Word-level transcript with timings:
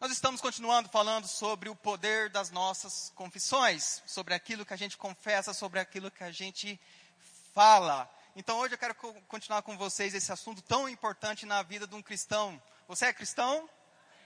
Nós 0.00 0.12
estamos 0.12 0.40
continuando 0.40 0.88
falando 0.88 1.28
sobre 1.28 1.68
o 1.68 1.76
poder 1.76 2.30
das 2.30 2.50
nossas 2.50 3.12
confissões, 3.14 4.02
sobre 4.06 4.32
aquilo 4.32 4.64
que 4.64 4.72
a 4.72 4.76
gente 4.76 4.96
confessa, 4.96 5.52
sobre 5.52 5.78
aquilo 5.78 6.10
que 6.10 6.24
a 6.24 6.30
gente 6.30 6.80
fala. 7.54 8.10
Então 8.34 8.56
hoje 8.60 8.72
eu 8.72 8.78
quero 8.78 8.94
continuar 9.28 9.60
com 9.60 9.76
vocês 9.76 10.14
esse 10.14 10.32
assunto 10.32 10.62
tão 10.62 10.88
importante 10.88 11.44
na 11.44 11.62
vida 11.62 11.86
de 11.86 11.94
um 11.94 12.00
cristão. 12.00 12.58
Você 12.88 13.04
é 13.04 13.12
cristão? 13.12 13.68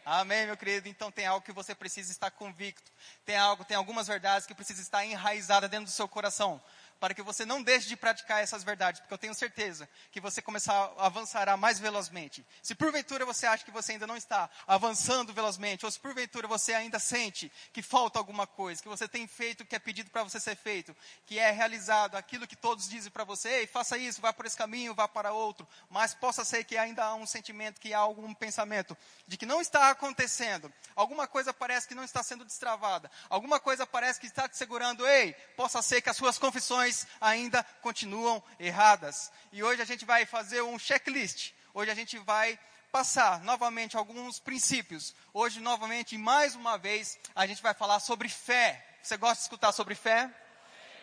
Amém, 0.07 0.47
meu 0.47 0.57
querido? 0.57 0.89
Então 0.89 1.11
tem 1.11 1.27
algo 1.27 1.45
que 1.45 1.51
você 1.51 1.75
precisa 1.75 2.13
estar 2.13 2.31
convicto. 2.31 2.93
Tem 3.27 3.37
algo, 3.37 3.65
tem 3.65 3.77
algumas 3.77 4.07
verdades 4.07 4.47
que 4.47 4.55
precisam 4.55 4.81
estar 4.81 5.05
enraizadas 5.05 5.69
dentro 5.69 5.87
do 5.87 5.91
seu 5.91 6.07
coração 6.07 6.63
para 7.01 7.15
que 7.15 7.23
você 7.23 7.45
não 7.45 7.63
deixe 7.63 7.89
de 7.89 7.97
praticar 7.97 8.43
essas 8.43 8.63
verdades, 8.63 9.01
porque 9.01 9.13
eu 9.13 9.19
tenho 9.19 9.35
certeza 9.35 9.89
que 10.11 10.21
você 10.21 10.41
começar, 10.41 10.93
avançará 10.99 11.57
mais 11.57 11.79
velozmente. 11.79 12.45
Se 12.63 12.75
porventura 12.75 13.27
você 13.27 13.47
acha 13.47 13.65
que 13.65 13.71
você 13.71 13.93
ainda 13.93 14.07
não 14.07 14.17
está 14.17 14.49
avançando 14.67 15.33
velozmente, 15.33 15.85
ou 15.85 15.91
se 15.91 15.99
porventura 15.99 16.49
você 16.49 16.75
ainda 16.75 16.99
sente 16.99 17.51
que 17.73 17.83
falta 17.83 18.19
alguma 18.19 18.47
coisa, 18.47 18.83
que 18.83 18.89
você 18.89 19.07
tem 19.09 19.27
feito 19.27 19.63
o 19.63 19.67
que 19.67 19.77
é 19.77 19.79
pedido 19.79 20.11
para 20.11 20.23
você 20.23 20.41
ser 20.41 20.57
feito, 20.57 20.97
que 21.27 21.39
é 21.39 21.51
realizado 21.51 22.17
aquilo 22.17 22.47
que 22.47 22.57
todos 22.57 22.89
dizem 22.89 23.11
para 23.11 23.25
você, 23.25 23.49
ei, 23.49 23.67
faça 23.67 23.99
isso, 23.99 24.21
vá 24.21 24.33
por 24.33 24.47
esse 24.47 24.57
caminho, 24.57 24.95
vá 24.95 25.09
para 25.09 25.33
outro, 25.33 25.67
mas 25.91 26.15
possa 26.15 26.45
ser 26.45 26.65
que 26.65 26.77
ainda 26.77 27.05
há 27.05 27.15
um 27.15 27.27
sentimento, 27.27 27.81
que 27.81 27.93
há 27.93 27.99
algum 27.99 28.33
pensamento 28.35 28.97
de 29.27 29.37
que 29.37 29.47
não 29.47 29.61
está 29.61 29.91
acontecendo, 29.91 30.73
alguma 30.95 31.27
coisa 31.27 31.53
parece 31.53 31.89
que 31.89 31.95
não 31.95 32.05
está 32.05 32.23
sendo 32.23 32.45
destravada, 32.45 33.11
alguma 33.29 33.59
coisa 33.59 33.87
parece 33.87 34.21
que 34.21 34.27
está 34.27 34.49
te 34.49 34.57
segurando, 34.57 35.07
ei, 35.07 35.33
possa 35.57 35.83
ser 35.83 36.01
que 36.01 36.11
as 36.11 36.17
suas 36.17 36.39
confissões 36.39 36.84
ainda 37.21 37.63
continuam 37.83 38.43
erradas. 38.59 39.31
E 39.53 39.63
hoje 39.63 39.83
a 39.83 39.85
gente 39.85 40.05
vai 40.05 40.27
fazer 40.27 40.63
um 40.63 40.79
checklist. 40.79 41.53
Hoje 41.73 41.91
a 41.91 41.95
gente 41.95 42.19
vai 42.19 42.59
passar 42.93 43.43
novamente 43.43 43.97
alguns 43.97 44.39
princípios. 44.39 45.15
Hoje, 45.33 45.59
novamente, 45.59 46.17
mais 46.17 46.55
uma 46.55 46.79
vez, 46.79 47.19
a 47.35 47.47
gente 47.47 47.61
vai 47.61 47.75
falar 47.75 47.99
sobre 47.99 48.29
fé. 48.29 48.85
Você 49.03 49.17
gosta 49.17 49.37
de 49.37 49.43
escutar 49.43 49.73
sobre 49.73 49.95
fé? 49.95 50.31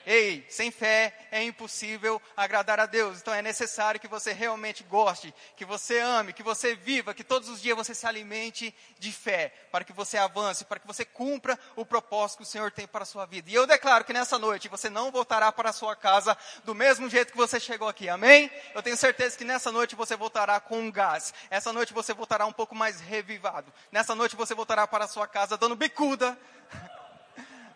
Ei, 0.05 0.45
sem 0.49 0.71
fé 0.71 1.13
é 1.31 1.43
impossível 1.43 2.21
agradar 2.35 2.79
a 2.79 2.85
Deus. 2.85 3.19
Então 3.19 3.33
é 3.33 3.41
necessário 3.41 3.99
que 3.99 4.07
você 4.07 4.33
realmente 4.33 4.83
goste, 4.83 5.33
que 5.55 5.65
você 5.65 5.99
ame, 5.99 6.33
que 6.33 6.43
você 6.43 6.75
viva, 6.75 7.13
que 7.13 7.23
todos 7.23 7.49
os 7.49 7.61
dias 7.61 7.77
você 7.77 7.93
se 7.93 8.05
alimente 8.05 8.73
de 8.97 9.11
fé, 9.11 9.53
para 9.71 9.83
que 9.83 9.93
você 9.93 10.17
avance, 10.17 10.65
para 10.65 10.79
que 10.79 10.87
você 10.87 11.05
cumpra 11.05 11.57
o 11.75 11.85
propósito 11.85 12.37
que 12.37 12.43
o 12.43 12.47
Senhor 12.47 12.71
tem 12.71 12.87
para 12.87 13.03
a 13.03 13.05
sua 13.05 13.25
vida. 13.25 13.49
E 13.49 13.53
eu 13.53 13.67
declaro 13.67 14.03
que 14.03 14.13
nessa 14.13 14.39
noite 14.39 14.67
você 14.67 14.89
não 14.89 15.11
voltará 15.11 15.51
para 15.51 15.69
a 15.69 15.73
sua 15.73 15.95
casa 15.95 16.37
do 16.63 16.73
mesmo 16.73 17.09
jeito 17.09 17.31
que 17.31 17.37
você 17.37 17.59
chegou 17.59 17.87
aqui. 17.87 18.09
Amém? 18.09 18.51
Eu 18.73 18.81
tenho 18.81 18.97
certeza 18.97 19.37
que 19.37 19.45
nessa 19.45 19.71
noite 19.71 19.95
você 19.95 20.15
voltará 20.15 20.59
com 20.59 20.79
um 20.79 20.91
gás. 20.91 21.33
Essa 21.49 21.71
noite 21.71 21.93
você 21.93 22.13
voltará 22.13 22.45
um 22.45 22.53
pouco 22.53 22.75
mais 22.75 22.99
revivado. 22.99 23.71
Nessa 23.91 24.15
noite 24.15 24.35
você 24.35 24.55
voltará 24.55 24.87
para 24.87 25.05
a 25.05 25.07
sua 25.07 25.27
casa 25.27 25.57
dando 25.57 25.75
bicuda 25.75 26.37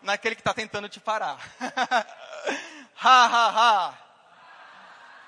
naquele 0.06 0.34
que 0.34 0.40
está 0.40 0.54
tentando 0.54 0.88
te 0.88 1.00
parar. 1.00 1.38
ha, 2.98 3.26
ha, 3.26 3.50
ha. 3.50 3.94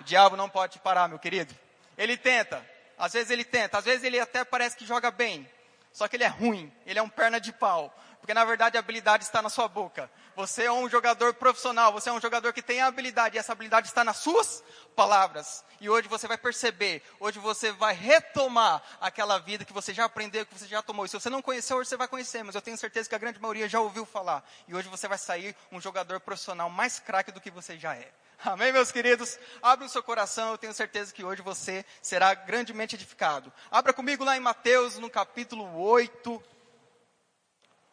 O 0.00 0.04
diabo 0.04 0.36
não 0.36 0.48
pode 0.48 0.74
te 0.74 0.78
parar, 0.78 1.08
meu 1.08 1.18
querido. 1.18 1.54
Ele 1.96 2.16
tenta. 2.16 2.64
Às 2.96 3.12
vezes 3.12 3.30
ele 3.30 3.44
tenta. 3.44 3.78
Às 3.78 3.84
vezes 3.84 4.04
ele 4.04 4.18
até 4.18 4.44
parece 4.44 4.76
que 4.76 4.86
joga 4.86 5.10
bem. 5.10 5.48
Só 5.92 6.06
que 6.08 6.16
ele 6.16 6.24
é 6.24 6.28
ruim. 6.28 6.72
Ele 6.86 6.98
é 6.98 7.02
um 7.02 7.08
perna 7.08 7.40
de 7.40 7.52
pau. 7.52 7.92
Porque 8.28 8.34
na 8.34 8.44
verdade 8.44 8.76
a 8.76 8.80
habilidade 8.80 9.24
está 9.24 9.40
na 9.40 9.48
sua 9.48 9.66
boca. 9.66 10.10
Você 10.36 10.64
é 10.64 10.70
um 10.70 10.86
jogador 10.86 11.32
profissional, 11.32 11.90
você 11.94 12.10
é 12.10 12.12
um 12.12 12.20
jogador 12.20 12.52
que 12.52 12.60
tem 12.60 12.82
a 12.82 12.86
habilidade, 12.86 13.36
e 13.36 13.38
essa 13.38 13.52
habilidade 13.52 13.86
está 13.86 14.04
nas 14.04 14.18
suas 14.18 14.62
palavras. 14.94 15.64
E 15.80 15.88
hoje 15.88 16.08
você 16.08 16.28
vai 16.28 16.36
perceber, 16.36 17.02
hoje 17.18 17.38
você 17.38 17.72
vai 17.72 17.94
retomar 17.94 18.82
aquela 19.00 19.38
vida 19.38 19.64
que 19.64 19.72
você 19.72 19.94
já 19.94 20.04
aprendeu, 20.04 20.44
que 20.44 20.58
você 20.58 20.66
já 20.66 20.82
tomou. 20.82 21.06
E 21.06 21.08
se 21.08 21.18
você 21.18 21.30
não 21.30 21.40
conheceu, 21.40 21.78
hoje 21.78 21.88
você 21.88 21.96
vai 21.96 22.06
conhecer, 22.06 22.42
mas 22.42 22.54
eu 22.54 22.60
tenho 22.60 22.76
certeza 22.76 23.08
que 23.08 23.14
a 23.14 23.18
grande 23.18 23.40
maioria 23.40 23.66
já 23.66 23.80
ouviu 23.80 24.04
falar. 24.04 24.46
E 24.68 24.74
hoje 24.74 24.90
você 24.90 25.08
vai 25.08 25.16
sair 25.16 25.56
um 25.72 25.80
jogador 25.80 26.20
profissional 26.20 26.68
mais 26.68 26.98
craque 27.00 27.32
do 27.32 27.40
que 27.40 27.50
você 27.50 27.78
já 27.78 27.96
é. 27.96 28.12
Amém, 28.44 28.72
meus 28.72 28.92
queridos? 28.92 29.38
Abra 29.62 29.86
o 29.86 29.88
seu 29.88 30.02
coração, 30.02 30.50
eu 30.50 30.58
tenho 30.58 30.74
certeza 30.74 31.14
que 31.14 31.24
hoje 31.24 31.40
você 31.40 31.82
será 32.02 32.34
grandemente 32.34 32.94
edificado. 32.94 33.50
Abra 33.70 33.94
comigo 33.94 34.22
lá 34.22 34.36
em 34.36 34.40
Mateus, 34.40 34.98
no 34.98 35.08
capítulo 35.08 35.80
8. 35.80 36.57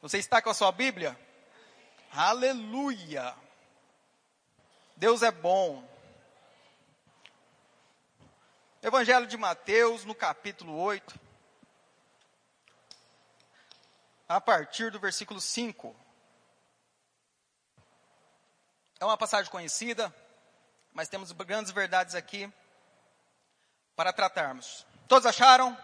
Você 0.06 0.20
está 0.20 0.40
com 0.40 0.52
a 0.52 0.54
sua 0.54 0.72
Bíblia? 0.72 1.20
Aleluia! 2.12 3.36
Deus 4.96 5.24
é 5.24 5.32
bom. 5.32 5.84
Evangelho 8.84 9.26
de 9.26 9.36
Mateus, 9.36 10.06
no 10.06 10.14
capítulo 10.14 10.78
8, 10.78 11.20
a 14.30 14.40
partir 14.40 14.92
do 14.92 15.00
versículo 15.00 15.42
5. 15.42 15.96
É 19.00 19.06
uma 19.06 19.18
passagem 19.18 19.52
conhecida, 19.52 20.16
mas 20.94 21.10
temos 21.10 21.32
grandes 21.32 21.72
verdades 21.72 22.14
aqui 22.14 22.48
para 23.96 24.14
tratarmos. 24.14 24.86
Todos 25.08 25.26
acharam? 25.26 25.76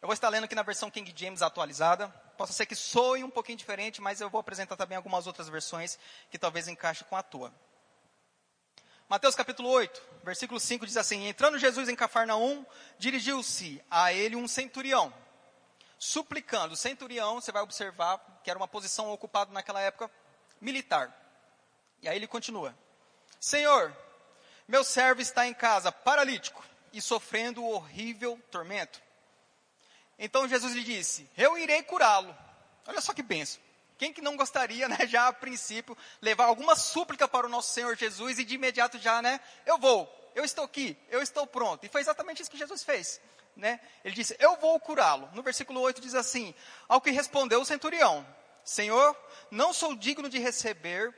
Eu 0.00 0.08
vou 0.08 0.14
estar 0.14 0.30
lendo 0.30 0.44
aqui 0.44 0.54
na 0.54 0.62
versão 0.62 0.90
King 0.90 1.12
James 1.14 1.42
atualizada. 1.42 2.10
Possa 2.38 2.52
ser 2.52 2.66
que 2.66 2.76
soe 2.76 3.24
um 3.24 3.30
pouquinho 3.30 3.58
diferente, 3.58 4.00
mas 4.00 4.20
eu 4.20 4.30
vou 4.30 4.38
apresentar 4.40 4.76
também 4.76 4.94
algumas 4.94 5.26
outras 5.26 5.48
versões 5.48 5.98
que 6.30 6.38
talvez 6.38 6.68
encaixe 6.68 7.02
com 7.02 7.16
a 7.16 7.22
tua. 7.22 7.52
Mateus 9.08 9.34
capítulo 9.34 9.68
8, 9.70 10.00
versículo 10.22 10.60
5 10.60 10.86
diz 10.86 10.96
assim: 10.96 11.26
Entrando 11.26 11.58
Jesus 11.58 11.88
em 11.88 11.96
Cafarnaum, 11.96 12.64
dirigiu-se 12.96 13.82
a 13.90 14.12
ele 14.12 14.36
um 14.36 14.46
centurião, 14.46 15.12
suplicando. 15.98 16.74
O 16.74 16.76
centurião, 16.76 17.40
você 17.40 17.50
vai 17.50 17.60
observar 17.60 18.20
que 18.44 18.50
era 18.50 18.58
uma 18.58 18.68
posição 18.68 19.10
ocupada 19.10 19.52
naquela 19.52 19.80
época 19.80 20.08
militar. 20.60 21.12
E 22.00 22.08
aí 22.08 22.14
ele 22.14 22.28
continua: 22.28 22.72
Senhor, 23.40 23.92
meu 24.68 24.84
servo 24.84 25.20
está 25.20 25.44
em 25.44 25.54
casa, 25.54 25.90
paralítico 25.90 26.64
e 26.92 27.02
sofrendo 27.02 27.64
horrível 27.64 28.40
tormento. 28.48 29.07
Então 30.18 30.48
Jesus 30.48 30.74
lhe 30.74 30.82
disse: 30.82 31.28
Eu 31.36 31.56
irei 31.56 31.82
curá-lo. 31.82 32.36
Olha 32.86 33.00
só 33.00 33.12
que 33.12 33.22
benção. 33.22 33.60
Quem 33.96 34.12
que 34.12 34.20
não 34.20 34.36
gostaria, 34.36 34.88
né, 34.88 35.06
já 35.06 35.28
a 35.28 35.32
princípio, 35.32 35.96
levar 36.22 36.44
alguma 36.44 36.76
súplica 36.76 37.26
para 37.26 37.46
o 37.46 37.50
nosso 37.50 37.72
Senhor 37.72 37.96
Jesus 37.96 38.38
e 38.38 38.44
de 38.44 38.54
imediato 38.54 38.98
já, 38.98 39.20
né, 39.20 39.40
eu 39.66 39.76
vou, 39.76 40.08
eu 40.36 40.44
estou 40.44 40.64
aqui, 40.64 40.96
eu 41.08 41.20
estou 41.20 41.46
pronto. 41.46 41.84
E 41.84 41.88
foi 41.88 42.00
exatamente 42.00 42.40
isso 42.40 42.50
que 42.50 42.56
Jesus 42.56 42.84
fez, 42.84 43.20
né? 43.56 43.80
Ele 44.04 44.14
disse: 44.14 44.36
"Eu 44.38 44.56
vou 44.56 44.78
curá-lo". 44.80 45.28
No 45.34 45.42
versículo 45.42 45.80
8 45.80 46.00
diz 46.00 46.14
assim: 46.14 46.54
Ao 46.88 47.00
que 47.00 47.10
respondeu 47.10 47.60
o 47.60 47.64
centurião: 47.64 48.26
Senhor, 48.64 49.16
não 49.50 49.72
sou 49.72 49.94
digno 49.94 50.28
de 50.28 50.38
receber 50.38 51.14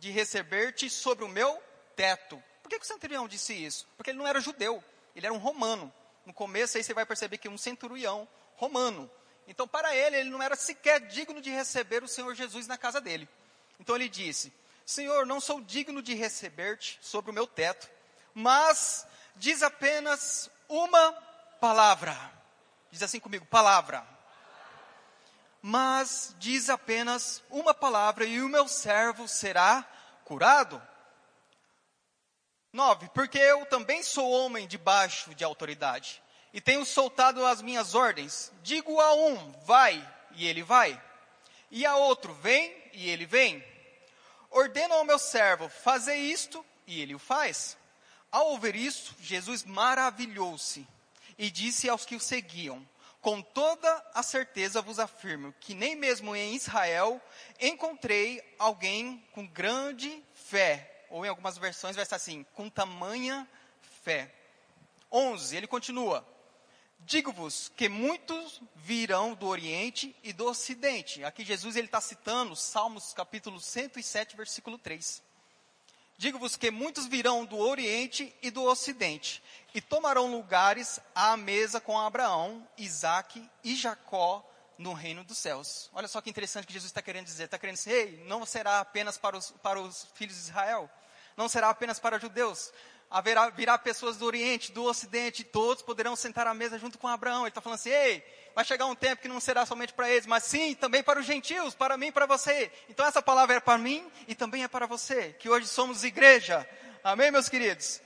de 0.00 0.10
receber-te 0.10 0.88
sobre 0.88 1.24
o 1.24 1.28
meu 1.28 1.62
teto. 1.94 2.42
Por 2.62 2.70
que, 2.70 2.78
que 2.78 2.84
o 2.84 2.88
centurião 2.88 3.28
disse 3.28 3.52
isso? 3.52 3.86
Porque 3.96 4.10
ele 4.10 4.18
não 4.18 4.26
era 4.26 4.40
judeu, 4.40 4.82
ele 5.14 5.26
era 5.26 5.34
um 5.34 5.38
romano. 5.38 5.92
No 6.24 6.34
começo 6.34 6.76
aí 6.76 6.84
você 6.84 6.94
vai 6.94 7.06
perceber 7.06 7.38
que 7.38 7.48
é 7.48 7.50
um 7.50 7.58
centurião 7.58 8.28
romano. 8.56 9.10
Então, 9.48 9.66
para 9.66 9.94
ele, 9.96 10.16
ele 10.16 10.30
não 10.30 10.42
era 10.42 10.54
sequer 10.54 11.00
digno 11.00 11.40
de 11.40 11.50
receber 11.50 12.04
o 12.04 12.08
Senhor 12.08 12.34
Jesus 12.34 12.66
na 12.66 12.78
casa 12.78 13.00
dele. 13.00 13.28
Então 13.80 13.96
ele 13.96 14.08
disse: 14.08 14.52
Senhor, 14.84 15.24
não 15.24 15.40
sou 15.40 15.60
digno 15.60 16.02
de 16.02 16.14
receber-te 16.14 16.98
sobre 17.00 17.30
o 17.30 17.34
meu 17.34 17.46
teto, 17.46 17.88
mas 18.34 19.06
diz 19.34 19.62
apenas 19.62 20.50
uma 20.68 21.12
palavra. 21.60 22.16
Diz 22.90 23.02
assim 23.02 23.18
comigo: 23.18 23.46
palavra. 23.46 24.06
Mas 25.62 26.34
diz 26.38 26.70
apenas 26.70 27.42
uma 27.50 27.74
palavra 27.74 28.24
e 28.24 28.40
o 28.40 28.48
meu 28.48 28.66
servo 28.68 29.26
será 29.26 29.86
curado. 30.24 30.80
9. 32.72 33.08
Porque 33.10 33.38
eu 33.38 33.66
também 33.66 34.02
sou 34.02 34.30
homem 34.30 34.66
debaixo 34.66 35.34
de 35.34 35.44
autoridade, 35.44 36.22
e 36.52 36.60
tenho 36.60 36.84
soltado 36.84 37.44
as 37.44 37.62
minhas 37.62 37.94
ordens. 37.94 38.52
Digo 38.62 39.00
a 39.00 39.14
um, 39.14 39.52
vai, 39.64 40.06
e 40.32 40.46
ele 40.46 40.62
vai. 40.62 41.00
E 41.70 41.86
a 41.86 41.96
outro, 41.96 42.32
vem, 42.34 42.74
e 42.92 43.08
ele 43.08 43.26
vem. 43.26 43.64
Ordeno 44.50 44.94
ao 44.94 45.04
meu 45.04 45.18
servo, 45.18 45.68
fazer 45.68 46.16
isto, 46.16 46.64
e 46.86 47.00
ele 47.00 47.14
o 47.14 47.18
faz. 47.18 47.76
Ao 48.32 48.48
ouvir 48.48 48.74
isto, 48.76 49.14
Jesus 49.20 49.64
maravilhou-se 49.64 50.86
e 51.38 51.50
disse 51.50 51.88
aos 51.88 52.04
que 52.04 52.14
o 52.14 52.20
seguiam: 52.20 52.86
Com 53.20 53.40
toda 53.40 54.04
a 54.14 54.22
certeza 54.22 54.82
vos 54.82 54.98
afirmo 54.98 55.54
que 55.58 55.74
nem 55.74 55.96
mesmo 55.96 56.34
em 56.36 56.54
Israel 56.54 57.20
encontrei 57.60 58.42
alguém 58.58 59.24
com 59.32 59.46
grande 59.46 60.22
fé 60.34 60.89
ou 61.10 61.26
em 61.26 61.28
algumas 61.28 61.58
versões 61.58 61.96
vai 61.96 62.04
estar 62.04 62.16
assim, 62.16 62.44
com 62.54 62.70
tamanha 62.70 63.46
fé. 64.02 64.32
11, 65.12 65.56
ele 65.56 65.66
continua: 65.66 66.26
Digo-vos 67.00 67.70
que 67.76 67.88
muitos 67.88 68.60
virão 68.76 69.34
do 69.34 69.46
Oriente 69.46 70.14
e 70.22 70.32
do 70.32 70.46
Ocidente. 70.46 71.24
Aqui 71.24 71.44
Jesus 71.44 71.76
ele 71.76 71.86
está 71.86 72.00
citando 72.00 72.54
Salmos 72.54 73.12
capítulo 73.12 73.60
107, 73.60 74.36
versículo 74.36 74.78
3. 74.78 75.22
Digo-vos 76.16 76.54
que 76.54 76.70
muitos 76.70 77.06
virão 77.06 77.46
do 77.46 77.56
Oriente 77.56 78.34
e 78.42 78.50
do 78.50 78.62
Ocidente 78.62 79.42
e 79.74 79.80
tomarão 79.80 80.30
lugares 80.30 81.00
à 81.14 81.34
mesa 81.34 81.80
com 81.80 81.98
Abraão, 81.98 82.68
Isaque 82.76 83.48
e 83.64 83.74
Jacó 83.74 84.46
no 84.76 84.92
reino 84.92 85.24
dos 85.24 85.38
céus. 85.38 85.90
Olha 85.94 86.06
só 86.08 86.20
que 86.20 86.28
interessante 86.28 86.66
que 86.66 86.74
Jesus 86.74 86.90
está 86.90 87.00
querendo 87.00 87.24
dizer. 87.24 87.44
Está 87.44 87.58
querendo 87.58 87.76
dizer, 87.76 87.92
ei, 87.92 88.24
não 88.26 88.44
será 88.44 88.80
apenas 88.80 89.16
para 89.16 89.36
os, 89.36 89.50
para 89.50 89.80
os 89.80 90.08
filhos 90.14 90.36
de 90.36 90.42
Israel, 90.42 90.90
não 91.40 91.48
será 91.48 91.70
apenas 91.70 91.98
para 91.98 92.16
os 92.16 92.22
judeus. 92.22 92.70
Haverá, 93.10 93.48
virá 93.48 93.78
pessoas 93.78 94.18
do 94.18 94.26
Oriente, 94.26 94.70
do 94.70 94.84
Ocidente, 94.84 95.42
todos 95.42 95.82
poderão 95.82 96.14
sentar 96.14 96.46
à 96.46 96.52
mesa 96.52 96.78
junto 96.78 96.98
com 96.98 97.08
Abraão. 97.08 97.40
Ele 97.40 97.48
está 97.48 97.62
falando 97.62 97.78
assim, 97.78 97.88
ei, 97.88 98.22
vai 98.54 98.62
chegar 98.62 98.84
um 98.84 98.94
tempo 98.94 99.22
que 99.22 99.26
não 99.26 99.40
será 99.40 99.64
somente 99.64 99.94
para 99.94 100.08
eles, 100.10 100.26
mas 100.26 100.44
sim 100.44 100.74
também 100.74 101.02
para 101.02 101.18
os 101.18 101.24
gentios, 101.24 101.74
para 101.74 101.96
mim 101.96 102.08
e 102.08 102.12
para 102.12 102.26
você. 102.26 102.70
Então 102.90 103.06
essa 103.06 103.22
palavra 103.22 103.56
é 103.56 103.60
para 103.60 103.78
mim 103.78 104.06
e 104.28 104.34
também 104.34 104.62
é 104.62 104.68
para 104.68 104.86
você, 104.86 105.32
que 105.38 105.48
hoje 105.48 105.66
somos 105.66 106.04
igreja. 106.04 106.68
Amém, 107.02 107.30
meus 107.30 107.48
queridos? 107.48 108.02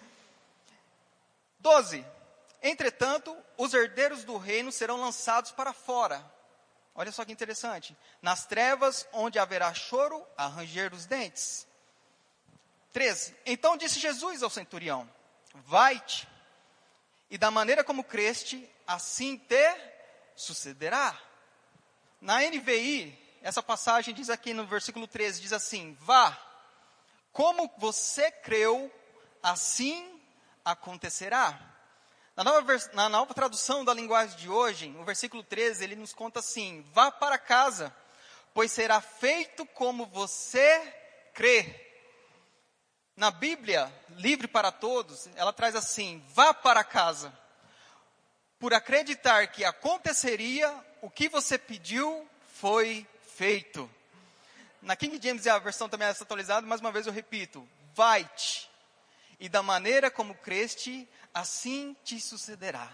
12. 1.58 2.06
Entretanto, 2.62 3.36
os 3.58 3.74
herdeiros 3.74 4.22
do 4.22 4.36
reino 4.36 4.70
serão 4.70 5.00
lançados 5.00 5.50
para 5.50 5.72
fora. 5.72 6.24
Olha 6.94 7.10
só 7.10 7.24
que 7.24 7.32
interessante. 7.32 7.96
Nas 8.22 8.46
trevas, 8.46 9.08
onde 9.12 9.40
haverá 9.40 9.74
choro, 9.74 10.24
a 10.36 10.46
ranger 10.46 10.88
dos 10.88 11.04
dentes. 11.04 11.66
13. 12.94 13.36
Então 13.44 13.76
disse 13.76 13.98
Jesus 13.98 14.42
ao 14.42 14.48
centurião: 14.48 15.10
Vai-te, 15.66 16.28
e 17.28 17.36
da 17.36 17.50
maneira 17.50 17.82
como 17.82 18.04
creste, 18.04 18.70
assim 18.86 19.36
te 19.36 19.76
sucederá. 20.36 21.20
Na 22.20 22.40
NVI, 22.40 23.18
essa 23.42 23.62
passagem 23.62 24.14
diz 24.14 24.30
aqui 24.30 24.54
no 24.54 24.64
versículo 24.64 25.08
13, 25.08 25.42
diz 25.42 25.52
assim: 25.52 25.96
Vá, 26.00 26.38
como 27.32 27.68
você 27.78 28.30
creu, 28.30 28.90
assim 29.42 30.20
acontecerá. 30.64 31.60
Na 32.36 32.44
nova, 32.44 32.76
na 32.92 33.08
nova 33.08 33.34
tradução 33.34 33.84
da 33.84 33.92
linguagem 33.92 34.36
de 34.36 34.48
hoje, 34.48 34.88
no 34.88 35.04
versículo 35.04 35.42
13, 35.42 35.82
ele 35.82 35.96
nos 35.96 36.14
conta 36.14 36.38
assim: 36.38 36.84
Vá 36.92 37.10
para 37.10 37.38
casa, 37.38 37.94
pois 38.54 38.70
será 38.70 39.00
feito 39.00 39.66
como 39.66 40.06
você 40.06 40.80
crê. 41.34 41.93
Na 43.16 43.30
Bíblia, 43.30 43.92
livre 44.16 44.48
para 44.48 44.72
todos, 44.72 45.28
ela 45.36 45.52
traz 45.52 45.76
assim: 45.76 46.22
Vá 46.34 46.52
para 46.52 46.82
casa, 46.82 47.32
por 48.58 48.74
acreditar 48.74 49.46
que 49.48 49.64
aconteceria 49.64 50.74
o 51.00 51.08
que 51.08 51.28
você 51.28 51.56
pediu 51.56 52.28
foi 52.54 53.06
feito. 53.36 53.88
Na 54.82 54.96
King 54.96 55.20
James, 55.22 55.46
a 55.46 55.58
versão 55.58 55.88
também 55.88 56.08
é 56.08 56.10
atualizada, 56.10 56.66
mais 56.66 56.80
uma 56.80 56.90
vez 56.90 57.06
eu 57.06 57.12
repito: 57.12 57.68
Vai-te, 57.94 58.68
e 59.38 59.48
da 59.48 59.62
maneira 59.62 60.10
como 60.10 60.34
creste, 60.34 61.08
assim 61.32 61.96
te 62.02 62.20
sucederá. 62.20 62.90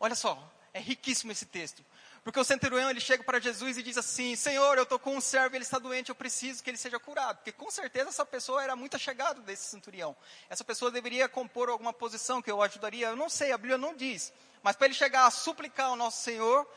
Olha 0.00 0.14
só, 0.14 0.50
é 0.72 0.80
riquíssimo 0.80 1.30
esse 1.30 1.44
texto. 1.44 1.84
Porque 2.28 2.40
o 2.40 2.44
centurião 2.44 2.90
ele 2.90 3.00
chega 3.00 3.24
para 3.24 3.40
Jesus 3.40 3.78
e 3.78 3.82
diz 3.82 3.96
assim: 3.96 4.36
Senhor, 4.36 4.76
eu 4.76 4.82
estou 4.82 4.98
com 4.98 5.16
um 5.16 5.20
servo, 5.20 5.56
ele 5.56 5.64
está 5.64 5.78
doente, 5.78 6.10
eu 6.10 6.14
preciso 6.14 6.62
que 6.62 6.68
ele 6.68 6.76
seja 6.76 7.00
curado. 7.00 7.38
Porque 7.38 7.52
com 7.52 7.70
certeza 7.70 8.10
essa 8.10 8.26
pessoa 8.26 8.62
era 8.62 8.76
muito 8.76 8.98
chegada 8.98 9.40
desse 9.40 9.64
centurião. 9.64 10.14
Essa 10.50 10.62
pessoa 10.62 10.90
deveria 10.90 11.26
compor 11.26 11.70
alguma 11.70 11.90
posição 11.90 12.42
que 12.42 12.50
eu 12.50 12.60
ajudaria. 12.60 13.06
Eu 13.06 13.16
não 13.16 13.30
sei, 13.30 13.50
a 13.50 13.56
Bíblia 13.56 13.78
não 13.78 13.94
diz. 13.94 14.30
Mas 14.62 14.76
para 14.76 14.88
ele 14.88 14.94
chegar 14.94 15.24
a 15.24 15.30
suplicar 15.30 15.86
ao 15.86 15.96
nosso 15.96 16.20
Senhor, 16.22 16.70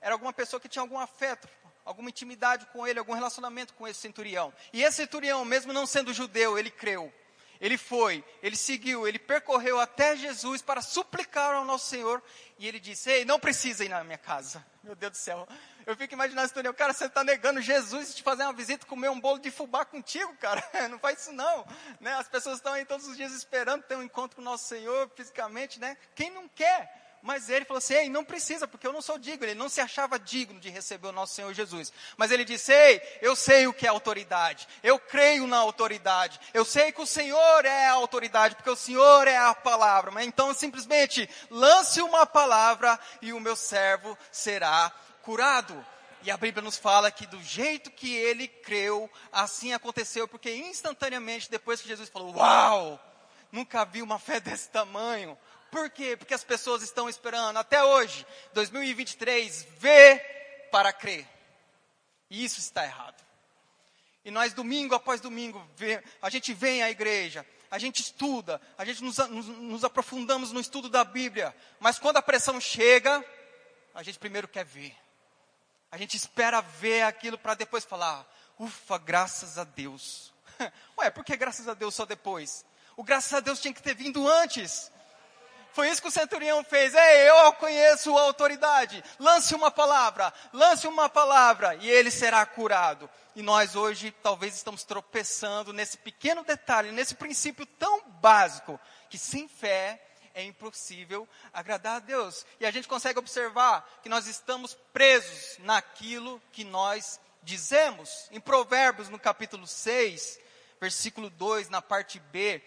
era 0.00 0.14
alguma 0.14 0.32
pessoa 0.32 0.60
que 0.60 0.68
tinha 0.68 0.82
algum 0.82 1.00
afeto, 1.00 1.48
alguma 1.84 2.10
intimidade 2.10 2.64
com 2.66 2.86
ele, 2.86 3.00
algum 3.00 3.14
relacionamento 3.14 3.74
com 3.74 3.88
esse 3.88 3.98
centurião. 3.98 4.54
E 4.72 4.84
esse 4.84 4.98
centurião, 4.98 5.44
mesmo 5.44 5.72
não 5.72 5.86
sendo 5.86 6.14
judeu, 6.14 6.56
ele 6.56 6.70
creu. 6.70 7.12
Ele 7.64 7.78
foi, 7.78 8.22
ele 8.42 8.56
seguiu, 8.56 9.08
ele 9.08 9.18
percorreu 9.18 9.80
até 9.80 10.14
Jesus 10.14 10.60
para 10.60 10.82
suplicar 10.82 11.54
ao 11.54 11.64
nosso 11.64 11.86
Senhor. 11.86 12.22
E 12.58 12.68
ele 12.68 12.78
disse: 12.78 13.10
Ei, 13.10 13.24
não 13.24 13.40
precisa 13.40 13.82
ir 13.82 13.88
na 13.88 14.04
minha 14.04 14.18
casa. 14.18 14.62
Meu 14.84 14.94
Deus 14.94 15.12
do 15.12 15.16
céu. 15.16 15.48
Eu 15.86 15.96
fico 15.96 16.12
imaginando 16.12 16.46
esse 16.46 16.68
o 16.68 16.74
cara, 16.74 16.92
você 16.92 17.06
está 17.06 17.24
negando 17.24 17.62
Jesus 17.62 18.14
te 18.14 18.22
fazer 18.22 18.42
uma 18.42 18.52
visita, 18.52 18.84
comer 18.84 19.08
um 19.08 19.18
bolo 19.18 19.38
de 19.38 19.50
fubá 19.50 19.82
contigo, 19.82 20.36
cara. 20.36 20.62
Não 20.90 20.98
faz 20.98 21.22
isso 21.22 21.32
não. 21.32 21.66
Né? 22.00 22.12
As 22.12 22.28
pessoas 22.28 22.56
estão 22.56 22.74
aí 22.74 22.84
todos 22.84 23.08
os 23.08 23.16
dias 23.16 23.32
esperando 23.32 23.82
ter 23.84 23.96
um 23.96 24.02
encontro 24.02 24.36
com 24.36 24.42
o 24.42 24.44
nosso 24.44 24.66
Senhor 24.66 25.10
fisicamente, 25.16 25.80
né? 25.80 25.96
Quem 26.14 26.30
não 26.30 26.46
quer? 26.46 27.03
Mas 27.24 27.48
ele 27.48 27.64
falou 27.64 27.78
assim: 27.78 27.94
Ei, 27.94 28.10
não 28.10 28.22
precisa, 28.22 28.68
porque 28.68 28.86
eu 28.86 28.92
não 28.92 29.00
sou 29.00 29.18
digno. 29.18 29.46
Ele 29.46 29.54
não 29.54 29.70
se 29.70 29.80
achava 29.80 30.18
digno 30.18 30.60
de 30.60 30.68
receber 30.68 31.08
o 31.08 31.12
nosso 31.12 31.32
Senhor 31.32 31.54
Jesus. 31.54 31.90
Mas 32.18 32.30
ele 32.30 32.44
disse: 32.44 32.70
Ei, 32.70 33.00
eu 33.22 33.34
sei 33.34 33.66
o 33.66 33.72
que 33.72 33.86
é 33.86 33.88
autoridade. 33.88 34.68
Eu 34.82 34.98
creio 34.98 35.46
na 35.46 35.56
autoridade. 35.56 36.38
Eu 36.52 36.66
sei 36.66 36.92
que 36.92 37.00
o 37.00 37.06
Senhor 37.06 37.64
é 37.64 37.86
a 37.86 37.94
autoridade, 37.94 38.54
porque 38.54 38.68
o 38.68 38.76
Senhor 38.76 39.26
é 39.26 39.38
a 39.38 39.54
palavra. 39.54 40.10
Mas 40.10 40.26
então 40.26 40.52
simplesmente 40.52 41.26
lance 41.48 42.02
uma 42.02 42.26
palavra 42.26 43.00
e 43.22 43.32
o 43.32 43.40
meu 43.40 43.56
servo 43.56 44.18
será 44.30 44.92
curado. 45.22 45.82
E 46.22 46.30
a 46.30 46.36
Bíblia 46.36 46.62
nos 46.62 46.76
fala 46.76 47.10
que 47.10 47.26
do 47.26 47.42
jeito 47.42 47.90
que 47.90 48.14
ele 48.14 48.46
creu, 48.46 49.10
assim 49.32 49.72
aconteceu, 49.72 50.28
porque 50.28 50.54
instantaneamente 50.54 51.50
depois 51.50 51.80
que 51.80 51.88
Jesus 51.88 52.10
falou: 52.10 52.36
Uau! 52.36 53.00
Nunca 53.54 53.84
vi 53.84 54.02
uma 54.02 54.18
fé 54.18 54.40
desse 54.42 54.68
tamanho. 54.68 55.38
Por 55.74 55.90
quê? 55.90 56.16
Porque 56.16 56.34
as 56.34 56.44
pessoas 56.44 56.84
estão 56.84 57.08
esperando 57.08 57.56
até 57.56 57.82
hoje, 57.82 58.24
2023, 58.52 59.66
ver 59.76 60.68
para 60.70 60.92
crer. 60.92 61.28
E 62.30 62.44
isso 62.44 62.60
está 62.60 62.84
errado. 62.84 63.20
E 64.24 64.30
nós, 64.30 64.52
domingo 64.52 64.94
após 64.94 65.20
domingo, 65.20 65.68
a 66.22 66.30
gente 66.30 66.54
vem 66.54 66.84
à 66.84 66.90
igreja, 66.90 67.44
a 67.72 67.76
gente 67.76 68.02
estuda, 68.02 68.60
a 68.78 68.84
gente 68.84 69.02
nos, 69.02 69.18
nos, 69.18 69.46
nos 69.48 69.84
aprofundamos 69.84 70.52
no 70.52 70.60
estudo 70.60 70.88
da 70.88 71.02
Bíblia. 71.02 71.52
Mas 71.80 71.98
quando 71.98 72.18
a 72.18 72.22
pressão 72.22 72.60
chega, 72.60 73.24
a 73.92 74.02
gente 74.04 74.16
primeiro 74.16 74.46
quer 74.46 74.64
ver. 74.64 74.96
A 75.90 75.98
gente 75.98 76.16
espera 76.16 76.60
ver 76.60 77.02
aquilo 77.02 77.36
para 77.36 77.54
depois 77.54 77.84
falar, 77.84 78.24
ufa, 78.60 78.96
graças 78.96 79.58
a 79.58 79.64
Deus. 79.64 80.32
Ué, 80.98 81.10
por 81.10 81.24
que 81.24 81.36
graças 81.36 81.66
a 81.66 81.74
Deus 81.74 81.96
só 81.96 82.06
depois? 82.06 82.64
O 82.96 83.02
graças 83.02 83.34
a 83.34 83.40
Deus 83.40 83.58
tinha 83.58 83.74
que 83.74 83.82
ter 83.82 83.96
vindo 83.96 84.28
antes. 84.28 84.94
Foi 85.74 85.90
isso 85.90 86.00
que 86.00 86.06
o 86.06 86.12
centurião 86.12 86.62
fez. 86.62 86.94
Ei, 86.94 87.28
eu 87.28 87.52
conheço 87.54 88.16
a 88.16 88.22
autoridade. 88.22 89.02
Lance 89.18 89.56
uma 89.56 89.72
palavra, 89.72 90.32
lance 90.52 90.86
uma 90.86 91.08
palavra 91.08 91.74
e 91.80 91.90
ele 91.90 92.12
será 92.12 92.46
curado. 92.46 93.10
E 93.34 93.42
nós 93.42 93.74
hoje 93.74 94.14
talvez 94.22 94.54
estamos 94.54 94.84
tropeçando 94.84 95.72
nesse 95.72 95.98
pequeno 95.98 96.44
detalhe, 96.44 96.92
nesse 96.92 97.16
princípio 97.16 97.66
tão 97.66 98.00
básico, 98.20 98.78
que 99.10 99.18
sem 99.18 99.48
fé 99.48 100.00
é 100.32 100.44
impossível 100.44 101.28
agradar 101.52 101.96
a 101.96 101.98
Deus. 102.00 102.46
E 102.60 102.66
a 102.66 102.70
gente 102.70 102.86
consegue 102.86 103.18
observar 103.18 103.84
que 104.00 104.08
nós 104.08 104.28
estamos 104.28 104.74
presos 104.92 105.58
naquilo 105.58 106.40
que 106.52 106.62
nós 106.62 107.18
dizemos. 107.42 108.28
Em 108.30 108.38
Provérbios, 108.38 109.08
no 109.08 109.18
capítulo 109.18 109.66
6, 109.66 110.38
versículo 110.80 111.30
2, 111.30 111.68
na 111.68 111.82
parte 111.82 112.20
B, 112.20 112.62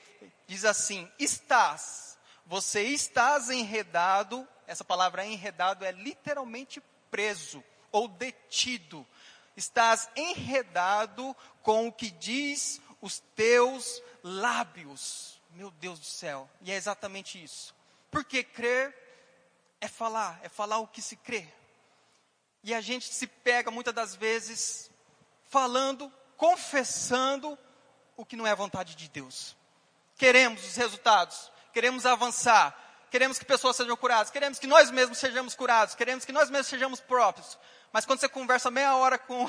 diz 0.46 0.66
assim: 0.66 1.10
Estás 1.18 2.07
você 2.48 2.84
estás 2.84 3.50
enredado, 3.50 4.48
essa 4.66 4.84
palavra 4.84 5.26
enredado 5.26 5.84
é 5.84 5.92
literalmente 5.92 6.82
preso 7.12 7.62
ou 7.92 8.08
detido. 8.08 9.06
Estás 9.56 10.10
enredado 10.16 11.36
com 11.62 11.88
o 11.88 11.92
que 11.92 12.10
diz 12.10 12.82
os 13.02 13.20
teus 13.36 14.02
lábios. 14.24 15.42
Meu 15.52 15.72
Deus 15.72 16.00
do 16.00 16.06
céu. 16.06 16.50
E 16.62 16.72
é 16.72 16.76
exatamente 16.76 17.44
isso. 17.44 17.76
Porque 18.10 18.44
crer 18.44 18.96
é 19.82 19.88
falar, 19.88 20.40
é 20.42 20.48
falar 20.48 20.78
o 20.78 20.88
que 20.88 21.02
se 21.02 21.18
crê. 21.18 21.48
E 22.64 22.74
a 22.74 22.80
gente 22.80 23.14
se 23.14 23.28
pega 23.28 23.70
muitas 23.70 23.94
das 23.94 24.16
vezes 24.16 24.90
falando, 25.50 26.12
confessando 26.38 27.58
o 28.16 28.26
que 28.26 28.36
não 28.38 28.48
é 28.48 28.52
a 28.52 28.56
vontade 28.56 28.96
de 28.96 29.10
Deus. 29.10 29.56
Queremos 30.18 30.64
os 30.64 30.76
resultados, 30.76 31.52
queremos 31.78 32.08
avançar, 32.08 32.76
queremos 33.12 33.38
que 33.38 33.46
pessoas 33.46 33.76
sejam 33.76 33.96
curadas, 33.96 34.32
queremos 34.32 34.58
que 34.58 34.66
nós 34.66 34.90
mesmos 34.90 35.20
sejamos 35.20 35.54
curados, 35.54 35.94
queremos 35.94 36.26
que 36.26 36.32
nós 36.32 36.50
mesmos 36.50 36.66
sejamos 36.66 37.00
próprios. 37.00 37.56
Mas 37.94 38.04
quando 38.04 38.20
você 38.20 38.28
conversa 38.28 38.72
meia 38.72 38.96
hora 38.96 39.20
com 39.20 39.46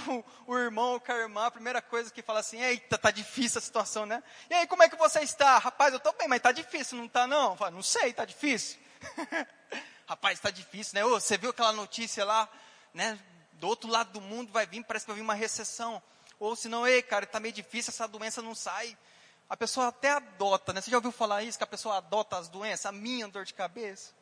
o, 0.46 0.58
irmão 0.58 0.92
ou 0.92 1.00
com 1.00 1.10
a 1.10 1.16
irmã, 1.16 1.46
a 1.46 1.50
primeira 1.50 1.80
coisa 1.80 2.10
que 2.10 2.20
fala 2.20 2.40
assim, 2.40 2.60
eita, 2.60 2.98
tá 2.98 3.10
difícil 3.10 3.60
a 3.60 3.62
situação, 3.62 4.04
né? 4.04 4.22
E 4.50 4.52
aí, 4.52 4.66
como 4.66 4.82
é 4.82 4.90
que 4.90 4.96
você 4.96 5.20
está? 5.20 5.56
Rapaz, 5.56 5.94
eu 5.94 6.00
tô 6.00 6.12
bem, 6.12 6.28
mas 6.28 6.42
tá 6.42 6.52
difícil, 6.52 6.98
não 6.98 7.08
tá 7.08 7.26
não? 7.26 7.56
Falo, 7.56 7.76
não 7.76 7.82
sei, 7.82 8.12
tá 8.12 8.26
difícil. 8.26 8.78
Rapaz, 10.06 10.38
tá 10.38 10.50
difícil, 10.50 10.96
né? 10.96 11.06
Ô, 11.06 11.18
você 11.18 11.38
viu 11.38 11.48
aquela 11.48 11.72
notícia 11.72 12.26
lá, 12.26 12.46
né? 12.92 13.18
Do 13.52 13.68
outro 13.68 13.88
lado 13.88 14.12
do 14.12 14.20
mundo 14.20 14.52
vai 14.52 14.66
vir, 14.66 14.84
parece 14.84 15.06
que 15.06 15.12
vai 15.12 15.16
vir 15.16 15.24
uma 15.24 15.34
recessão. 15.34 16.02
Ou 16.38 16.54
se 16.54 16.68
não, 16.68 16.86
ei, 16.86 17.00
cara, 17.00 17.24
tá 17.24 17.40
meio 17.40 17.54
difícil, 17.54 17.90
essa 17.90 18.06
doença 18.06 18.42
não 18.42 18.54
sai 18.54 18.98
a 19.48 19.56
pessoa 19.56 19.88
até 19.88 20.10
adota, 20.10 20.72
né? 20.72 20.80
Você 20.80 20.90
já 20.90 20.96
ouviu 20.96 21.12
falar 21.12 21.42
isso, 21.42 21.58
que 21.58 21.64
a 21.64 21.68
pessoa 21.68 21.96
adota 21.96 22.36
as 22.36 22.48
doenças? 22.48 22.86
A 22.86 22.92
minha 22.92 23.28
dor 23.28 23.44
de 23.44 23.54
cabeça. 23.54 24.12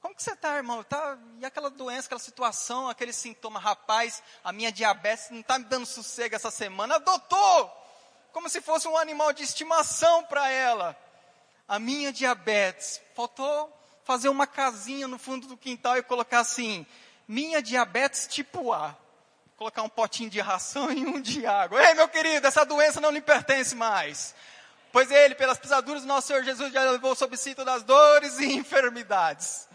Como 0.00 0.14
que 0.14 0.22
você 0.22 0.32
está, 0.32 0.56
irmão? 0.56 0.82
Tá, 0.82 1.18
e 1.38 1.46
aquela 1.46 1.70
doença, 1.70 2.06
aquela 2.06 2.20
situação, 2.20 2.88
aquele 2.88 3.12
sintoma? 3.12 3.58
Rapaz, 3.58 4.22
a 4.42 4.52
minha 4.52 4.70
diabetes 4.70 5.30
não 5.30 5.40
está 5.40 5.58
me 5.58 5.64
dando 5.64 5.86
sossego 5.86 6.34
essa 6.34 6.50
semana. 6.50 6.96
Adotou! 6.96 7.84
como 8.34 8.50
se 8.50 8.60
fosse 8.60 8.88
um 8.88 8.98
animal 8.98 9.32
de 9.32 9.44
estimação 9.44 10.24
para 10.24 10.50
ela. 10.50 10.98
A 11.68 11.78
minha 11.78 12.12
diabetes, 12.12 13.00
faltou 13.14 13.72
fazer 14.02 14.28
uma 14.28 14.44
casinha 14.44 15.06
no 15.06 15.20
fundo 15.20 15.46
do 15.46 15.56
quintal 15.56 15.96
e 15.96 16.02
colocar 16.02 16.40
assim, 16.40 16.84
minha 17.28 17.62
diabetes 17.62 18.26
tipo 18.26 18.72
A. 18.72 18.94
Colocar 19.56 19.82
um 19.82 19.88
potinho 19.88 20.28
de 20.28 20.40
ração 20.40 20.90
e 20.92 21.06
um 21.06 21.20
de 21.20 21.46
água. 21.46 21.80
Ei, 21.80 21.94
meu 21.94 22.08
querido, 22.08 22.44
essa 22.44 22.66
doença 22.66 23.00
não 23.00 23.10
lhe 23.10 23.20
pertence 23.20 23.76
mais. 23.76 24.34
Pois 24.94 25.10
ele, 25.10 25.34
pelas 25.34 25.58
pisaduras 25.58 26.02
do 26.02 26.06
nosso 26.06 26.28
Senhor 26.28 26.44
Jesus, 26.44 26.72
já 26.72 26.88
levou 26.88 27.16
sob 27.16 27.36
si 27.36 27.52
todas 27.52 27.78
as 27.78 27.82
dores 27.82 28.38
e 28.38 28.44
enfermidades. 28.54 29.68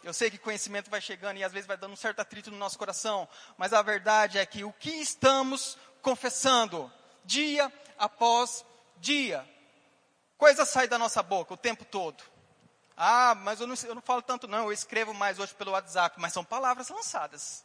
Eu 0.00 0.14
sei 0.14 0.30
que 0.30 0.38
conhecimento 0.38 0.88
vai 0.88 1.00
chegando 1.00 1.38
e 1.38 1.42
às 1.42 1.52
vezes 1.52 1.66
vai 1.66 1.76
dando 1.76 1.94
um 1.94 1.96
certo 1.96 2.20
atrito 2.20 2.52
no 2.52 2.56
nosso 2.56 2.78
coração, 2.78 3.28
mas 3.58 3.72
a 3.72 3.82
verdade 3.82 4.38
é 4.38 4.46
que 4.46 4.62
o 4.62 4.72
que 4.72 4.90
estamos 4.90 5.76
confessando, 6.00 6.88
dia 7.24 7.72
após 7.98 8.64
dia, 8.98 9.44
coisa 10.38 10.64
sai 10.64 10.86
da 10.86 11.00
nossa 11.00 11.20
boca 11.20 11.54
o 11.54 11.56
tempo 11.56 11.84
todo. 11.84 12.22
Ah, 12.96 13.34
mas 13.34 13.58
eu 13.58 13.66
não, 13.66 13.74
eu 13.82 13.94
não 13.96 14.02
falo 14.02 14.22
tanto 14.22 14.46
não, 14.46 14.66
eu 14.66 14.72
escrevo 14.72 15.12
mais 15.12 15.40
hoje 15.40 15.52
pelo 15.52 15.72
WhatsApp, 15.72 16.14
mas 16.20 16.32
são 16.32 16.44
palavras 16.44 16.90
lançadas. 16.90 17.64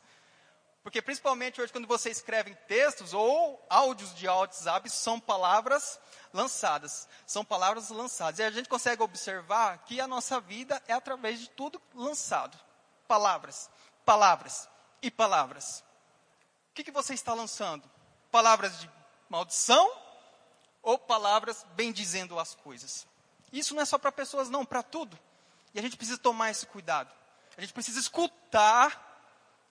Porque 0.90 1.04
principalmente 1.04 1.62
hoje 1.62 1.72
quando 1.72 1.88
você 1.88 2.10
escreve 2.10 2.56
textos 2.68 3.14
ou 3.14 3.64
áudios 3.70 4.12
de 4.16 4.28
WhatsApp, 4.28 4.90
são 4.90 5.20
palavras 5.20 6.00
lançadas. 6.34 7.08
São 7.28 7.46
palavras 7.46 7.92
lançadas. 7.92 8.40
E 8.40 8.44
a 8.44 8.50
gente 8.50 8.68
consegue 8.68 9.04
observar 9.04 9.78
que 9.86 10.02
a 10.02 10.08
nossa 10.08 10.40
vida 10.40 10.82
é 10.88 10.94
através 10.94 11.40
de 11.40 11.48
tudo 11.52 11.80
lançado. 11.94 12.58
Palavras, 13.08 13.70
palavras 14.04 14.68
e 15.00 15.12
palavras. 15.12 15.84
O 16.72 16.74
que, 16.74 16.84
que 16.84 16.92
você 16.92 17.14
está 17.14 17.36
lançando? 17.36 17.88
Palavras 18.32 18.80
de 18.80 18.90
maldição 19.30 19.92
ou 20.82 20.98
palavras 20.98 21.68
bendizendo 21.76 22.40
as 22.40 22.56
coisas? 22.56 23.06
Isso 23.54 23.76
não 23.76 23.84
é 23.84 23.86
só 23.86 24.00
para 24.00 24.12
pessoas, 24.12 24.50
não, 24.50 24.66
para 24.66 24.82
tudo. 24.82 25.20
E 25.72 25.78
a 25.78 25.84
gente 25.84 25.98
precisa 25.98 26.18
tomar 26.18 26.50
esse 26.50 26.66
cuidado. 26.66 27.14
A 27.56 27.62
gente 27.62 27.74
precisa 27.74 28.00
escutar 28.00 29.09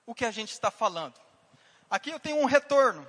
o 0.09 0.15
que 0.15 0.25
a 0.25 0.31
gente 0.31 0.53
está 0.53 0.71
falando. 0.71 1.12
Aqui 1.91 2.09
eu 2.09 2.19
tenho 2.19 2.38
um 2.38 2.47
retorno. 2.47 3.07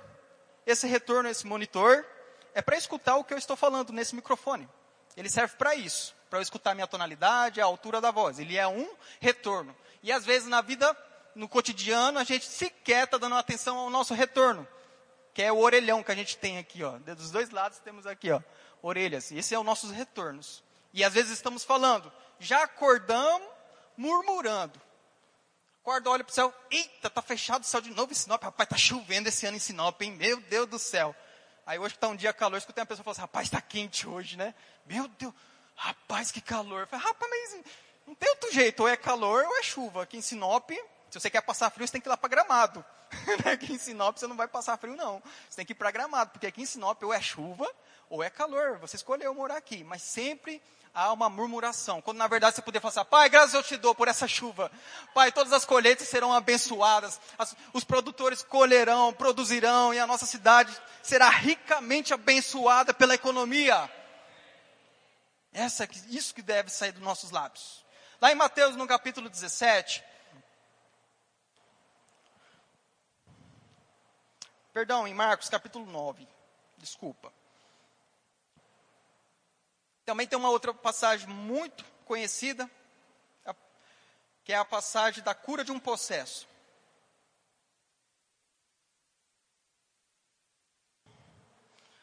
Esse 0.66 0.86
retorno, 0.86 1.30
esse 1.30 1.46
monitor, 1.46 2.04
é 2.52 2.60
para 2.60 2.76
escutar 2.76 3.16
o 3.16 3.24
que 3.24 3.32
eu 3.32 3.38
estou 3.38 3.56
falando 3.56 3.90
nesse 3.90 4.14
microfone. 4.14 4.68
Ele 5.16 5.30
serve 5.30 5.56
para 5.56 5.74
isso, 5.74 6.14
para 6.28 6.38
eu 6.38 6.42
escutar 6.42 6.72
a 6.72 6.74
minha 6.74 6.86
tonalidade, 6.86 7.58
a 7.58 7.64
altura 7.64 8.02
da 8.02 8.10
voz. 8.10 8.38
Ele 8.38 8.54
é 8.54 8.68
um 8.68 8.86
retorno. 9.18 9.74
E 10.02 10.12
às 10.12 10.26
vezes 10.26 10.46
na 10.46 10.60
vida, 10.60 10.94
no 11.34 11.48
cotidiano, 11.48 12.18
a 12.18 12.24
gente 12.24 12.44
sequer 12.44 13.04
está 13.04 13.16
dando 13.16 13.34
atenção 13.34 13.78
ao 13.78 13.88
nosso 13.88 14.12
retorno, 14.12 14.68
que 15.32 15.40
é 15.40 15.50
o 15.50 15.58
orelhão 15.58 16.02
que 16.02 16.12
a 16.12 16.14
gente 16.14 16.36
tem 16.36 16.58
aqui, 16.58 16.84
ó. 16.84 16.98
Dos 16.98 17.30
dois 17.30 17.48
lados 17.48 17.78
temos 17.78 18.06
aqui, 18.06 18.30
ó, 18.30 18.42
orelhas. 18.82 19.32
Esse 19.32 19.54
é 19.54 19.58
os 19.58 19.64
nossos 19.64 19.90
retornos. 19.90 20.62
E 20.92 21.02
às 21.02 21.14
vezes 21.14 21.32
estamos 21.32 21.64
falando, 21.64 22.12
já 22.38 22.62
acordamos 22.62 23.48
murmurando. 23.96 24.78
Acorda, 25.90 26.10
olha 26.10 26.22
para 26.22 26.30
o 26.30 26.34
céu, 26.34 26.54
eita, 26.70 27.08
está 27.08 27.20
fechado 27.20 27.64
o 27.64 27.66
céu 27.66 27.80
de 27.80 27.90
novo 27.90 28.12
em 28.12 28.14
Sinop. 28.14 28.40
Rapaz, 28.40 28.64
está 28.64 28.76
chovendo 28.76 29.28
esse 29.28 29.44
ano 29.44 29.56
em 29.56 29.60
Sinop, 29.60 30.00
hein? 30.00 30.12
Meu 30.12 30.40
Deus 30.42 30.68
do 30.68 30.78
céu. 30.78 31.16
Aí 31.66 31.80
hoje 31.80 31.94
que 31.94 31.96
está 31.96 32.06
um 32.06 32.14
dia 32.14 32.32
calor, 32.32 32.58
escutei 32.58 32.80
uma 32.80 32.86
pessoa 32.86 33.02
falar 33.02 33.12
assim, 33.12 33.20
rapaz, 33.22 33.48
está 33.48 33.60
quente 33.60 34.06
hoje, 34.06 34.36
né? 34.36 34.54
Meu 34.86 35.08
Deus, 35.08 35.34
rapaz, 35.74 36.30
que 36.30 36.40
calor. 36.40 36.86
Falei, 36.86 37.04
rapaz, 37.04 37.28
mas 37.28 37.64
não 38.06 38.14
tem 38.14 38.28
outro 38.28 38.52
jeito, 38.52 38.78
ou 38.84 38.88
é 38.88 38.96
calor 38.96 39.44
ou 39.44 39.58
é 39.58 39.64
chuva. 39.64 40.04
Aqui 40.04 40.16
em 40.16 40.22
Sinop, 40.22 40.70
se 40.70 41.18
você 41.18 41.28
quer 41.28 41.40
passar 41.40 41.70
frio, 41.70 41.84
você 41.88 41.92
tem 41.94 42.00
que 42.00 42.06
ir 42.06 42.10
lá 42.10 42.16
para 42.16 42.28
Gramado. 42.28 42.84
aqui 43.52 43.72
em 43.72 43.78
Sinop 43.78 44.16
você 44.16 44.28
não 44.28 44.36
vai 44.36 44.46
passar 44.46 44.76
frio, 44.78 44.94
não. 44.94 45.20
Você 45.48 45.56
tem 45.56 45.66
que 45.66 45.72
ir 45.72 45.74
para 45.74 45.90
Gramado, 45.90 46.30
porque 46.30 46.46
aqui 46.46 46.62
em 46.62 46.66
Sinop 46.66 47.02
ou 47.02 47.12
é 47.12 47.20
chuva 47.20 47.68
ou 48.08 48.22
é 48.22 48.30
calor. 48.30 48.78
Você 48.78 48.94
escolheu 48.94 49.34
morar 49.34 49.56
aqui, 49.56 49.82
mas 49.82 50.02
sempre 50.02 50.62
há 50.94 51.12
uma 51.12 51.28
murmuração. 51.28 52.00
Quando 52.00 52.18
na 52.18 52.26
verdade 52.26 52.56
você 52.56 52.62
poderia 52.62 52.80
falar 52.80 53.02
assim, 53.02 53.10
Pai, 53.10 53.28
graças 53.28 53.54
eu 53.54 53.62
te 53.62 53.76
dou 53.76 53.94
por 53.94 54.08
essa 54.08 54.26
chuva. 54.26 54.70
Pai, 55.14 55.32
todas 55.32 55.52
as 55.52 55.64
colheitas 55.64 56.08
serão 56.08 56.32
abençoadas. 56.32 57.20
As, 57.38 57.56
os 57.72 57.84
produtores 57.84 58.42
colherão, 58.42 59.12
produzirão 59.12 59.94
e 59.94 59.98
a 59.98 60.06
nossa 60.06 60.26
cidade 60.26 60.76
será 61.02 61.28
ricamente 61.28 62.12
abençoada 62.12 62.92
pela 62.92 63.14
economia. 63.14 63.90
Essa, 65.52 65.88
isso 66.08 66.34
que 66.34 66.42
deve 66.42 66.70
sair 66.70 66.92
dos 66.92 67.02
nossos 67.02 67.30
lábios. 67.30 67.84
Lá 68.20 68.30
em 68.30 68.36
Mateus, 68.36 68.76
no 68.76 68.86
capítulo 68.86 69.30
17, 69.30 70.04
perdão, 74.72 75.08
em 75.08 75.14
Marcos, 75.14 75.48
capítulo 75.48 75.86
9, 75.86 76.28
desculpa. 76.76 77.32
Também 80.10 80.26
tem 80.26 80.36
uma 80.36 80.50
outra 80.50 80.74
passagem 80.74 81.28
muito 81.28 81.84
conhecida, 82.04 82.68
que 84.42 84.52
é 84.52 84.56
a 84.56 84.64
passagem 84.64 85.22
da 85.22 85.36
cura 85.36 85.62
de 85.62 85.70
um 85.70 85.78
possesso. 85.78 86.48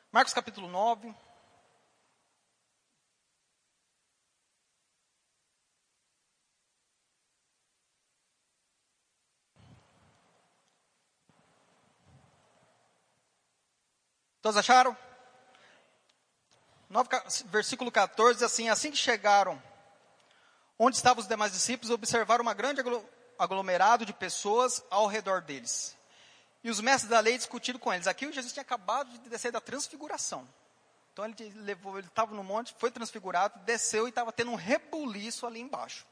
Marcos 0.09 0.33
capítulo 0.33 0.69
9. 0.69 1.13
Todos 14.41 14.55
acharam? 14.55 15.06
9, 16.89 17.09
versículo 17.45 17.91
14, 17.91 18.43
assim, 18.43 18.69
assim 18.69 18.91
que 18.91 18.97
chegaram 18.97 19.61
onde 20.79 20.95
estavam 20.95 21.21
os 21.21 21.27
demais 21.27 21.51
discípulos, 21.51 21.91
observaram 21.91 22.43
uma 22.43 22.53
grande 22.53 22.81
aglomerado 23.37 24.05
de 24.05 24.13
pessoas 24.13 24.83
ao 24.89 25.07
redor 25.07 25.41
deles. 25.41 25.97
E 26.63 26.69
os 26.69 26.79
mestres 26.79 27.09
da 27.09 27.19
lei 27.19 27.37
discutiram 27.37 27.79
com 27.79 27.93
eles. 27.93 28.07
Aqui 28.07 28.31
Jesus 28.31 28.53
tinha 28.53 28.61
acabado 28.61 29.09
de 29.09 29.29
descer 29.29 29.51
da 29.51 29.61
transfiguração. 29.61 30.47
Então 31.13 31.25
ele 31.25 31.51
levou, 31.61 31.97
ele 31.97 32.07
estava 32.07 32.35
no 32.35 32.43
monte, 32.43 32.75
foi 32.77 32.91
transfigurado, 32.91 33.59
desceu 33.65 34.05
e 34.05 34.09
estava 34.09 34.31
tendo 34.31 34.51
um 34.51 34.55
rebuliço 34.55 35.47
ali 35.47 35.59
embaixo. 35.59 36.05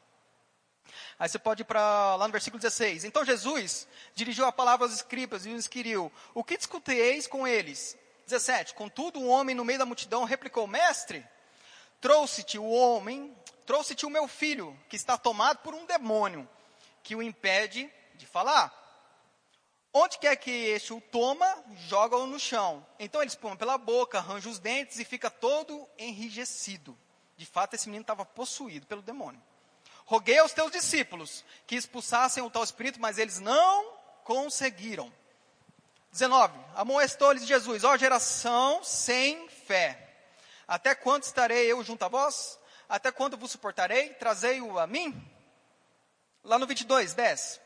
Aí 1.18 1.30
você 1.30 1.38
pode 1.38 1.62
ir 1.62 1.66
para 1.66 2.16
lá 2.16 2.28
no 2.28 2.32
versículo 2.32 2.60
16. 2.60 3.04
Então 3.04 3.24
Jesus 3.26 3.88
dirigiu 4.14 4.46
a 4.46 4.52
palavra 4.52 4.86
aos 4.86 4.96
escribas 4.96 5.46
e 5.46 5.50
os 5.50 5.66
inquiriu: 5.66 6.12
O 6.34 6.44
que 6.44 6.58
discuteis 6.58 7.28
com 7.28 7.48
eles? 7.48 7.98
17. 8.26 8.74
Contudo, 8.74 9.20
um 9.20 9.30
homem 9.30 9.56
no 9.56 9.66
meio 9.66 9.80
da 9.80 9.86
multidão 9.86 10.24
replicou: 10.24 10.68
Mestre, 10.68 11.26
trouxe-te 12.02 12.58
o 12.58 12.70
homem, 12.70 13.36
trouxe-te 13.66 14.06
o 14.06 14.10
meu 14.10 14.28
filho, 14.28 14.78
que 14.90 14.96
está 14.96 15.18
tomado 15.18 15.60
por 15.60 15.74
um 15.74 15.86
demônio, 15.86 16.48
que 17.04 17.16
o 17.16 17.24
impede 17.24 17.90
de 18.16 18.26
falar. 18.26 18.74
Onde 19.94 20.18
quer 20.18 20.36
que 20.36 20.52
este 20.52 20.94
o 20.94 21.00
toma, 21.00 21.48
joga-o 21.88 22.28
no 22.28 22.38
chão. 22.38 22.86
Então 23.00 23.22
ele 23.22 23.30
espuma 23.30 23.56
pela 23.56 23.78
boca, 23.78 24.18
arranja 24.18 24.50
os 24.50 24.60
dentes 24.60 25.00
e 25.00 25.06
fica 25.06 25.30
todo 25.30 25.88
enrijecido. 25.98 26.98
De 27.38 27.46
fato, 27.46 27.76
esse 27.76 27.88
menino 27.88 28.02
estava 28.02 28.26
possuído 28.26 28.86
pelo 28.88 29.02
demônio. 29.02 29.42
Roguei 30.06 30.38
aos 30.38 30.54
teus 30.54 30.72
discípulos 30.72 31.44
que 31.66 31.76
expulsassem 31.76 32.44
o 32.44 32.50
tal 32.50 32.64
espírito, 32.64 33.00
mas 33.00 33.18
eles 33.18 33.40
não 33.40 33.94
conseguiram. 34.24 35.12
19. 36.16 36.58
Amoestou-lhes 36.76 37.46
Jesus, 37.46 37.84
ó 37.84 37.98
geração 37.98 38.82
sem 38.84 39.50
fé. 39.50 40.02
Até 40.66 40.96
quando 40.96 41.24
estarei 41.24 41.70
eu 41.70 41.84
junto 41.84 42.06
a 42.06 42.08
vós? 42.08 42.58
Até 42.88 43.12
quando 43.12 43.38
vos 43.38 43.52
suportarei? 43.52 44.14
Trazei-o 44.14 44.80
a 44.80 44.88
mim? 44.88 45.14
Lá 46.42 46.58
no 46.58 46.66
22, 46.66 47.14
10. 47.14 47.60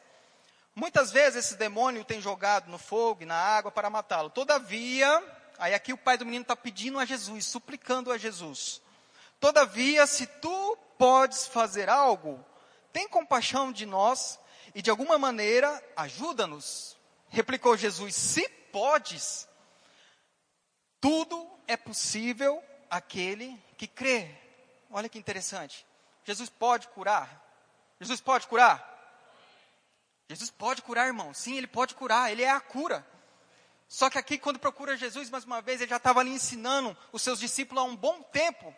Muitas 0.74 1.12
vezes 1.12 1.46
esse 1.46 1.58
demônio 1.58 2.04
tem 2.04 2.20
jogado 2.20 2.72
no 2.72 2.80
fogo 2.80 3.22
e 3.22 3.26
na 3.26 3.36
água 3.36 3.72
para 3.72 3.88
matá-lo. 3.88 4.32
Todavia, 4.32 5.24
aí 5.60 5.76
aqui 5.76 5.94
o 5.94 5.98
pai 5.98 6.18
do 6.18 6.26
menino 6.26 6.42
está 6.42 6.56
pedindo 6.56 6.98
a 6.98 7.06
Jesus, 7.06 7.46
suplicando 7.46 8.12
a 8.12 8.18
Jesus. 8.18 8.82
Todavia, 9.40 10.08
se 10.08 10.26
tu 10.26 10.78
podes 10.98 11.46
fazer 11.46 11.88
algo, 11.88 12.44
tem 12.92 13.08
compaixão 13.08 13.72
de 13.72 13.86
nós 13.86 14.40
e 14.74 14.82
de 14.82 14.90
alguma 14.90 15.20
maneira 15.20 15.84
ajuda-nos. 15.96 16.99
Replicou 17.30 17.78
Jesus: 17.78 18.16
Se 18.16 18.48
podes, 18.72 19.48
tudo 21.00 21.50
é 21.68 21.78
possível 21.78 22.64
aquele 22.90 23.58
que 23.78 23.88
crê. 23.88 24.30
Olha 24.90 25.10
que 25.10 25.20
interessante. 25.20 25.86
Jesus 26.24 26.50
pode 26.50 26.88
curar. 26.90 27.46
Jesus 28.00 28.20
pode 28.20 28.48
curar. 28.48 28.88
Jesus 30.28 30.52
pode 30.52 30.82
curar, 30.82 31.08
irmão. 31.08 31.34
Sim, 31.34 31.58
ele 31.58 31.68
pode 31.68 31.96
curar. 31.96 32.32
Ele 32.32 32.44
é 32.44 32.50
a 32.50 32.60
cura. 32.60 33.06
Só 33.88 34.10
que 34.10 34.18
aqui, 34.18 34.38
quando 34.38 34.60
procura 34.60 34.96
Jesus, 34.96 35.30
mais 35.30 35.44
uma 35.46 35.62
vez, 35.62 35.82
ele 35.82 35.90
já 35.90 35.98
estava 35.98 36.20
ali 36.20 36.30
ensinando 36.30 36.96
os 37.12 37.22
seus 37.22 37.40
discípulos 37.40 37.84
há 37.84 37.88
um 37.88 37.96
bom 37.96 38.22
tempo 38.22 38.76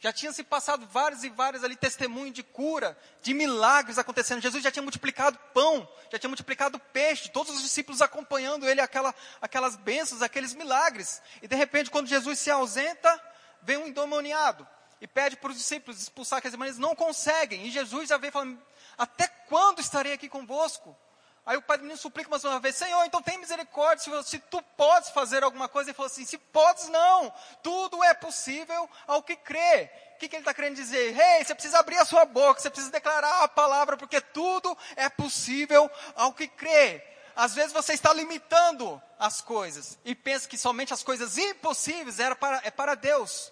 Já 0.00 0.14
tinha 0.14 0.32
se 0.32 0.42
passado 0.42 0.86
vários 0.86 1.22
e 1.24 1.28
vários 1.28 1.62
ali 1.62 1.76
testemunhos 1.76 2.32
de 2.32 2.42
cura, 2.42 2.96
de 3.20 3.34
milagres 3.34 3.98
acontecendo. 3.98 4.40
Jesus 4.40 4.64
já 4.64 4.70
tinha 4.70 4.82
multiplicado 4.82 5.38
pão, 5.52 5.86
já 6.10 6.18
tinha 6.18 6.30
multiplicado 6.30 6.78
peixe, 6.78 7.28
todos 7.28 7.54
os 7.54 7.62
discípulos 7.62 8.00
acompanhando 8.00 8.66
ele, 8.66 8.80
aquela, 8.80 9.14
aquelas 9.42 9.76
bênçãos, 9.76 10.22
aqueles 10.22 10.54
milagres. 10.54 11.20
E 11.42 11.46
de 11.46 11.54
repente, 11.54 11.90
quando 11.90 12.08
Jesus 12.08 12.38
se 12.38 12.50
ausenta, 12.50 13.22
vem 13.60 13.76
um 13.76 13.88
endemoniado 13.88 14.66
e 15.02 15.06
pede 15.06 15.36
para 15.36 15.50
os 15.50 15.58
discípulos 15.58 16.00
expulsar 16.00 16.38
aqueles 16.38 16.52
demônios. 16.52 16.78
Não 16.78 16.96
conseguem. 16.96 17.66
E 17.66 17.70
Jesus 17.70 18.08
já 18.08 18.16
vem 18.16 18.30
falando: 18.30 18.58
Até 18.96 19.28
quando 19.28 19.80
estarei 19.80 20.14
aqui 20.14 20.30
convosco? 20.30 20.96
Aí 21.44 21.56
o 21.56 21.62
pai 21.62 21.78
do 21.78 21.82
menino 21.82 21.98
suplica 21.98 22.28
mais 22.28 22.44
uma 22.44 22.60
vez, 22.60 22.76
Senhor, 22.76 23.02
então 23.04 23.22
tem 23.22 23.38
misericórdia, 23.38 24.04
se, 24.22 24.30
se, 24.30 24.38
tu 24.38 24.62
podes 24.76 25.08
fazer 25.10 25.42
alguma 25.42 25.68
coisa. 25.68 25.90
Ele 25.90 25.96
falou 25.96 26.06
assim, 26.06 26.24
se 26.24 26.36
podes 26.36 26.88
não, 26.88 27.32
tudo 27.62 28.02
é 28.04 28.14
possível 28.14 28.88
ao 29.06 29.22
que 29.22 29.36
crê. 29.36 29.90
O 30.14 30.18
que, 30.18 30.28
que 30.28 30.36
ele 30.36 30.42
está 30.42 30.52
querendo 30.52 30.76
dizer? 30.76 31.18
Ei, 31.18 31.38
hey, 31.38 31.44
você 31.44 31.54
precisa 31.54 31.78
abrir 31.78 31.96
a 31.96 32.04
sua 32.04 32.26
boca, 32.26 32.60
você 32.60 32.68
precisa 32.68 32.92
declarar 32.92 33.42
a 33.42 33.48
palavra, 33.48 33.96
porque 33.96 34.20
tudo 34.20 34.76
é 34.96 35.08
possível 35.08 35.90
ao 36.14 36.32
que 36.32 36.46
crê. 36.46 37.02
Às 37.34 37.54
vezes 37.54 37.72
você 37.72 37.94
está 37.94 38.12
limitando 38.12 39.00
as 39.18 39.40
coisas 39.40 39.98
e 40.04 40.14
pensa 40.14 40.46
que 40.46 40.58
somente 40.58 40.92
as 40.92 41.02
coisas 41.02 41.38
impossíveis 41.38 42.20
era 42.20 42.36
para, 42.36 42.60
é 42.64 42.70
para 42.70 42.94
Deus. 42.94 43.50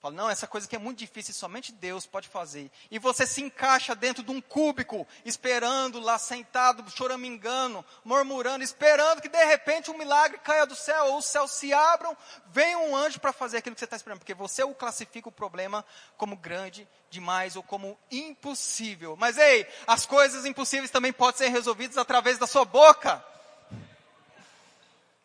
Fala, 0.00 0.14
não, 0.14 0.28
essa 0.28 0.46
coisa 0.46 0.68
que 0.68 0.76
é 0.76 0.78
muito 0.78 0.98
difícil, 0.98 1.32
somente 1.32 1.72
Deus 1.72 2.06
pode 2.06 2.28
fazer. 2.28 2.70
E 2.90 2.98
você 2.98 3.26
se 3.26 3.40
encaixa 3.42 3.94
dentro 3.94 4.22
de 4.22 4.30
um 4.30 4.42
cúbico, 4.42 5.06
esperando 5.24 5.98
lá 5.98 6.18
sentado, 6.18 6.88
choramingando, 6.90 7.84
murmurando, 8.04 8.62
esperando 8.62 9.22
que 9.22 9.28
de 9.28 9.42
repente 9.44 9.90
um 9.90 9.96
milagre 9.96 10.38
caia 10.38 10.66
do 10.66 10.76
céu, 10.76 11.06
ou 11.06 11.18
os 11.18 11.24
céus 11.24 11.52
se 11.52 11.72
abram, 11.72 12.16
venha 12.50 12.78
um 12.78 12.94
anjo 12.94 13.18
para 13.18 13.32
fazer 13.32 13.56
aquilo 13.56 13.74
que 13.74 13.80
você 13.80 13.86
está 13.86 13.96
esperando. 13.96 14.18
Porque 14.18 14.34
você 14.34 14.62
o 14.62 14.74
classifica 14.74 15.30
o 15.30 15.32
problema 15.32 15.84
como 16.18 16.36
grande 16.36 16.86
demais 17.08 17.56
ou 17.56 17.62
como 17.62 17.98
impossível. 18.10 19.16
Mas 19.16 19.38
ei, 19.38 19.66
as 19.86 20.04
coisas 20.04 20.44
impossíveis 20.44 20.90
também 20.90 21.12
podem 21.12 21.38
ser 21.38 21.48
resolvidas 21.48 21.96
através 21.96 22.36
da 22.36 22.46
sua 22.46 22.66
boca. 22.66 23.24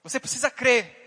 Você 0.01 0.17
precisa 0.19 0.49
crer. 0.49 0.99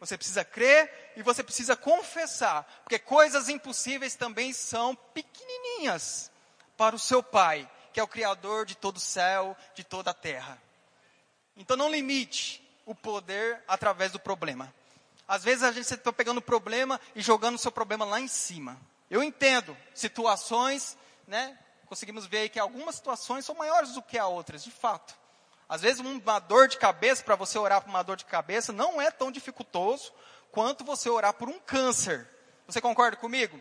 Você 0.00 0.16
precisa 0.16 0.42
crer 0.42 0.99
e 1.16 1.22
você 1.22 1.42
precisa 1.42 1.76
confessar, 1.76 2.64
porque 2.82 2.98
coisas 2.98 3.48
impossíveis 3.48 4.14
também 4.14 4.52
são 4.52 4.94
pequenininhas 4.94 6.30
para 6.76 6.96
o 6.96 6.98
seu 6.98 7.22
Pai, 7.22 7.70
que 7.92 8.00
é 8.00 8.02
o 8.02 8.08
Criador 8.08 8.64
de 8.64 8.76
todo 8.76 8.96
o 8.96 9.00
céu, 9.00 9.56
de 9.74 9.84
toda 9.84 10.10
a 10.10 10.14
terra. 10.14 10.60
Então 11.56 11.76
não 11.76 11.90
limite 11.90 12.66
o 12.86 12.94
poder 12.94 13.62
através 13.68 14.12
do 14.12 14.18
problema. 14.18 14.72
Às 15.26 15.44
vezes 15.44 15.62
a 15.62 15.70
gente 15.70 15.92
está 15.92 16.12
pegando 16.12 16.38
o 16.38 16.42
problema 16.42 17.00
e 17.14 17.20
jogando 17.20 17.54
o 17.54 17.58
seu 17.58 17.70
problema 17.70 18.04
lá 18.04 18.20
em 18.20 18.28
cima. 18.28 18.80
Eu 19.10 19.22
entendo 19.22 19.76
situações, 19.94 20.96
né? 21.26 21.58
Conseguimos 21.86 22.26
ver 22.26 22.38
aí 22.38 22.48
que 22.48 22.58
algumas 22.58 22.94
situações 22.94 23.44
são 23.44 23.54
maiores 23.54 23.92
do 23.92 24.02
que 24.02 24.18
as 24.18 24.26
outras, 24.26 24.64
de 24.64 24.70
fato. 24.70 25.14
Às 25.68 25.82
vezes 25.82 26.00
uma 26.00 26.38
dor 26.40 26.66
de 26.66 26.78
cabeça, 26.78 27.22
para 27.22 27.36
você 27.36 27.58
orar 27.58 27.80
por 27.80 27.90
uma 27.90 28.02
dor 28.02 28.16
de 28.16 28.24
cabeça, 28.24 28.72
não 28.72 29.00
é 29.00 29.10
tão 29.10 29.30
dificultoso 29.30 30.12
quanto 30.52 30.84
você 30.84 31.08
orar 31.08 31.34
por 31.34 31.48
um 31.48 31.58
câncer. 31.58 32.28
Você 32.66 32.80
concorda 32.80 33.16
comigo? 33.16 33.60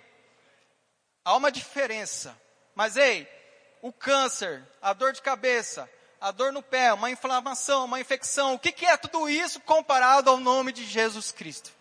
Há 1.23 1.35
uma 1.35 1.51
diferença. 1.51 2.39
Mas 2.75 2.95
ei, 2.95 3.27
o 3.81 3.91
câncer, 3.91 4.65
a 4.81 4.93
dor 4.93 5.13
de 5.13 5.21
cabeça, 5.21 5.89
a 6.19 6.31
dor 6.31 6.51
no 6.51 6.61
pé, 6.61 6.93
uma 6.93 7.09
inflamação, 7.09 7.85
uma 7.85 7.99
infecção, 7.99 8.53
o 8.53 8.59
que, 8.59 8.71
que 8.71 8.85
é 8.85 8.97
tudo 8.97 9.29
isso 9.29 9.59
comparado 9.61 10.29
ao 10.29 10.37
nome 10.37 10.71
de 10.71 10.85
Jesus 10.85 11.31
Cristo? 11.31 11.71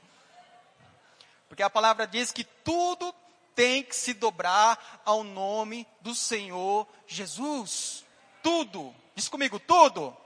Porque 1.49 1.63
a 1.63 1.71
palavra 1.71 2.07
diz 2.07 2.31
que 2.31 2.45
tudo 2.45 3.15
tem 3.55 3.83
que 3.83 3.97
se 3.97 4.15
dobrar 4.15 5.03
ao 5.05 5.25
nome 5.25 5.87
do 6.01 6.15
Senhor 6.15 6.87
Jesus. 7.07 8.05
Tudo. 8.43 8.95
Diz 9.15 9.29
comigo, 9.29 9.59
tudo. 9.59 10.17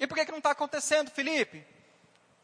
E 0.00 0.06
por 0.06 0.16
que, 0.16 0.24
que 0.24 0.32
não 0.32 0.38
está 0.38 0.50
acontecendo, 0.50 1.10
Felipe? 1.10 1.64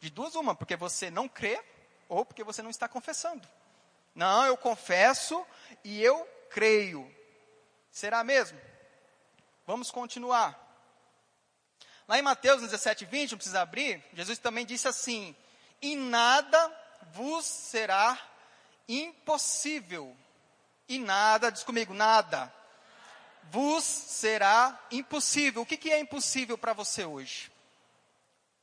De 0.01 0.09
duas 0.09 0.35
uma, 0.35 0.53
porque 0.53 0.75
você 0.75 1.09
não 1.09 1.29
crê 1.29 1.63
ou 2.09 2.25
porque 2.25 2.43
você 2.43 2.61
não 2.61 2.69
está 2.69 2.89
confessando. 2.89 3.47
Não, 4.13 4.45
eu 4.45 4.57
confesso 4.57 5.45
e 5.83 6.03
eu 6.03 6.25
creio. 6.49 7.09
Será 7.89 8.23
mesmo? 8.23 8.59
Vamos 9.65 9.91
continuar. 9.91 10.59
Lá 12.07 12.19
em 12.19 12.21
Mateus 12.21 12.61
17, 12.61 13.05
20, 13.05 13.31
não 13.31 13.37
precisa 13.37 13.61
abrir, 13.61 14.03
Jesus 14.13 14.39
também 14.39 14.65
disse 14.65 14.87
assim: 14.87 15.35
E 15.81 15.95
nada 15.95 16.77
vos 17.13 17.45
será 17.45 18.19
impossível. 18.89 20.17
E 20.89 20.99
nada, 20.99 21.51
diz 21.51 21.63
comigo, 21.63 21.93
nada 21.93 22.53
vos 23.51 23.83
será 23.83 24.79
impossível. 24.91 25.61
O 25.61 25.65
que, 25.65 25.77
que 25.77 25.91
é 25.91 25.99
impossível 25.99 26.57
para 26.57 26.73
você 26.73 27.05
hoje? 27.05 27.50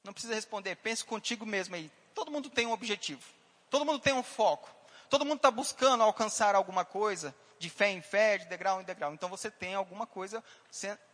Não 0.05 0.13
precisa 0.13 0.35
responder, 0.35 0.77
pense 0.77 1.05
contigo 1.05 1.45
mesmo 1.45 1.75
aí. 1.75 1.91
Todo 2.15 2.31
mundo 2.31 2.51
tem 2.51 2.67
um 2.67 2.73
objetivo, 2.73 3.23
todo 3.71 3.85
mundo 3.85 3.99
tem 3.99 4.13
um 4.13 4.23
foco, 4.23 4.71
todo 5.09 5.25
mundo 5.25 5.37
está 5.37 5.51
buscando 5.51 6.03
alcançar 6.03 6.55
alguma 6.55 6.85
coisa, 6.85 7.35
de 7.59 7.69
fé 7.69 7.91
em 7.91 8.01
fé, 8.01 8.39
de 8.39 8.47
degrau 8.47 8.81
em 8.81 8.85
degrau. 8.85 9.13
Então 9.13 9.29
você 9.29 9.51
tem 9.51 9.75
alguma 9.75 10.07
coisa, 10.07 10.43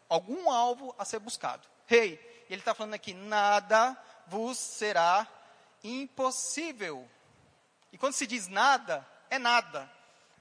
algum 0.09 0.51
alvo 0.51 0.95
a 0.99 1.05
ser 1.05 1.19
buscado. 1.19 1.67
Rei, 1.87 2.15
hey, 2.15 2.45
ele 2.51 2.61
está 2.61 2.75
falando 2.75 2.95
aqui: 2.95 3.13
nada 3.13 3.97
vos 4.27 4.59
será 4.59 5.27
impossível. 5.83 7.09
E 7.93 7.99
quando 7.99 8.15
se 8.15 8.27
diz 8.27 8.49
nada, 8.49 9.07
é 9.31 9.39
nada. 9.39 9.91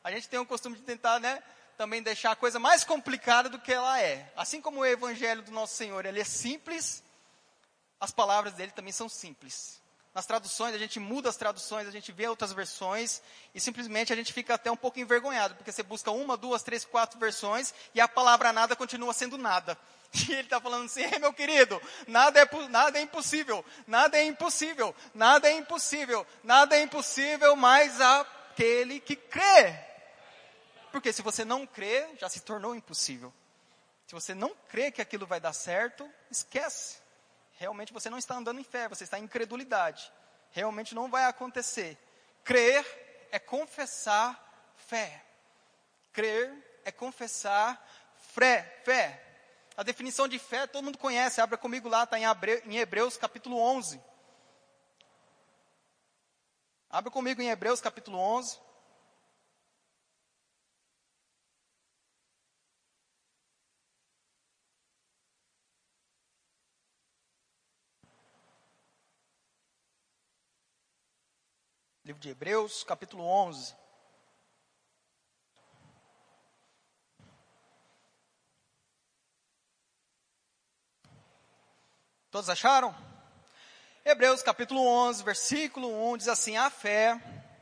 A 0.03 0.11
gente 0.11 0.27
tem 0.27 0.39
o 0.39 0.45
costume 0.45 0.75
de 0.75 0.81
tentar, 0.83 1.19
né? 1.19 1.41
também 1.77 2.01
deixar 2.01 2.31
a 2.31 2.35
coisa 2.35 2.59
mais 2.59 2.83
complicada 2.83 3.49
do 3.49 3.59
que 3.59 3.73
ela 3.73 3.99
é. 3.99 4.31
Assim 4.35 4.61
como 4.61 4.79
o 4.79 4.85
evangelho 4.85 5.41
do 5.41 5.51
nosso 5.51 5.75
Senhor, 5.75 6.05
ele 6.05 6.19
é 6.19 6.23
simples, 6.23 7.02
as 8.03 8.11
palavras 8.11 8.53
dele 8.53 8.73
também 8.73 8.91
são 8.91 9.07
simples. 9.07 9.81
Nas 10.13 10.25
traduções, 10.25 10.75
a 10.75 10.77
gente 10.77 10.99
muda 10.99 11.29
as 11.29 11.37
traduções, 11.37 11.87
a 11.87 11.91
gente 11.91 12.11
vê 12.11 12.27
outras 12.27 12.51
versões 12.51 13.21
e 13.55 13.61
simplesmente 13.61 14.11
a 14.11 14.15
gente 14.15 14.33
fica 14.33 14.55
até 14.55 14.69
um 14.69 14.75
pouco 14.75 14.99
envergonhado, 14.99 15.55
porque 15.55 15.71
você 15.71 15.81
busca 15.81 16.11
uma, 16.11 16.35
duas, 16.35 16.61
três, 16.61 16.83
quatro 16.83 17.17
versões 17.17 17.73
e 17.95 18.01
a 18.01 18.07
palavra 18.07 18.51
nada 18.51 18.75
continua 18.75 19.13
sendo 19.13 19.37
nada. 19.37 19.77
E 20.15 20.31
ele 20.31 20.41
está 20.41 20.61
falando 20.61 20.85
assim, 20.85 21.01
hey, 21.01 21.17
meu 21.17 21.33
querido, 21.33 21.81
nada 22.05 22.39
é, 22.39 22.67
nada 22.69 22.99
é 22.99 23.01
impossível, 23.01 23.65
nada 23.87 24.15
é 24.15 24.23
impossível, 24.23 24.95
nada 25.11 25.49
é 25.49 25.53
impossível, 25.53 26.27
nada 26.43 26.77
é 26.77 26.81
impossível, 26.83 27.55
mas 27.55 27.99
aquele 27.99 28.99
que 28.99 29.15
crê. 29.15 29.73
Porque 30.91 31.11
se 31.11 31.23
você 31.23 31.43
não 31.43 31.65
crê, 31.65 32.07
já 32.19 32.29
se 32.29 32.41
tornou 32.41 32.75
impossível. 32.75 33.33
Se 34.05 34.13
você 34.13 34.35
não 34.35 34.53
crê 34.69 34.91
que 34.91 35.01
aquilo 35.01 35.25
vai 35.25 35.39
dar 35.39 35.53
certo, 35.53 36.07
esquece. 36.29 37.02
Realmente 37.53 37.93
você 37.93 38.09
não 38.09 38.17
está 38.17 38.35
andando 38.35 38.59
em 38.59 38.63
fé, 38.63 38.87
você 38.87 39.03
está 39.03 39.19
em 39.19 39.23
incredulidade. 39.23 40.11
Realmente 40.51 40.93
não 40.93 41.09
vai 41.09 41.25
acontecer. 41.25 41.97
Crer 42.43 42.85
é 43.31 43.39
confessar 43.39 44.71
fé. 44.75 45.23
Crer 46.11 46.53
é 46.85 46.91
confessar 46.91 47.83
fé. 48.15 48.81
fé. 48.83 49.19
A 49.75 49.83
definição 49.83 50.27
de 50.27 50.37
fé 50.37 50.67
todo 50.67 50.83
mundo 50.83 50.97
conhece, 50.97 51.41
abra 51.41 51.57
comigo 51.57 51.89
lá, 51.89 52.03
está 52.03 52.17
em 52.19 52.77
Hebreus 52.77 53.17
capítulo 53.17 53.57
11. 53.57 53.99
Abra 56.89 57.09
comigo 57.09 57.41
em 57.41 57.49
Hebreus 57.49 57.81
capítulo 57.81 58.19
11. 58.19 58.59
Livro 72.05 72.21
de 72.21 72.31
Hebreus, 72.31 72.83
capítulo 72.83 73.23
11. 73.23 73.73
Todos 82.29 82.49
acharam? 82.49 82.93
Hebreus 84.03 84.43
capítulo 84.43 84.85
11, 84.85 85.23
versículo 85.23 86.11
1 86.11 86.17
diz 86.17 86.27
assim: 86.27 86.57
A 86.57 86.69
fé, 86.69 87.17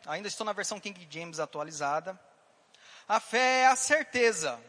ainda 0.07 0.27
estou 0.27 0.43
na 0.43 0.53
versão 0.53 0.79
King 0.79 1.07
James 1.07 1.39
atualizada. 1.39 2.19
A 3.07 3.19
fé 3.19 3.59
é 3.59 3.67
a 3.67 3.75
certeza 3.75 4.59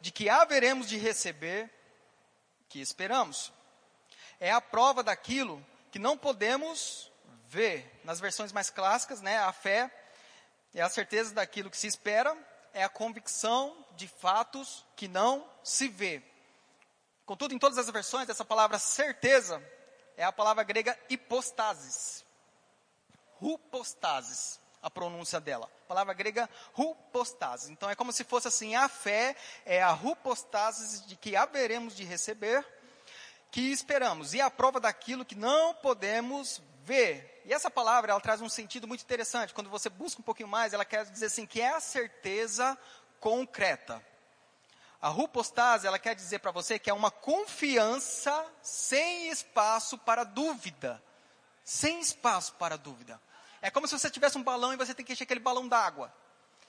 de 0.00 0.10
que 0.10 0.28
haveremos 0.28 0.88
de 0.88 0.96
receber 0.96 1.70
que 2.68 2.80
esperamos. 2.80 3.52
É 4.40 4.50
a 4.50 4.60
prova 4.60 5.04
daquilo 5.04 5.64
que 5.92 6.00
não 6.00 6.18
podemos 6.18 7.09
vê. 7.50 7.84
Nas 8.04 8.20
versões 8.20 8.52
mais 8.52 8.70
clássicas, 8.70 9.20
né, 9.20 9.38
a 9.38 9.52
fé 9.52 9.90
é 10.72 10.80
a 10.80 10.88
certeza 10.88 11.34
daquilo 11.34 11.68
que 11.68 11.76
se 11.76 11.88
espera, 11.88 12.36
é 12.72 12.84
a 12.84 12.88
convicção 12.88 13.84
de 13.96 14.06
fatos 14.06 14.86
que 14.94 15.08
não 15.08 15.44
se 15.64 15.88
vê. 15.88 16.22
Contudo, 17.26 17.52
em 17.52 17.58
todas 17.58 17.76
as 17.76 17.90
versões, 17.90 18.28
essa 18.28 18.44
palavra 18.44 18.78
certeza 18.78 19.60
é 20.16 20.22
a 20.22 20.32
palavra 20.32 20.62
grega 20.62 20.96
hipostasis. 21.08 22.24
Hupostasis. 23.40 24.60
a 24.82 24.88
pronúncia 24.88 25.38
dela. 25.40 25.70
A 25.84 25.88
palavra 25.88 26.14
grega 26.14 26.48
hupostasis. 26.74 27.68
Então 27.68 27.90
é 27.90 27.94
como 27.94 28.12
se 28.12 28.24
fosse 28.24 28.48
assim, 28.48 28.74
a 28.76 28.88
fé 28.88 29.36
é 29.66 29.82
a 29.82 29.92
hupostasis 29.92 31.04
de 31.04 31.16
que 31.16 31.36
haveremos 31.36 31.94
de 31.94 32.04
receber, 32.04 32.64
que 33.50 33.72
esperamos, 33.72 34.32
e 34.32 34.40
a 34.40 34.50
prova 34.50 34.80
daquilo 34.80 35.24
que 35.24 35.34
não 35.34 35.74
podemos 35.74 36.62
ver. 36.84 37.42
E 37.44 37.52
essa 37.52 37.70
palavra, 37.70 38.12
ela 38.12 38.20
traz 38.20 38.40
um 38.40 38.48
sentido 38.48 38.86
muito 38.86 39.02
interessante. 39.02 39.54
Quando 39.54 39.70
você 39.70 39.88
busca 39.88 40.20
um 40.20 40.24
pouquinho 40.24 40.48
mais, 40.48 40.72
ela 40.72 40.84
quer 40.84 41.04
dizer 41.06 41.26
assim, 41.26 41.46
que 41.46 41.60
é 41.60 41.70
a 41.70 41.80
certeza 41.80 42.78
concreta. 43.18 44.04
A 45.00 45.08
rupostase, 45.08 45.86
ela 45.86 45.98
quer 45.98 46.14
dizer 46.14 46.40
para 46.40 46.50
você 46.50 46.78
que 46.78 46.90
é 46.90 46.94
uma 46.94 47.10
confiança 47.10 48.46
sem 48.60 49.30
espaço 49.30 49.96
para 49.96 50.24
dúvida. 50.24 51.02
Sem 51.64 52.00
espaço 52.00 52.54
para 52.54 52.76
dúvida. 52.76 53.20
É 53.62 53.70
como 53.70 53.86
se 53.86 53.98
você 53.98 54.10
tivesse 54.10 54.36
um 54.36 54.42
balão 54.42 54.72
e 54.72 54.76
você 54.76 54.94
tem 54.94 55.04
que 55.04 55.12
encher 55.12 55.24
aquele 55.24 55.40
balão 55.40 55.66
d'água. 55.66 56.12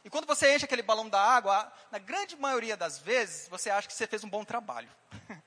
E 0.03 0.09
quando 0.09 0.25
você 0.25 0.55
enche 0.55 0.65
aquele 0.65 0.81
balão 0.81 1.09
d'água, 1.09 1.71
na 1.91 1.99
grande 1.99 2.35
maioria 2.35 2.75
das 2.75 2.97
vezes, 2.97 3.47
você 3.49 3.69
acha 3.69 3.87
que 3.87 3.93
você 3.93 4.07
fez 4.07 4.23
um 4.23 4.29
bom 4.29 4.43
trabalho. 4.43 4.89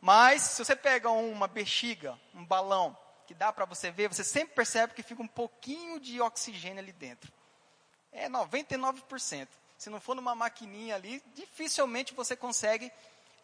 Mas, 0.00 0.42
se 0.42 0.64
você 0.64 0.76
pega 0.76 1.08
uma 1.10 1.48
bexiga, 1.48 2.18
um 2.34 2.44
balão, 2.44 2.96
que 3.26 3.34
dá 3.34 3.52
para 3.52 3.64
você 3.64 3.90
ver, 3.90 4.08
você 4.08 4.24
sempre 4.24 4.54
percebe 4.54 4.94
que 4.94 5.02
fica 5.02 5.22
um 5.22 5.28
pouquinho 5.28 5.98
de 5.98 6.20
oxigênio 6.20 6.78
ali 6.78 6.92
dentro. 6.92 7.32
É 8.12 8.28
99% 8.28 9.48
se 9.84 9.90
não 9.90 10.00
for 10.00 10.14
numa 10.14 10.34
maquininha 10.34 10.94
ali, 10.94 11.22
dificilmente 11.34 12.14
você 12.14 12.34
consegue 12.34 12.90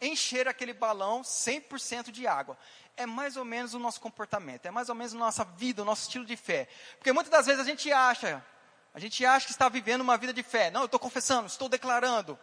encher 0.01 0.47
aquele 0.47 0.73
balão 0.73 1.21
100% 1.21 2.09
de 2.09 2.25
água. 2.25 2.57
É 2.97 3.05
mais 3.05 3.37
ou 3.37 3.45
menos 3.45 3.75
o 3.75 3.79
nosso 3.79 4.01
comportamento, 4.01 4.65
é 4.65 4.71
mais 4.71 4.89
ou 4.89 4.95
menos 4.95 5.13
a 5.13 5.17
nossa 5.17 5.43
vida, 5.43 5.83
o 5.83 5.85
nosso 5.85 6.03
estilo 6.03 6.25
de 6.25 6.35
fé. 6.35 6.67
Porque 6.97 7.11
muitas 7.11 7.31
das 7.31 7.45
vezes 7.45 7.61
a 7.61 7.63
gente 7.63 7.91
acha, 7.91 8.43
a 8.93 8.99
gente 8.99 9.23
acha 9.23 9.45
que 9.45 9.51
está 9.51 9.69
vivendo 9.69 10.01
uma 10.01 10.17
vida 10.17 10.33
de 10.33 10.41
fé. 10.41 10.71
Não, 10.71 10.81
eu 10.81 10.85
estou 10.85 10.99
confessando, 10.99 11.45
estou 11.45 11.69
declarando. 11.69 12.39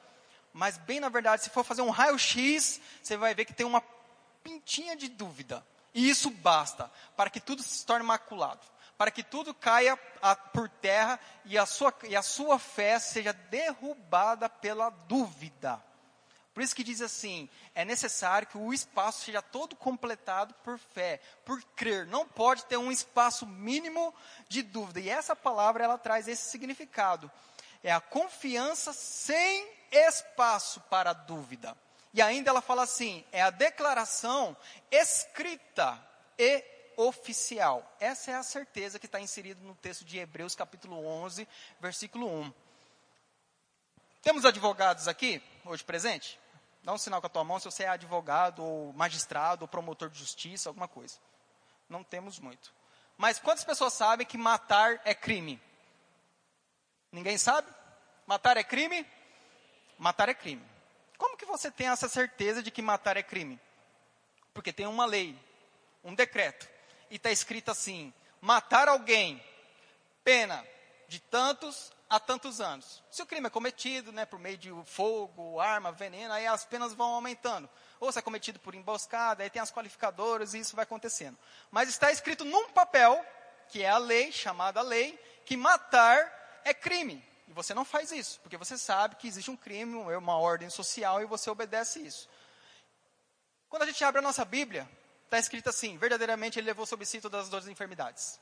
Mas 0.53 0.79
bem 0.79 1.01
na 1.01 1.09
verdade, 1.09 1.43
se 1.43 1.51
for 1.51 1.65
fazer 1.65 1.83
um 1.83 1.91
raio-x, 1.91 2.81
você 3.03 3.17
vai 3.17 3.35
ver 3.35 3.45
que 3.45 3.53
tem 3.53 3.67
uma 3.67 3.83
pintinha 4.45 4.95
de 4.95 5.09
dúvida. 5.09 5.67
E 5.95 6.09
isso 6.09 6.31
basta 6.31 6.91
para 7.17 7.31
que 7.31 7.41
tudo 7.41 7.63
se 7.63 7.85
torne 7.85 8.05
maculado 8.05 8.61
para 8.99 9.13
que 9.13 9.23
tudo 9.23 9.55
caia 9.55 9.97
a, 10.21 10.35
por 10.35 10.69
terra 10.69 11.21
e 11.45 11.57
a, 11.57 11.65
sua, 11.65 11.95
e 12.09 12.17
a 12.17 12.23
sua 12.23 12.59
fé 12.59 12.99
seja 12.99 13.33
derrubada 13.33 14.49
pela 14.49 14.91
dúvida. 14.91 15.81
Por 16.53 16.65
isso 16.65 16.75
que 16.75 16.83
diz 16.83 17.01
assim: 17.01 17.49
é 17.73 17.85
necessário 17.85 18.49
que 18.49 18.59
o 18.59 18.75
espaço 18.75 19.25
seja 19.25 19.41
todo 19.41 19.77
completado 19.77 20.53
por 20.65 20.77
fé, 20.77 21.21
por 21.45 21.63
crer. 21.77 22.05
Não 22.09 22.27
pode 22.27 22.65
ter 22.65 22.77
um 22.77 22.91
espaço 22.91 23.47
mínimo 23.47 24.13
de 24.49 24.63
dúvida. 24.63 24.99
E 24.99 25.09
essa 25.09 25.37
palavra 25.37 25.85
ela 25.85 25.97
traz 25.97 26.27
esse 26.27 26.51
significado. 26.51 27.31
É 27.85 27.93
a 27.93 28.01
confiança 28.01 28.93
sem 28.93 29.71
espaço 29.93 30.81
para 30.91 31.13
dúvida. 31.13 31.77
E 32.19 32.23
ainda 32.23 32.51
ela 32.51 32.61
fala 32.61 32.83
assim: 32.83 33.25
é 33.31 33.41
a 33.41 33.49
declaração 33.49 34.57
escrita 34.91 36.05
e 36.37 36.65
oficial. 36.97 37.89
Essa 38.01 38.33
é 38.33 38.35
a 38.35 38.43
certeza 38.43 38.99
que 38.99 39.07
está 39.07 39.21
inserida 39.21 39.61
no 39.63 39.77
texto 39.77 40.05
de 40.05 40.19
Hebreus, 40.19 40.57
capítulo 40.57 41.07
11, 41.07 41.47
versículo 41.79 42.27
1. 42.27 42.53
Temos 44.21 44.45
advogados 44.45 45.07
aqui, 45.07 45.41
hoje 45.65 45.85
presente? 45.85 46.41
Dá 46.83 46.93
um 46.93 46.99
sinal 46.99 47.21
com 47.21 47.29
a 47.29 47.31
tua 47.31 47.45
mão 47.45 47.61
se 47.61 47.67
você 47.67 47.85
é 47.85 47.89
advogado, 47.89 48.65
ou 48.65 48.93
magistrado, 48.95 49.63
ou 49.63 49.69
promotor 49.69 50.11
de 50.11 50.19
justiça, 50.19 50.69
alguma 50.69 50.89
coisa. 50.89 51.19
Não 51.89 52.03
temos 52.03 52.41
muito. 52.41 52.75
Mas 53.17 53.39
quantas 53.39 53.63
pessoas 53.63 53.93
sabem 53.93 54.27
que 54.27 54.37
matar 54.37 55.01
é 55.05 55.15
crime? 55.15 55.63
Ninguém 57.13 57.39
sabe? 57.39 57.73
Matar 58.27 58.57
é 58.57 58.65
crime? 58.65 59.07
Matar 59.97 60.29
é 60.29 60.35
crime. 60.35 60.78
Como 61.19 61.37
que 61.37 61.45
você 61.45 61.71
tem 61.71 61.89
essa 61.89 62.09
certeza 62.09 62.63
de 62.63 62.71
que 62.71 62.81
matar 62.81 63.17
é 63.17 63.23
crime? 63.23 63.61
Porque 64.55 64.73
tem 64.73 64.87
uma 64.87 65.05
lei, 65.05 65.37
um 66.03 66.15
decreto 66.15 66.69
e 67.11 67.17
está 67.17 67.31
escrito 67.31 67.71
assim: 67.71 68.15
matar 68.41 68.89
alguém, 68.89 69.45
pena 70.25 70.65
de 71.09 71.21
tantos 71.21 71.93
a 72.09 72.19
tantos 72.19 72.61
anos. 72.61 73.03
Se 73.11 73.21
o 73.21 73.27
crime 73.27 73.49
é 73.49 73.51
cometido 73.51 74.13
né, 74.13 74.25
por 74.25 74.39
meio 74.39 74.57
de 74.57 74.73
fogo, 74.87 75.61
arma, 75.61 75.93
veneno, 75.93 76.33
aí 76.33 76.47
as 76.47 76.65
penas 76.65 76.95
vão 76.95 77.15
aumentando. 77.15 77.69
Ou 78.01 78.11
se 78.13 78.19
é 78.19 78.23
cometido 78.23 78.59
por 78.61 78.75
emboscada, 78.75 79.43
aí 79.43 79.51
tem 79.51 79.61
as 79.61 79.73
qualificadoras 79.73 80.55
e 80.55 80.61
isso 80.61 80.77
vai 80.77 80.85
acontecendo. 80.85 81.37
Mas 81.71 81.89
está 81.89 82.11
escrito 82.11 82.45
num 82.45 82.71
papel, 82.71 83.25
que 83.69 83.83
é 83.83 83.91
a 83.91 83.99
lei, 83.99 84.33
chamada 84.33 84.81
lei, 84.81 85.19
que 85.45 85.57
matar 85.57 86.61
é 86.65 86.73
crime. 86.73 87.23
E 87.49 87.53
você 87.53 87.73
não 87.73 87.85
faz 87.85 88.13
isso, 88.13 88.39
porque 88.41 88.57
você 88.57 88.77
sabe 88.77 89.17
que 89.17 89.27
existe 89.27 89.51
um 89.51 89.57
crime, 89.57 89.97
uma 89.97 90.37
ordem 90.39 90.69
social 90.69 91.23
e 91.23 91.27
você 91.27 91.49
obedece 91.49 91.99
isso. 92.01 92.29
Quando 93.69 93.83
a 93.83 93.87
gente 93.87 94.05
abre 94.05 94.19
a 94.19 94.23
nossa 94.23 94.45
Bíblia, 94.45 94.89
está 95.25 95.39
escrito 95.39 95.69
assim: 95.69 95.97
verdadeiramente 95.97 96.59
ele 96.59 96.67
levou 96.67 96.85
sobre 96.85 97.07
si 97.07 97.21
todas 97.21 97.45
as 97.45 97.49
dores 97.49 97.67
e 97.67 97.73
enfermidades. 97.73 98.39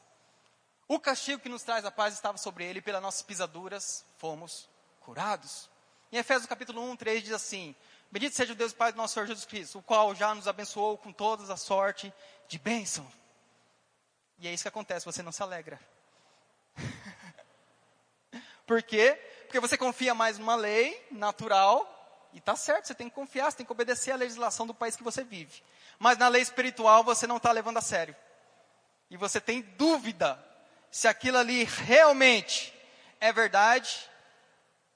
O 0.88 1.01
castigo 1.01 1.40
que 1.40 1.49
nos 1.49 1.62
traz 1.62 1.85
a 1.85 1.90
paz 1.90 2.14
estava 2.14 2.37
sobre 2.37 2.64
ele, 2.64 2.81
e 2.81 2.83
pelas 2.83 3.03
nossas 3.03 3.23
pisaduras 3.23 4.05
fomos 4.19 4.69
curados. 5.01 5.71
Em 6.11 6.16
Efésios 6.16 6.47
capítulo 6.47 6.83
1, 6.90 6.97
3 6.97 7.23
diz 7.23 7.33
assim: 7.33 7.75
Bendito 8.11 8.35
seja 8.35 8.53
o 8.53 8.57
Deus 8.57 8.73
Pai 8.73 8.92
do 8.92 8.97
nosso 8.97 9.14
Senhor 9.14 9.27
Jesus 9.27 9.47
Cristo, 9.47 9.79
o 9.79 9.83
qual 9.83 10.14
já 10.14 10.35
nos 10.35 10.49
abençoou 10.49 10.99
com 10.99 11.12
toda 11.12 11.53
a 11.53 11.57
sorte 11.57 12.12
de 12.49 12.59
bênção. 12.59 13.07
E 14.38 14.49
é 14.49 14.53
isso 14.53 14.64
que 14.64 14.69
acontece, 14.69 15.07
você 15.07 15.23
não 15.23 15.33
se 15.33 15.42
alegra. 15.42 15.81
Por 18.66 18.83
quê? 18.83 19.14
Porque 19.42 19.61
você 19.61 19.79
confia 19.79 20.14
mais 20.14 20.38
numa 20.38 20.57
lei 20.57 21.07
natural, 21.11 21.92
e 22.33 22.38
está 22.38 22.57
certo, 22.57 22.87
você 22.87 22.94
tem 22.94 23.09
que 23.09 23.14
confiar, 23.14 23.50
você 23.50 23.59
tem 23.59 23.66
que 23.66 23.72
obedecer 23.72 24.11
à 24.11 24.16
legislação 24.16 24.66
do 24.66 24.74
país 24.74 24.96
que 24.96 25.05
você 25.05 25.22
vive 25.24 25.62
mas 25.98 26.18
na 26.18 26.29
lei 26.29 26.42
espiritual 26.42 27.02
você 27.02 27.26
não 27.26 27.37
está 27.38 27.52
levando 27.52 27.79
a 27.79 27.83
sério. 27.83 28.16
E 29.11 29.16
você 29.16 29.40
tem 29.40 29.62
dúvida 29.62 30.42
se 30.90 31.09
aquilo 31.09 31.38
ali 31.38 31.64
realmente 31.64 32.74
é 33.20 33.33
verdade 33.33 34.09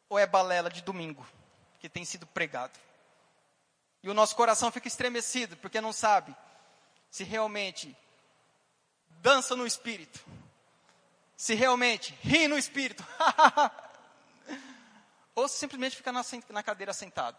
ou 0.08 0.18
é 0.18 0.26
balela 0.26 0.68
de 0.68 0.82
domingo 0.82 1.26
que 1.78 1.88
tem 1.88 2.04
sido 2.04 2.26
pregado. 2.26 2.78
E 4.02 4.10
o 4.10 4.14
nosso 4.14 4.34
coração 4.34 4.70
fica 4.70 4.88
estremecido 4.88 5.56
porque 5.58 5.80
não 5.80 5.92
sabe 5.92 6.34
se 7.10 7.24
realmente 7.24 7.96
dança 9.08 9.54
no 9.54 9.66
espírito, 9.66 10.20
se 11.40 11.54
realmente 11.54 12.12
ri 12.22 12.46
no 12.48 12.58
espírito, 12.58 13.02
ou 15.34 15.48
se 15.48 15.56
simplesmente 15.56 15.96
fica 15.96 16.12
na, 16.12 16.22
na 16.50 16.62
cadeira 16.62 16.92
sentado 16.92 17.38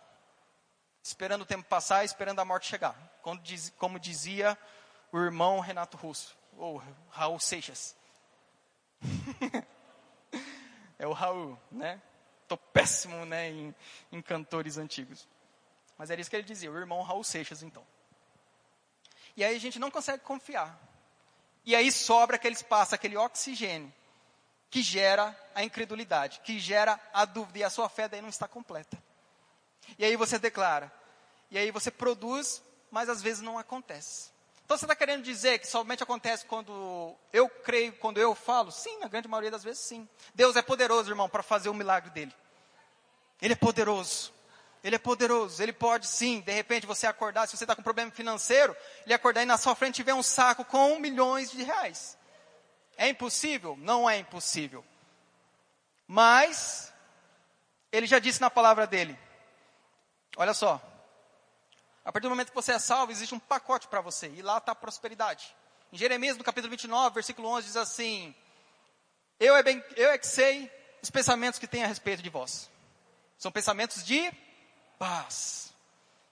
esperando 1.03 1.41
o 1.41 1.45
tempo 1.45 1.67
passar, 1.67 2.05
esperando 2.05 2.39
a 2.39 2.45
morte 2.45 2.67
chegar. 2.67 2.95
Diz, 3.41 3.73
como 3.77 3.99
dizia 3.99 4.57
o 5.11 5.19
irmão 5.19 5.59
Renato 5.59 5.97
Russo, 5.97 6.37
ou 6.57 6.81
Raul 7.09 7.39
Seixas. 7.39 7.95
é 10.99 11.07
o 11.07 11.13
Raul, 11.13 11.59
né? 11.71 12.01
Tô 12.47 12.57
péssimo, 12.57 13.25
né, 13.25 13.49
em, 13.49 13.75
em 14.11 14.21
cantores 14.21 14.77
antigos. 14.77 15.27
Mas 15.97 16.09
era 16.09 16.21
isso 16.21 16.29
que 16.29 16.35
ele 16.35 16.43
dizia, 16.43 16.71
o 16.71 16.77
irmão 16.77 17.01
Raul 17.01 17.23
Seixas, 17.23 17.63
então. 17.63 17.85
E 19.35 19.43
aí 19.43 19.55
a 19.55 19.59
gente 19.59 19.79
não 19.79 19.89
consegue 19.89 20.23
confiar. 20.23 20.90
E 21.65 21.75
aí 21.75 21.91
sobra 21.91 22.35
aquele 22.35 22.55
espaço, 22.55 22.95
aquele 22.95 23.17
oxigênio, 23.17 23.93
que 24.69 24.81
gera 24.81 25.37
a 25.53 25.63
incredulidade, 25.63 26.41
que 26.43 26.59
gera 26.59 26.99
a 27.13 27.25
dúvida, 27.25 27.59
e 27.59 27.63
a 27.63 27.69
sua 27.69 27.89
fé 27.89 28.07
daí 28.07 28.21
não 28.21 28.29
está 28.29 28.47
completa. 28.47 29.01
E 29.97 30.05
aí 30.05 30.15
você 30.15 30.39
declara. 30.39 30.91
E 31.49 31.57
aí 31.57 31.69
você 31.71 31.91
produz, 31.91 32.63
mas 32.89 33.09
às 33.09 33.21
vezes 33.21 33.41
não 33.41 33.59
acontece. 33.59 34.31
Então 34.63 34.77
você 34.77 34.85
está 34.85 34.95
querendo 34.95 35.23
dizer 35.23 35.59
que 35.59 35.67
somente 35.67 36.01
acontece 36.01 36.45
quando 36.45 37.13
eu 37.33 37.49
creio, 37.49 37.91
quando 37.97 38.19
eu 38.19 38.33
falo? 38.33 38.71
Sim, 38.71 38.99
na 38.99 39.09
grande 39.09 39.27
maioria 39.27 39.51
das 39.51 39.63
vezes 39.63 39.83
sim. 39.83 40.07
Deus 40.33 40.55
é 40.55 40.61
poderoso, 40.61 41.11
irmão, 41.11 41.27
para 41.27 41.43
fazer 41.43 41.67
o 41.67 41.73
milagre 41.73 42.09
dele. 42.11 42.33
Ele 43.41 43.51
é 43.51 43.55
poderoso. 43.57 44.31
Ele 44.83 44.95
é 44.95 44.99
poderoso. 44.99 45.61
Ele 45.61 45.73
pode 45.73 46.07
sim, 46.07 46.41
de 46.41 46.51
repente 46.51 46.87
você 46.87 47.07
acordar, 47.07 47.47
se 47.47 47.55
você 47.55 47.63
está 47.63 47.75
com 47.75 47.83
problema 47.83 48.11
financeiro, 48.11 48.75
ele 49.05 49.13
acordar 49.13 49.43
e 49.43 49.45
na 49.45 49.57
sua 49.57 49.75
frente 49.75 49.95
tiver 49.95 50.13
um 50.13 50.23
saco 50.23 50.65
com 50.65 50.99
milhões 50.99 51.51
de 51.51 51.63
reais. 51.63 52.17
É 52.97 53.07
impossível? 53.09 53.77
Não 53.79 54.09
é 54.09 54.17
impossível. 54.17 54.83
Mas, 56.07 56.91
ele 57.91 58.05
já 58.05 58.19
disse 58.19 58.41
na 58.41 58.49
palavra 58.49 58.85
dele, 58.85 59.17
Olha 60.37 60.53
só. 60.53 60.81
A 62.03 62.11
partir 62.11 62.23
do 62.23 62.29
momento 62.29 62.49
que 62.49 62.55
você 62.55 62.73
é 62.73 62.79
salvo, 62.79 63.11
existe 63.11 63.35
um 63.35 63.39
pacote 63.39 63.87
para 63.87 64.01
você. 64.01 64.27
E 64.29 64.41
lá 64.41 64.57
está 64.57 64.71
a 64.71 64.75
prosperidade. 64.75 65.55
Em 65.91 65.97
Jeremias, 65.97 66.37
no 66.37 66.43
capítulo 66.43 66.71
29, 66.71 67.13
versículo 67.13 67.49
11, 67.49 67.67
diz 67.67 67.75
assim: 67.77 68.33
eu 69.39 69.55
é, 69.55 69.61
bem, 69.61 69.83
eu 69.95 70.09
é 70.09 70.17
que 70.17 70.25
sei 70.27 70.71
os 71.01 71.09
pensamentos 71.09 71.59
que 71.59 71.67
tem 71.67 71.83
a 71.83 71.87
respeito 71.87 72.23
de 72.23 72.29
vós. 72.29 72.69
São 73.37 73.51
pensamentos 73.51 74.03
de 74.03 74.31
paz. 75.01 75.73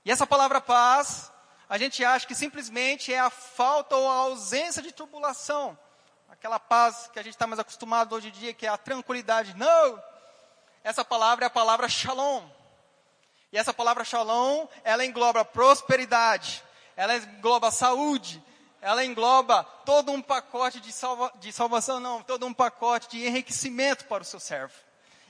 E 0.05 0.11
essa 0.11 0.27
palavra 0.27 0.61
paz, 0.61 1.31
a 1.67 1.75
gente 1.75 2.05
acha 2.05 2.27
que 2.27 2.35
simplesmente 2.35 3.11
é 3.11 3.19
a 3.19 3.31
falta 3.31 3.95
ou 3.95 4.07
a 4.07 4.13
ausência 4.13 4.79
de 4.79 4.91
turbulação. 4.91 5.75
aquela 6.29 6.59
paz 6.59 7.09
que 7.11 7.17
a 7.17 7.23
gente 7.23 7.33
está 7.33 7.47
mais 7.47 7.59
acostumado 7.59 8.13
hoje 8.13 8.27
em 8.27 8.31
dia, 8.31 8.53
que 8.53 8.67
é 8.67 8.69
a 8.69 8.77
tranquilidade. 8.77 9.55
Não! 9.57 10.01
Essa 10.83 11.03
palavra 11.03 11.45
é 11.45 11.47
a 11.47 11.49
palavra 11.49 11.89
shalom. 11.89 12.47
E 13.51 13.57
essa 13.57 13.73
palavra 13.73 14.05
shalom, 14.05 14.67
ela 14.83 15.03
engloba 15.03 15.43
prosperidade, 15.43 16.63
ela 16.95 17.15
engloba 17.15 17.71
saúde, 17.71 18.41
ela 18.79 19.03
engloba 19.03 19.63
todo 19.83 20.11
um 20.11 20.21
pacote 20.21 20.79
de, 20.79 20.93
salva, 20.93 21.33
de 21.39 21.51
salvação, 21.51 21.99
não, 21.99 22.21
todo 22.21 22.45
um 22.45 22.53
pacote 22.53 23.09
de 23.09 23.25
enriquecimento 23.25 24.05
para 24.05 24.21
o 24.21 24.25
seu 24.25 24.39
servo. 24.39 24.75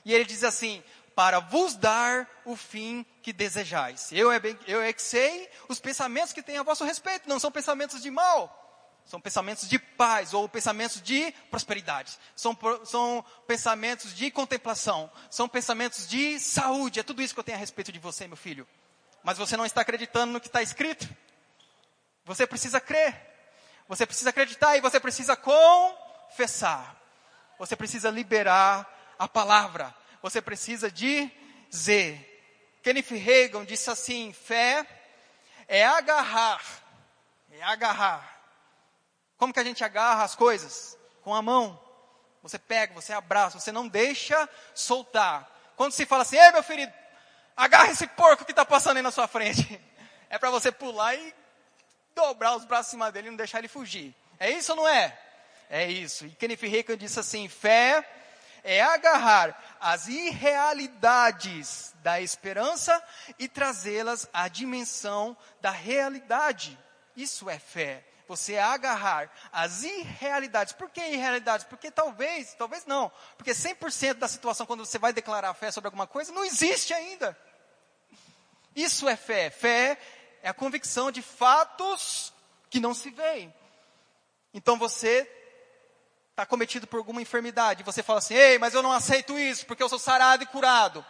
E 0.04 0.12
ele 0.12 0.24
diz 0.24 0.44
assim: 0.44 0.82
para 1.20 1.38
vos 1.38 1.74
dar 1.74 2.26
o 2.46 2.56
fim 2.56 3.04
que 3.22 3.30
desejais. 3.30 4.10
Eu 4.10 4.32
é, 4.32 4.40
bem, 4.40 4.58
eu 4.66 4.80
é 4.80 4.90
que 4.90 5.02
sei 5.02 5.50
os 5.68 5.78
pensamentos 5.78 6.32
que 6.32 6.42
tenho 6.42 6.60
a 6.60 6.64
vosso 6.64 6.82
respeito, 6.82 7.28
não 7.28 7.38
são 7.38 7.52
pensamentos 7.52 8.00
de 8.00 8.10
mal, 8.10 8.96
são 9.04 9.20
pensamentos 9.20 9.68
de 9.68 9.78
paz 9.78 10.32
ou 10.32 10.48
pensamentos 10.48 11.02
de 11.02 11.30
prosperidade. 11.50 12.18
São, 12.34 12.56
são 12.86 13.22
pensamentos 13.46 14.14
de 14.14 14.30
contemplação. 14.30 15.12
São 15.30 15.46
pensamentos 15.46 16.08
de 16.08 16.40
saúde. 16.40 17.00
É 17.00 17.02
tudo 17.02 17.20
isso 17.20 17.34
que 17.34 17.40
eu 17.40 17.44
tenho 17.44 17.58
a 17.58 17.60
respeito 17.60 17.92
de 17.92 17.98
você, 17.98 18.26
meu 18.26 18.36
filho. 18.36 18.66
Mas 19.22 19.36
você 19.36 19.58
não 19.58 19.66
está 19.66 19.82
acreditando 19.82 20.32
no 20.32 20.40
que 20.40 20.46
está 20.46 20.62
escrito. 20.62 21.06
Você 22.24 22.46
precisa 22.46 22.80
crer. 22.80 23.14
Você 23.86 24.06
precisa 24.06 24.30
acreditar 24.30 24.74
e 24.78 24.80
você 24.80 24.98
precisa 24.98 25.36
confessar. 25.36 26.96
Você 27.58 27.76
precisa 27.76 28.08
liberar 28.08 28.88
a 29.18 29.28
palavra. 29.28 29.94
Você 30.22 30.40
precisa 30.40 30.90
dizer. 30.90 32.26
Kenneth 32.82 33.10
Reagan 33.10 33.64
disse 33.64 33.90
assim: 33.90 34.32
fé 34.32 34.86
é 35.68 35.84
agarrar, 35.84 36.62
é 37.52 37.62
agarrar 37.62 38.40
como 39.40 39.54
que 39.54 39.58
a 39.58 39.64
gente 39.64 39.82
agarra 39.82 40.22
as 40.22 40.34
coisas? 40.34 40.98
Com 41.22 41.34
a 41.34 41.40
mão. 41.40 41.80
Você 42.42 42.58
pega, 42.58 42.92
você 42.92 43.14
abraça, 43.14 43.58
você 43.58 43.72
não 43.72 43.88
deixa 43.88 44.46
soltar. 44.74 45.50
Quando 45.76 45.92
se 45.92 46.04
fala 46.04 46.22
assim, 46.22 46.36
ei 46.36 46.52
meu 46.52 46.62
ferido, 46.62 46.92
agarra 47.56 47.90
esse 47.90 48.06
porco 48.06 48.44
que 48.44 48.52
está 48.52 48.66
passando 48.66 48.98
aí 48.98 49.02
na 49.02 49.10
sua 49.10 49.26
frente. 49.26 49.80
É 50.32 50.38
para 50.38 50.48
você 50.48 50.70
pular 50.70 51.12
e 51.16 51.34
dobrar 52.14 52.54
os 52.54 52.64
braços 52.64 52.86
em 52.86 52.90
cima 52.92 53.10
dele 53.10 53.26
e 53.26 53.30
não 53.30 53.36
deixar 53.36 53.58
ele 53.58 53.66
fugir. 53.66 54.14
É 54.38 54.48
isso 54.48 54.70
ou 54.70 54.76
não 54.76 54.86
é? 54.86 55.18
É 55.68 55.90
isso. 55.90 56.24
E 56.24 56.30
Kenneth 56.30 56.68
Reagan 56.68 56.96
disse 56.96 57.18
assim, 57.18 57.48
fé 57.48 58.08
é 58.62 58.80
agarrar 58.80 59.58
as 59.80 60.08
irrealidades 60.08 61.94
da 62.02 62.20
esperança 62.20 63.02
e 63.38 63.48
trazê-las 63.48 64.28
à 64.32 64.48
dimensão 64.48 65.36
da 65.60 65.70
realidade. 65.70 66.78
Isso 67.16 67.48
é 67.48 67.58
fé 67.58 68.04
você 68.30 68.58
agarrar 68.58 69.28
as 69.52 69.82
irrealidades. 69.82 70.72
Por 70.72 70.88
que 70.88 71.00
irrealidades? 71.00 71.66
Porque 71.66 71.90
talvez, 71.90 72.54
talvez 72.54 72.86
não, 72.86 73.10
porque 73.36 73.50
100% 73.50 74.14
da 74.14 74.28
situação 74.28 74.64
quando 74.64 74.86
você 74.86 75.00
vai 75.00 75.12
declarar 75.12 75.52
fé 75.54 75.72
sobre 75.72 75.88
alguma 75.88 76.06
coisa 76.06 76.32
não 76.32 76.44
existe 76.44 76.94
ainda. 76.94 77.36
Isso 78.76 79.08
é 79.08 79.16
fé. 79.16 79.50
Fé 79.50 79.98
é 80.44 80.48
a 80.48 80.54
convicção 80.54 81.10
de 81.10 81.22
fatos 81.22 82.32
que 82.70 82.78
não 82.78 82.94
se 82.94 83.10
veem. 83.10 83.52
Então 84.54 84.78
você 84.78 85.28
está 86.30 86.46
cometido 86.46 86.86
por 86.86 86.98
alguma 86.98 87.20
enfermidade, 87.20 87.82
você 87.82 88.02
fala 88.02 88.18
assim: 88.18 88.34
"Ei, 88.34 88.58
mas 88.58 88.74
eu 88.74 88.82
não 88.82 88.92
aceito 88.92 89.38
isso, 89.38 89.66
porque 89.66 89.82
eu 89.82 89.88
sou 89.88 89.98
sarado 89.98 90.42
e 90.42 90.46
curado". 90.46 91.04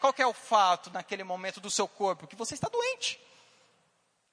Qual 0.00 0.14
é 0.18 0.26
o 0.26 0.32
fato 0.32 0.90
naquele 0.90 1.24
momento 1.24 1.60
do 1.60 1.70
seu 1.70 1.88
corpo 1.88 2.26
que 2.26 2.36
você 2.36 2.54
está 2.54 2.68
doente? 2.68 3.20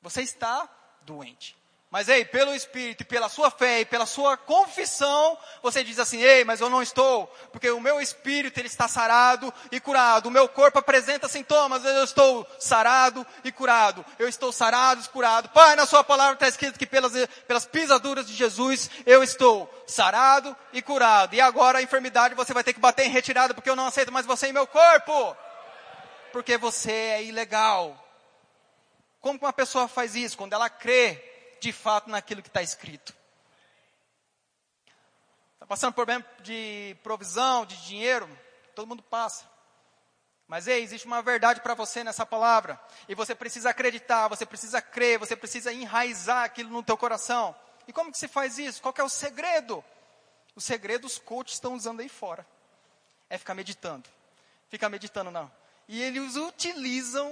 Você 0.01 0.21
está 0.21 0.69
doente. 1.01 1.55
Mas 1.93 2.09
ei, 2.09 2.25
pelo 2.25 2.55
Espírito 2.55 3.01
e 3.01 3.05
pela 3.05 3.29
sua 3.29 3.51
fé 3.51 3.81
e 3.81 3.85
pela 3.85 4.07
sua 4.07 4.35
confissão, 4.35 5.37
você 5.61 5.83
diz 5.83 5.99
assim, 5.99 6.23
ei, 6.23 6.43
mas 6.43 6.59
eu 6.59 6.67
não 6.67 6.81
estou, 6.81 7.27
porque 7.51 7.69
o 7.69 7.79
meu 7.79 8.01
Espírito 8.01 8.59
ele 8.59 8.65
está 8.65 8.87
sarado 8.87 9.53
e 9.71 9.79
curado. 9.79 10.25
O 10.25 10.31
meu 10.31 10.49
corpo 10.49 10.79
apresenta 10.79 11.29
sintomas, 11.29 11.85
eu 11.85 12.03
estou 12.03 12.47
sarado 12.59 13.23
e 13.43 13.51
curado. 13.51 14.03
Eu 14.17 14.27
estou 14.27 14.51
sarado 14.51 15.03
e 15.05 15.09
curado. 15.09 15.49
Pai, 15.49 15.75
na 15.75 15.85
sua 15.85 16.03
palavra 16.03 16.33
está 16.33 16.47
escrito 16.47 16.79
que 16.79 16.87
pelas, 16.87 17.13
pelas 17.47 17.67
pisaduras 17.67 18.25
de 18.25 18.33
Jesus, 18.33 18.89
eu 19.05 19.21
estou 19.21 19.71
sarado 19.85 20.57
e 20.73 20.81
curado. 20.81 21.35
E 21.35 21.41
agora 21.41 21.77
a 21.77 21.83
enfermidade 21.83 22.33
você 22.33 22.55
vai 22.55 22.63
ter 22.63 22.73
que 22.73 22.79
bater 22.79 23.05
em 23.05 23.11
retirada, 23.11 23.53
porque 23.53 23.69
eu 23.69 23.75
não 23.75 23.85
aceito 23.85 24.11
mais 24.11 24.25
você 24.25 24.47
em 24.47 24.51
meu 24.51 24.65
corpo. 24.65 25.37
Porque 26.31 26.57
você 26.57 26.91
é 26.91 27.23
ilegal. 27.23 28.03
Como 29.21 29.37
uma 29.39 29.53
pessoa 29.53 29.87
faz 29.87 30.15
isso? 30.15 30.35
Quando 30.35 30.53
ela 30.53 30.71
crê 30.71 31.32
de 31.63 31.71
fato 31.71 32.09
naquilo 32.09 32.41
que 32.41 32.49
está 32.49 32.61
escrito. 32.61 33.15
Está 35.53 35.65
passando 35.65 35.93
problema 35.93 36.25
de 36.41 36.93
provisão, 37.01 37.65
de 37.65 37.77
dinheiro? 37.85 38.27
Todo 38.75 38.85
mundo 38.85 39.01
passa. 39.01 39.49
Mas 40.45 40.67
ei, 40.67 40.83
existe 40.83 41.07
uma 41.07 41.21
verdade 41.21 41.61
para 41.61 41.73
você 41.73 42.03
nessa 42.03 42.25
palavra. 42.25 42.77
E 43.07 43.15
você 43.15 43.33
precisa 43.33 43.69
acreditar, 43.69 44.27
você 44.27 44.45
precisa 44.45 44.81
crer, 44.81 45.17
você 45.17 45.37
precisa 45.37 45.71
enraizar 45.71 46.43
aquilo 46.43 46.69
no 46.69 46.83
teu 46.83 46.97
coração. 46.97 47.55
E 47.87 47.93
como 47.93 48.11
que 48.11 48.17
se 48.17 48.27
faz 48.27 48.59
isso? 48.59 48.81
Qual 48.81 48.93
é 48.97 49.03
o 49.03 49.07
segredo? 49.07 49.81
O 50.53 50.59
segredo 50.59 51.07
os 51.07 51.17
coaches 51.17 51.53
estão 51.53 51.75
usando 51.75 52.01
aí 52.01 52.09
fora. 52.09 52.45
É 53.29 53.37
ficar 53.37 53.53
meditando. 53.53 54.09
Ficar 54.67 54.89
meditando, 54.89 55.31
não. 55.31 55.49
E 55.87 56.01
eles 56.01 56.35
utilizam. 56.35 57.31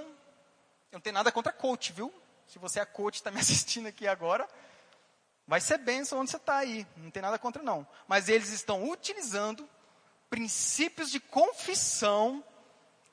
Eu 0.89 0.93
não 0.93 1.01
tenho 1.01 1.15
nada 1.15 1.33
contra 1.33 1.51
coach, 1.51 1.91
viu? 1.91 2.20
Se 2.51 2.59
você 2.59 2.81
é 2.81 2.85
coach 2.85 3.15
está 3.15 3.31
me 3.31 3.39
assistindo 3.39 3.87
aqui 3.87 4.05
agora, 4.05 4.45
vai 5.47 5.61
ser 5.61 5.77
bênção 5.77 6.19
onde 6.19 6.31
você 6.31 6.35
está 6.35 6.57
aí. 6.57 6.85
Não 6.97 7.09
tem 7.09 7.21
nada 7.21 7.39
contra 7.39 7.63
não. 7.63 7.87
Mas 8.09 8.27
eles 8.27 8.49
estão 8.49 8.89
utilizando 8.89 9.69
princípios 10.29 11.09
de 11.09 11.21
confissão 11.21 12.43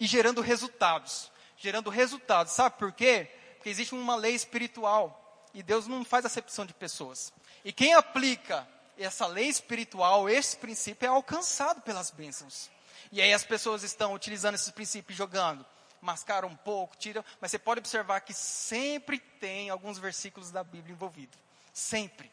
e 0.01 0.07
gerando 0.07 0.41
resultados. 0.41 1.31
Gerando 1.57 1.89
resultados. 1.89 2.53
Sabe 2.53 2.79
por 2.79 2.91
quê? 2.91 3.31
Porque 3.55 3.69
existe 3.69 3.95
uma 3.95 4.17
lei 4.17 4.35
espiritual. 4.35 5.47
E 5.55 5.63
Deus 5.63 5.87
não 5.87 6.05
faz 6.05 6.27
acepção 6.27 6.67
de 6.67 6.75
pessoas. 6.75 7.33
E 7.65 7.73
quem 7.73 7.95
aplica 7.95 8.67
essa 8.99 9.25
lei 9.29 9.47
espiritual, 9.47 10.29
esse 10.29 10.57
princípio 10.57 11.07
é 11.07 11.11
alcançado 11.11 11.81
pelas 11.83 12.11
bênçãos. 12.11 12.69
E 13.13 13.23
aí 13.23 13.33
as 13.33 13.45
pessoas 13.45 13.85
estão 13.85 14.15
utilizando 14.15 14.57
esses 14.57 14.71
princípios 14.73 15.17
jogando 15.17 15.65
mascara 16.01 16.47
um 16.47 16.57
pouco, 16.57 16.97
tira, 16.97 17.25
mas 17.41 17.51
você 17.51 17.59
pode 17.59 17.81
observar 17.81 18.21
que 18.21 18.35
sempre 18.35 19.19
tem 19.19 19.71
alguns 19.71 19.99
versículos 19.99 20.51
da 20.51 20.63
Bíblia 20.63 20.93
envolvidos. 20.93 21.39
Sempre. 21.73 22.31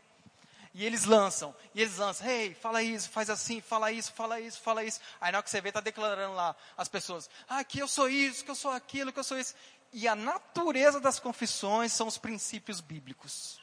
E 0.73 0.85
eles 0.85 1.05
lançam, 1.05 1.55
e 1.73 1.81
eles 1.81 1.97
lançam, 1.97 2.27
hey, 2.27 2.53
fala 2.53 2.83
isso, 2.83 3.09
faz 3.09 3.29
assim, 3.29 3.61
fala 3.61 3.93
isso, 3.93 4.11
fala 4.11 4.41
isso, 4.41 4.59
fala 4.59 4.83
isso. 4.83 4.99
Aí 5.21 5.31
na 5.31 5.37
hora 5.37 5.43
que 5.43 5.49
você 5.49 5.61
vê, 5.61 5.69
está 5.69 5.79
declarando 5.79 6.35
lá 6.35 6.53
as 6.75 6.89
pessoas, 6.89 7.29
ah, 7.47 7.63
que 7.63 7.79
eu 7.79 7.87
sou 7.87 8.09
isso, 8.09 8.43
que 8.43 8.51
eu 8.51 8.55
sou 8.55 8.71
aquilo, 8.71 9.13
que 9.13 9.19
eu 9.19 9.23
sou 9.23 9.39
isso. 9.39 9.55
E 9.93 10.05
a 10.05 10.15
natureza 10.15 10.99
das 10.99 11.17
confissões 11.17 11.93
são 11.93 12.07
os 12.07 12.17
princípios 12.17 12.81
bíblicos. 12.81 13.61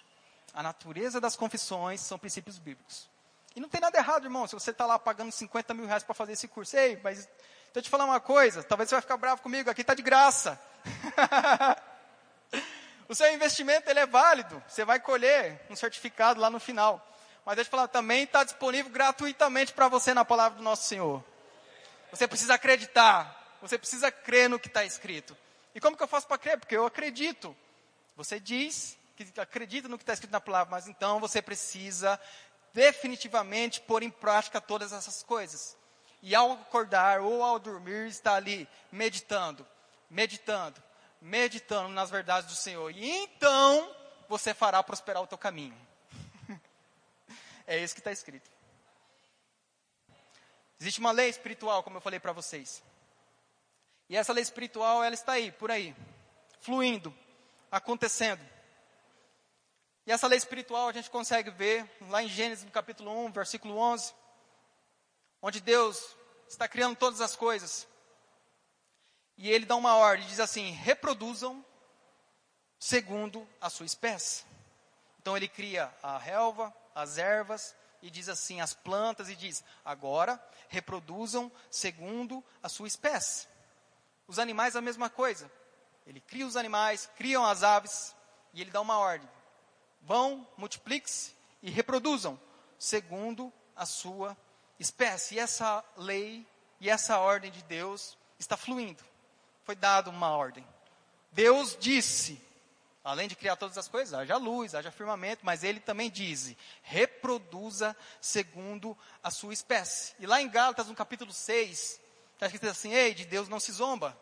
A 0.54 0.62
natureza 0.62 1.20
das 1.20 1.36
confissões 1.36 2.00
são 2.00 2.18
princípios 2.18 2.58
bíblicos. 2.58 3.10
E 3.54 3.60
não 3.60 3.68
tem 3.68 3.82
nada 3.82 3.98
errado, 3.98 4.24
irmão, 4.24 4.46
se 4.46 4.54
você 4.54 4.70
está 4.70 4.86
lá 4.86 4.98
pagando 4.98 5.30
50 5.30 5.74
mil 5.74 5.86
reais 5.86 6.02
para 6.02 6.14
fazer 6.14 6.32
esse 6.32 6.48
curso. 6.48 6.74
Ei, 6.74 6.98
mas 7.04 7.28
Deixa 7.72 7.78
eu 7.78 7.82
te 7.84 7.90
falar 7.90 8.04
uma 8.04 8.20
coisa, 8.20 8.62
talvez 8.62 8.90
você 8.90 8.96
vai 8.96 9.00
ficar 9.00 9.16
bravo 9.16 9.40
comigo, 9.40 9.70
aqui 9.70 9.80
está 9.80 9.94
de 9.94 10.02
graça. 10.02 10.60
o 13.08 13.14
seu 13.14 13.32
investimento 13.32 13.88
ele 13.88 13.98
é 13.98 14.04
válido, 14.04 14.62
você 14.68 14.84
vai 14.84 15.00
colher 15.00 15.58
um 15.70 15.76
certificado 15.76 16.38
lá 16.38 16.50
no 16.50 16.60
final. 16.60 16.96
Mas 17.46 17.56
deixa 17.56 17.68
eu 17.68 17.70
te 17.70 17.72
falar, 17.74 17.88
também 17.88 18.24
está 18.24 18.44
disponível 18.44 18.92
gratuitamente 18.92 19.72
para 19.72 19.88
você 19.88 20.12
na 20.12 20.22
palavra 20.22 20.58
do 20.58 20.62
nosso 20.62 20.86
Senhor. 20.86 21.24
Você 22.10 22.28
precisa 22.28 22.54
acreditar, 22.54 23.56
você 23.62 23.78
precisa 23.78 24.12
crer 24.12 24.50
no 24.50 24.60
que 24.60 24.68
está 24.68 24.84
escrito. 24.84 25.34
E 25.74 25.80
como 25.80 25.96
que 25.96 26.02
eu 26.02 26.08
faço 26.08 26.26
para 26.26 26.36
crer? 26.36 26.58
Porque 26.58 26.76
eu 26.76 26.84
acredito. 26.84 27.56
Você 28.16 28.38
diz 28.38 28.98
que 29.16 29.26
acredita 29.40 29.88
no 29.88 29.96
que 29.96 30.02
está 30.02 30.12
escrito 30.12 30.30
na 30.30 30.42
palavra, 30.42 30.70
mas 30.70 30.88
então 30.88 31.18
você 31.18 31.40
precisa 31.40 32.20
definitivamente 32.74 33.80
pôr 33.80 34.02
em 34.02 34.10
prática 34.10 34.60
todas 34.60 34.92
essas 34.92 35.22
coisas 35.22 35.80
e 36.22 36.36
ao 36.36 36.52
acordar 36.52 37.20
ou 37.20 37.42
ao 37.42 37.58
dormir 37.58 38.06
está 38.06 38.36
ali 38.36 38.68
meditando, 38.92 39.66
meditando, 40.08 40.80
meditando 41.20 41.88
nas 41.88 42.10
verdades 42.10 42.48
do 42.48 42.54
Senhor. 42.54 42.90
E 42.96 43.10
então 43.10 43.94
você 44.28 44.54
fará 44.54 44.80
prosperar 44.84 45.20
o 45.20 45.26
teu 45.26 45.36
caminho. 45.36 45.76
é 47.66 47.78
isso 47.78 47.94
que 47.94 48.00
está 48.00 48.12
escrito. 48.12 48.48
Existe 50.80 51.00
uma 51.00 51.10
lei 51.10 51.28
espiritual, 51.28 51.82
como 51.82 51.96
eu 51.96 52.00
falei 52.00 52.20
para 52.20 52.32
vocês. 52.32 52.82
E 54.08 54.16
essa 54.16 54.32
lei 54.32 54.42
espiritual, 54.42 55.02
ela 55.02 55.14
está 55.14 55.32
aí, 55.32 55.50
por 55.50 55.70
aí, 55.70 55.94
fluindo, 56.60 57.12
acontecendo. 57.70 58.40
E 60.06 60.12
essa 60.12 60.26
lei 60.28 60.38
espiritual 60.38 60.88
a 60.88 60.92
gente 60.92 61.10
consegue 61.10 61.50
ver 61.50 61.88
lá 62.08 62.22
em 62.22 62.28
Gênesis, 62.28 62.64
no 62.64 62.70
capítulo 62.70 63.10
1, 63.26 63.32
versículo 63.32 63.76
11 63.76 64.21
onde 65.42 65.60
Deus 65.60 66.16
está 66.48 66.68
criando 66.68 66.96
todas 66.96 67.20
as 67.20 67.34
coisas. 67.34 67.88
E 69.36 69.50
ele 69.50 69.66
dá 69.66 69.74
uma 69.74 69.96
ordem, 69.96 70.26
diz 70.28 70.38
assim: 70.38 70.70
reproduzam 70.70 71.64
segundo 72.78 73.46
a 73.60 73.68
sua 73.68 73.86
espécie. 73.86 74.44
Então 75.20 75.36
ele 75.36 75.48
cria 75.48 75.92
a 76.02 76.16
relva, 76.16 76.72
as 76.94 77.18
ervas, 77.18 77.74
e 78.00 78.10
diz 78.10 78.28
assim: 78.28 78.60
as 78.60 78.72
plantas, 78.72 79.28
e 79.28 79.34
diz: 79.34 79.64
agora 79.84 80.42
reproduzam 80.68 81.50
segundo 81.70 82.44
a 82.62 82.68
sua 82.68 82.86
espécie. 82.86 83.48
Os 84.28 84.38
animais, 84.38 84.76
a 84.76 84.80
mesma 84.80 85.10
coisa. 85.10 85.50
Ele 86.06 86.20
cria 86.20 86.46
os 86.46 86.56
animais, 86.56 87.08
criam 87.16 87.44
as 87.44 87.62
aves, 87.62 88.14
e 88.52 88.60
ele 88.60 88.70
dá 88.70 88.80
uma 88.80 88.98
ordem: 88.98 89.28
vão, 90.00 90.46
multipliquem-se 90.56 91.34
e 91.62 91.70
reproduzam 91.70 92.40
segundo 92.78 93.52
a 93.74 93.86
sua 93.86 94.30
espécie. 94.30 94.51
E 95.32 95.38
essa 95.38 95.84
lei 95.96 96.46
e 96.80 96.90
essa 96.90 97.18
ordem 97.18 97.50
de 97.50 97.62
Deus 97.62 98.18
está 98.38 98.56
fluindo. 98.56 99.04
Foi 99.64 99.76
dada 99.76 100.10
uma 100.10 100.30
ordem. 100.30 100.66
Deus 101.30 101.76
disse, 101.78 102.40
além 103.04 103.28
de 103.28 103.36
criar 103.36 103.56
todas 103.56 103.78
as 103.78 103.88
coisas, 103.88 104.12
haja 104.12 104.36
luz, 104.36 104.74
haja 104.74 104.90
firmamento, 104.90 105.46
mas 105.46 105.62
ele 105.62 105.78
também 105.78 106.10
diz: 106.10 106.56
reproduza 106.82 107.96
segundo 108.20 108.98
a 109.22 109.30
sua 109.30 109.52
espécie. 109.52 110.14
E 110.18 110.26
lá 110.26 110.42
em 110.42 110.48
Gálatas, 110.48 110.88
no 110.88 110.94
capítulo 110.94 111.32
6, 111.32 112.00
está 112.34 112.46
escrito 112.46 112.68
assim: 112.68 112.92
Ei, 112.92 113.14
de 113.14 113.24
Deus 113.24 113.48
não 113.48 113.60
se 113.60 113.70
zomba. 113.72 114.18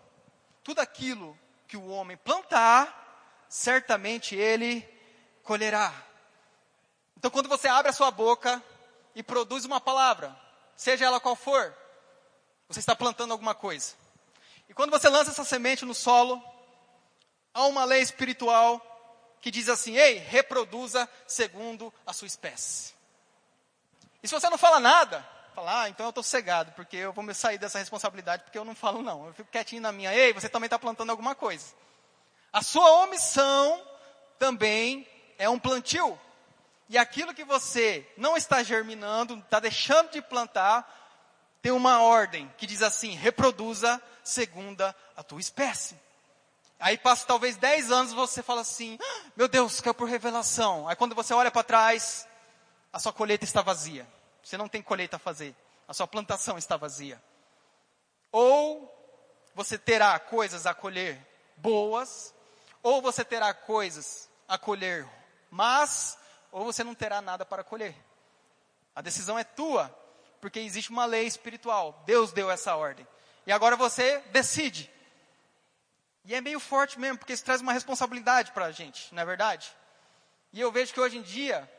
Tudo 0.62 0.80
aquilo 0.80 1.38
que 1.66 1.76
o 1.76 1.88
homem 1.88 2.16
plantar, 2.18 3.46
certamente 3.48 4.36
ele 4.36 4.86
colherá. 5.42 5.94
Então, 7.16 7.30
quando 7.30 7.48
você 7.48 7.68
abre 7.68 7.90
a 7.90 7.94
sua 7.94 8.10
boca 8.10 8.62
e 9.14 9.22
produz 9.22 9.64
uma 9.64 9.80
palavra, 9.80 10.38
seja 10.80 11.04
ela 11.04 11.20
qual 11.20 11.36
for, 11.36 11.76
você 12.66 12.80
está 12.80 12.96
plantando 12.96 13.32
alguma 13.32 13.54
coisa. 13.54 13.92
E 14.66 14.72
quando 14.72 14.90
você 14.90 15.10
lança 15.10 15.30
essa 15.30 15.44
semente 15.44 15.84
no 15.84 15.94
solo, 15.94 16.42
há 17.52 17.66
uma 17.66 17.84
lei 17.84 18.00
espiritual 18.00 18.80
que 19.42 19.50
diz 19.50 19.68
assim: 19.68 19.98
ei, 19.98 20.16
reproduza 20.16 21.06
segundo 21.26 21.92
a 22.06 22.14
sua 22.14 22.26
espécie. 22.26 22.94
E 24.22 24.28
se 24.28 24.32
você 24.32 24.48
não 24.48 24.56
fala 24.56 24.80
nada, 24.80 25.26
fala, 25.54 25.82
ah, 25.82 25.88
então 25.90 26.06
eu 26.06 26.10
estou 26.10 26.24
cegado, 26.24 26.72
porque 26.72 26.96
eu 26.96 27.12
vou 27.12 27.22
me 27.22 27.34
sair 27.34 27.58
dessa 27.58 27.78
responsabilidade, 27.78 28.44
porque 28.44 28.56
eu 28.56 28.64
não 28.64 28.74
falo 28.74 29.02
não. 29.02 29.26
Eu 29.26 29.34
fico 29.34 29.50
quietinho 29.50 29.82
na 29.82 29.92
minha, 29.92 30.14
ei, 30.14 30.32
você 30.32 30.48
também 30.48 30.66
está 30.66 30.78
plantando 30.78 31.10
alguma 31.10 31.34
coisa. 31.34 31.74
A 32.50 32.62
sua 32.62 33.02
omissão 33.02 33.86
também 34.38 35.06
é 35.36 35.46
um 35.46 35.58
plantio. 35.58 36.18
E 36.90 36.98
aquilo 36.98 37.32
que 37.32 37.44
você 37.44 38.04
não 38.16 38.36
está 38.36 38.64
germinando, 38.64 39.38
está 39.38 39.60
deixando 39.60 40.10
de 40.10 40.20
plantar, 40.20 40.84
tem 41.62 41.70
uma 41.70 42.02
ordem 42.02 42.52
que 42.58 42.66
diz 42.66 42.82
assim: 42.82 43.14
reproduza 43.14 44.02
segundo 44.24 44.82
a 45.16 45.22
tua 45.22 45.38
espécie. 45.38 45.96
Aí 46.80 46.98
passa 46.98 47.24
talvez 47.24 47.56
10 47.56 47.92
anos 47.92 48.12
você 48.12 48.42
fala 48.42 48.62
assim: 48.62 48.98
ah, 49.00 49.30
meu 49.36 49.46
Deus, 49.46 49.80
caiu 49.80 49.94
por 49.94 50.08
revelação. 50.08 50.88
Aí 50.88 50.96
quando 50.96 51.14
você 51.14 51.32
olha 51.32 51.48
para 51.48 51.62
trás, 51.62 52.26
a 52.92 52.98
sua 52.98 53.12
colheita 53.12 53.44
está 53.44 53.62
vazia. 53.62 54.04
Você 54.42 54.56
não 54.56 54.68
tem 54.68 54.82
colheita 54.82 55.14
a 55.14 55.20
fazer. 55.20 55.54
A 55.86 55.94
sua 55.94 56.08
plantação 56.08 56.58
está 56.58 56.76
vazia. 56.76 57.22
Ou 58.32 58.92
você 59.54 59.78
terá 59.78 60.18
coisas 60.18 60.66
a 60.66 60.74
colher 60.74 61.24
boas, 61.56 62.34
ou 62.82 63.00
você 63.00 63.24
terá 63.24 63.54
coisas 63.54 64.28
a 64.48 64.58
colher 64.58 65.08
mas 65.50 66.16
ou 66.52 66.64
você 66.64 66.82
não 66.84 66.94
terá 66.94 67.20
nada 67.20 67.44
para 67.44 67.64
colher. 67.64 67.94
A 68.94 69.00
decisão 69.00 69.38
é 69.38 69.44
tua, 69.44 69.88
porque 70.40 70.58
existe 70.58 70.90
uma 70.90 71.04
lei 71.04 71.26
espiritual. 71.26 72.02
Deus 72.06 72.32
deu 72.32 72.50
essa 72.50 72.74
ordem. 72.76 73.06
E 73.46 73.52
agora 73.52 73.76
você 73.76 74.18
decide. 74.30 74.90
E 76.24 76.34
é 76.34 76.40
meio 76.40 76.60
forte 76.60 76.98
mesmo, 76.98 77.18
porque 77.18 77.32
isso 77.32 77.44
traz 77.44 77.60
uma 77.60 77.72
responsabilidade 77.72 78.52
para 78.52 78.66
a 78.66 78.72
gente, 78.72 79.12
não 79.14 79.22
é 79.22 79.26
verdade? 79.26 79.74
E 80.52 80.60
eu 80.60 80.70
vejo 80.70 80.92
que 80.92 81.00
hoje 81.00 81.18
em 81.18 81.22
dia, 81.22 81.70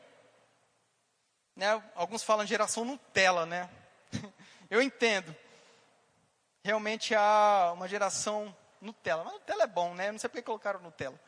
né, 1.54 1.82
alguns 1.94 2.22
falam 2.22 2.46
geração 2.46 2.84
Nutella, 2.84 3.46
né? 3.46 3.70
eu 4.70 4.80
entendo. 4.82 5.34
Realmente 6.64 7.14
há 7.14 7.72
uma 7.74 7.86
geração 7.86 8.54
Nutella. 8.80 9.24
Mas 9.24 9.34
Nutella 9.34 9.64
é 9.64 9.66
bom, 9.66 9.94
né? 9.94 10.08
Eu 10.08 10.12
não 10.12 10.18
sei 10.18 10.28
porque 10.28 10.42
colocaram 10.42 10.80
Nutella. 10.80 11.18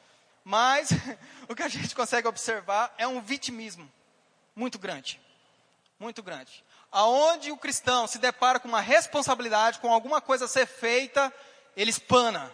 Mas 0.44 0.90
o 1.48 1.54
que 1.54 1.62
a 1.62 1.68
gente 1.68 1.94
consegue 1.94 2.28
observar 2.28 2.94
é 2.98 3.08
um 3.08 3.20
vitimismo 3.20 3.90
muito 4.54 4.78
grande. 4.78 5.20
Muito 5.98 6.22
grande. 6.22 6.64
Aonde 6.92 7.50
o 7.50 7.56
cristão 7.56 8.06
se 8.06 8.18
depara 8.18 8.60
com 8.60 8.68
uma 8.68 8.80
responsabilidade, 8.80 9.78
com 9.78 9.92
alguma 9.92 10.20
coisa 10.20 10.44
a 10.44 10.48
ser 10.48 10.66
feita, 10.66 11.32
ele 11.76 11.90
espana. 11.90 12.52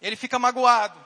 Ele 0.00 0.16
fica 0.16 0.38
magoado. 0.38 0.98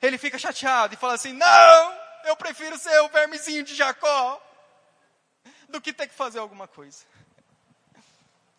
Ele 0.00 0.18
fica 0.18 0.38
chateado 0.38 0.94
e 0.94 0.96
fala 0.96 1.14
assim: 1.14 1.32
Não, 1.32 1.98
eu 2.24 2.36
prefiro 2.36 2.78
ser 2.78 3.00
o 3.00 3.08
vermezinho 3.08 3.64
de 3.64 3.74
Jacó 3.74 4.40
do 5.68 5.80
que 5.80 5.92
ter 5.92 6.06
que 6.06 6.14
fazer 6.14 6.38
alguma 6.38 6.68
coisa. 6.68 7.04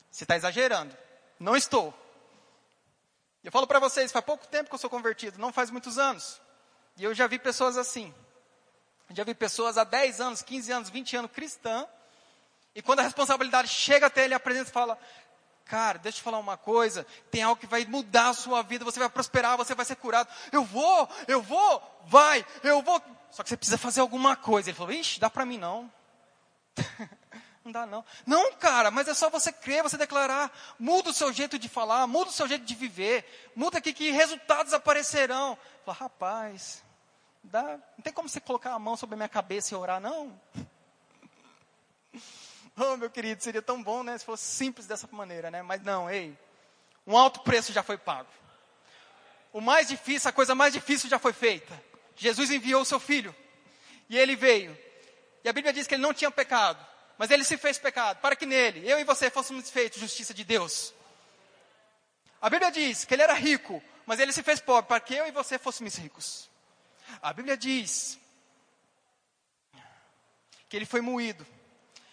Você 0.10 0.24
está 0.24 0.36
exagerando. 0.36 0.96
Não 1.40 1.56
estou. 1.56 1.94
Eu 3.44 3.52
falo 3.52 3.66
para 3.66 3.80
vocês, 3.80 4.12
faz 4.12 4.24
pouco 4.24 4.48
tempo 4.48 4.70
que 4.70 4.76
eu 4.76 4.80
sou 4.80 4.90
convertido, 4.90 5.40
não 5.40 5.52
faz 5.52 5.72
muitos 5.72 5.98
anos. 5.98 6.40
E 6.98 7.04
eu 7.04 7.14
já 7.14 7.28
vi 7.28 7.40
pessoas 7.40 7.78
assim. 7.78 8.14
Já 9.10 9.24
vi 9.24 9.34
pessoas 9.34 9.78
há 9.78 9.84
10 9.84 10.22
anos, 10.22 10.42
15 10.42 10.72
anos, 10.72 10.90
20 10.90 11.18
anos 11.18 11.32
cristã. 11.32 11.88
E 12.74 12.82
quando 12.82 13.00
a 13.00 13.04
responsabilidade 13.04 13.68
chega 13.68 14.06
até 14.06 14.24
ele, 14.24 14.34
apresenta 14.34 14.70
e 14.70 14.74
fala: 14.74 14.98
Cara, 15.66 16.00
deixa 16.00 16.18
eu 16.18 16.22
te 16.22 16.24
falar 16.24 16.40
uma 16.40 16.56
coisa. 16.56 17.06
Tem 17.30 17.44
algo 17.44 17.60
que 17.60 17.68
vai 17.68 17.84
mudar 17.86 18.30
a 18.30 18.34
sua 18.34 18.62
vida. 18.62 18.86
Você 18.86 19.00
vai 19.00 19.10
prosperar, 19.10 19.58
você 19.58 19.76
vai 19.76 19.86
ser 19.86 19.96
curado. 19.96 20.30
Eu 20.52 20.64
vou, 20.64 21.10
eu 21.28 21.42
vou, 21.42 22.02
vai, 22.06 22.46
eu 22.64 22.82
vou. 22.82 23.02
Só 23.32 23.44
que 23.44 23.50
você 23.50 23.58
precisa 23.58 23.78
fazer 23.78 24.02
alguma 24.02 24.36
coisa. 24.36 24.70
Ele 24.70 24.78
falou: 24.78 24.94
Ixi, 24.94 25.20
dá 25.20 25.30
para 25.30 25.46
mim 25.46 25.58
não. 25.58 25.92
Não 27.64 27.72
dá 27.72 27.86
não. 27.86 28.04
Não, 28.26 28.54
cara, 28.54 28.90
mas 28.90 29.08
é 29.08 29.14
só 29.14 29.30
você 29.30 29.52
crer, 29.52 29.84
você 29.84 29.98
declarar. 29.98 30.52
Muda 30.80 31.12
o 31.12 31.14
seu 31.14 31.32
jeito 31.32 31.60
de 31.60 31.70
falar, 31.70 32.08
muda 32.08 32.32
o 32.32 32.34
seu 32.34 32.48
jeito 32.48 32.66
de 32.66 32.74
viver. 32.74 33.52
Muda 33.56 33.78
aqui 33.78 33.94
que 33.94 34.10
resultados 34.10 34.74
aparecerão. 34.74 35.58
Fala, 35.86 35.98
rapaz, 35.98 36.84
dá, 37.44 37.62
não 37.62 38.04
tem 38.04 38.12
como 38.12 38.28
você 38.28 38.40
colocar 38.40 38.74
a 38.74 38.80
mão 38.80 38.98
sobre 38.98 39.14
a 39.14 39.18
minha 39.18 39.30
cabeça 39.30 39.74
e 39.74 39.78
orar, 39.78 40.00
não. 40.00 40.40
Oh, 42.78 42.96
meu 42.96 43.12
querido, 43.12 43.44
seria 43.44 43.62
tão 43.62 43.84
bom, 43.84 44.02
né, 44.02 44.18
se 44.18 44.24
fosse 44.24 44.46
simples 44.46 44.88
dessa 44.88 45.08
maneira, 45.12 45.52
né? 45.52 45.62
Mas 45.62 45.84
não, 45.84 46.10
ei. 46.10 46.36
Um 47.06 47.18
alto 47.18 47.42
preço 47.42 47.74
já 47.74 47.84
foi 47.84 47.98
pago. 47.98 48.30
O 49.52 49.60
mais 49.60 49.90
difícil, 49.90 50.30
a 50.30 50.32
coisa 50.32 50.56
mais 50.56 50.74
difícil 50.74 51.10
já 51.10 51.20
foi 51.20 51.34
feita. 51.34 51.80
Jesus 52.16 52.50
enviou 52.50 52.82
o 52.82 52.86
seu 52.86 53.00
filho. 53.00 53.36
E 54.10 54.18
ele 54.18 54.38
veio. 54.38 54.76
E 55.44 55.50
a 55.50 55.54
Bíblia 55.54 55.74
diz 55.74 55.86
que 55.86 55.96
ele 55.96 56.02
não 56.02 56.14
tinha 56.14 56.32
pecado 56.32 56.84
mas 57.22 57.30
ele 57.30 57.44
se 57.44 57.56
fez 57.56 57.78
pecado, 57.78 58.20
para 58.20 58.36
que 58.36 58.48
nele, 58.48 58.90
eu 58.90 59.00
e 59.00 59.04
você 59.04 59.30
fôssemos 59.30 59.70
feitos 59.70 60.00
justiça 60.00 60.34
de 60.34 60.44
Deus. 60.44 60.92
A 62.42 62.50
Bíblia 62.50 62.72
diz 62.72 63.06
que 63.06 63.14
ele 63.14 63.22
era 63.22 63.36
rico, 63.36 63.80
mas 64.08 64.20
ele 64.20 64.34
se 64.34 64.42
fez 64.42 64.60
pobre, 64.60 64.88
para 64.88 65.00
que 65.00 65.14
eu 65.14 65.28
e 65.28 65.32
você 65.32 65.60
fôssemos 65.60 65.96
ricos. 65.98 66.50
A 67.22 67.32
Bíblia 67.32 67.56
diz 67.56 68.18
que 70.68 70.76
ele 70.76 70.88
foi 70.88 71.00
moído, 71.00 71.46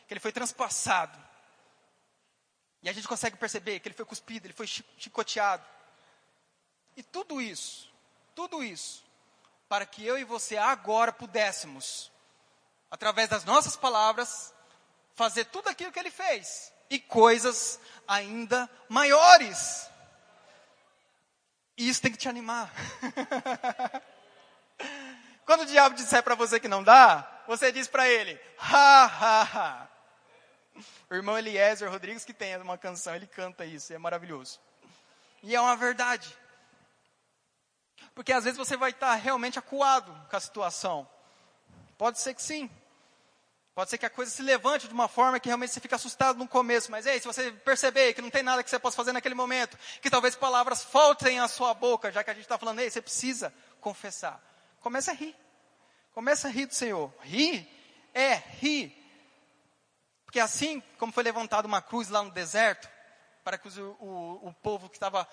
que 0.07 0.13
ele 0.13 0.21
foi 0.21 0.31
transpassado. 0.31 1.19
E 2.83 2.89
a 2.91 2.93
gente 2.93 3.09
consegue 3.09 3.39
perceber 3.39 3.81
que 3.81 3.89
ele 3.89 3.97
foi 3.97 4.05
cuspido, 4.05 4.47
ele 4.47 4.53
foi 4.53 4.67
chicoteado. 4.67 5.65
E 6.95 7.03
tudo 7.03 7.41
isso, 7.41 7.91
tudo 8.35 8.63
isso, 8.63 9.03
para 9.71 9.87
que 9.87 10.05
eu 10.05 10.19
e 10.19 10.25
você 10.25 10.59
agora 10.59 11.15
pudéssemos, 11.15 12.13
através 12.91 13.31
das 13.31 13.47
nossas 13.47 13.75
palavras, 13.75 14.53
fazer 15.19 15.47
tudo 15.47 15.69
aquilo 15.69 15.91
que 15.91 15.99
ele 15.99 16.13
fez 16.13 16.73
e 16.89 17.01
coisas 17.01 17.81
ainda 18.07 18.71
maiores. 18.89 19.91
E 21.77 21.89
isso 21.89 22.01
tem 22.01 22.13
que 22.13 22.17
te 22.17 22.29
animar. 22.29 22.73
Quando 25.45 25.63
o 25.63 25.67
diabo 25.67 25.97
disser 25.97 26.23
para 26.23 26.37
você 26.37 26.61
que 26.61 26.69
não 26.69 26.85
dá, 26.85 27.43
você 27.49 27.73
diz 27.73 27.89
para 27.89 28.09
ele, 28.09 28.39
ha, 28.61 29.05
ha, 29.07 29.43
ha. 29.43 29.89
O 31.11 31.15
irmão 31.17 31.37
Eliezer 31.37 31.91
Rodrigues 31.91 32.25
que 32.25 32.33
tem 32.33 32.57
uma 32.57 32.79
canção, 32.79 33.17
ele 33.17 33.27
canta 33.27 33.65
isso, 33.65 33.93
é 33.93 33.99
maravilhoso. 33.99 34.61
E 35.43 35.57
é 35.57 35.61
uma 35.61 35.75
verdade. 35.75 36.33
Porque 38.15 38.33
às 38.33 38.45
vezes 38.45 38.57
você 38.57 38.77
vai 38.77 38.91
estar 38.91 39.15
realmente 39.17 39.59
acuado 39.59 40.15
com 40.31 40.37
a 40.37 40.41
situação. 40.41 41.09
Pode 41.97 42.21
ser 42.21 42.35
que 42.35 42.43
sim. 42.43 42.71
Pode 43.79 43.91
ser 43.91 43.99
que 43.99 44.07
a 44.07 44.11
coisa 44.11 44.29
se 44.29 44.43
levante 44.43 44.89
de 44.89 44.93
uma 44.93 45.07
forma 45.07 45.39
que 45.39 45.49
realmente 45.49 45.73
você 45.73 45.79
fica 45.79 45.95
assustado 45.95 46.37
no 46.37 46.49
começo, 46.49 46.91
mas 46.91 47.07
ei, 47.07 47.21
se 47.21 47.29
você 47.29 47.53
perceber 47.53 48.13
que 48.13 48.21
não 48.21 48.29
tem 48.29 48.43
nada 48.43 48.65
que 48.65 48.69
você 48.69 48.77
possa 48.77 48.97
fazer 48.97 49.13
naquele 49.13 49.37
momento, 49.37 49.79
que 50.03 50.11
talvez 50.11 50.35
palavras 50.35 50.83
faltem 50.83 51.39
à 51.39 51.47
sua 51.47 51.73
boca, 51.75 52.11
já 52.11 52.25
que 52.25 52.31
a 52.31 52.35
gente 52.35 52.43
está 52.43 52.59
falando, 52.59 52.81
ei, 52.81 52.91
você 52.91 53.01
precisa 53.01 53.55
confessar. 53.81 54.43
Comece 54.81 55.13
a 55.13 55.15
rir. 55.15 55.33
Comece 56.13 56.49
a 56.49 56.51
rir 56.51 56.67
do 56.67 56.75
Senhor. 56.75 57.15
Rir 57.21 57.71
é 58.13 58.43
rir. 58.59 58.93
Porque 60.25 60.41
assim 60.41 60.83
como 60.99 61.13
foi 61.13 61.23
levantada 61.23 61.69
uma 61.69 61.81
cruz 61.81 62.09
lá 62.09 62.21
no 62.21 62.33
deserto, 62.33 62.91
para 63.45 63.57
que 63.57 63.69
o, 63.69 63.97
o, 64.01 64.49
o 64.49 64.55
povo 64.55 64.89
que 64.89 64.97
estava 64.97 65.25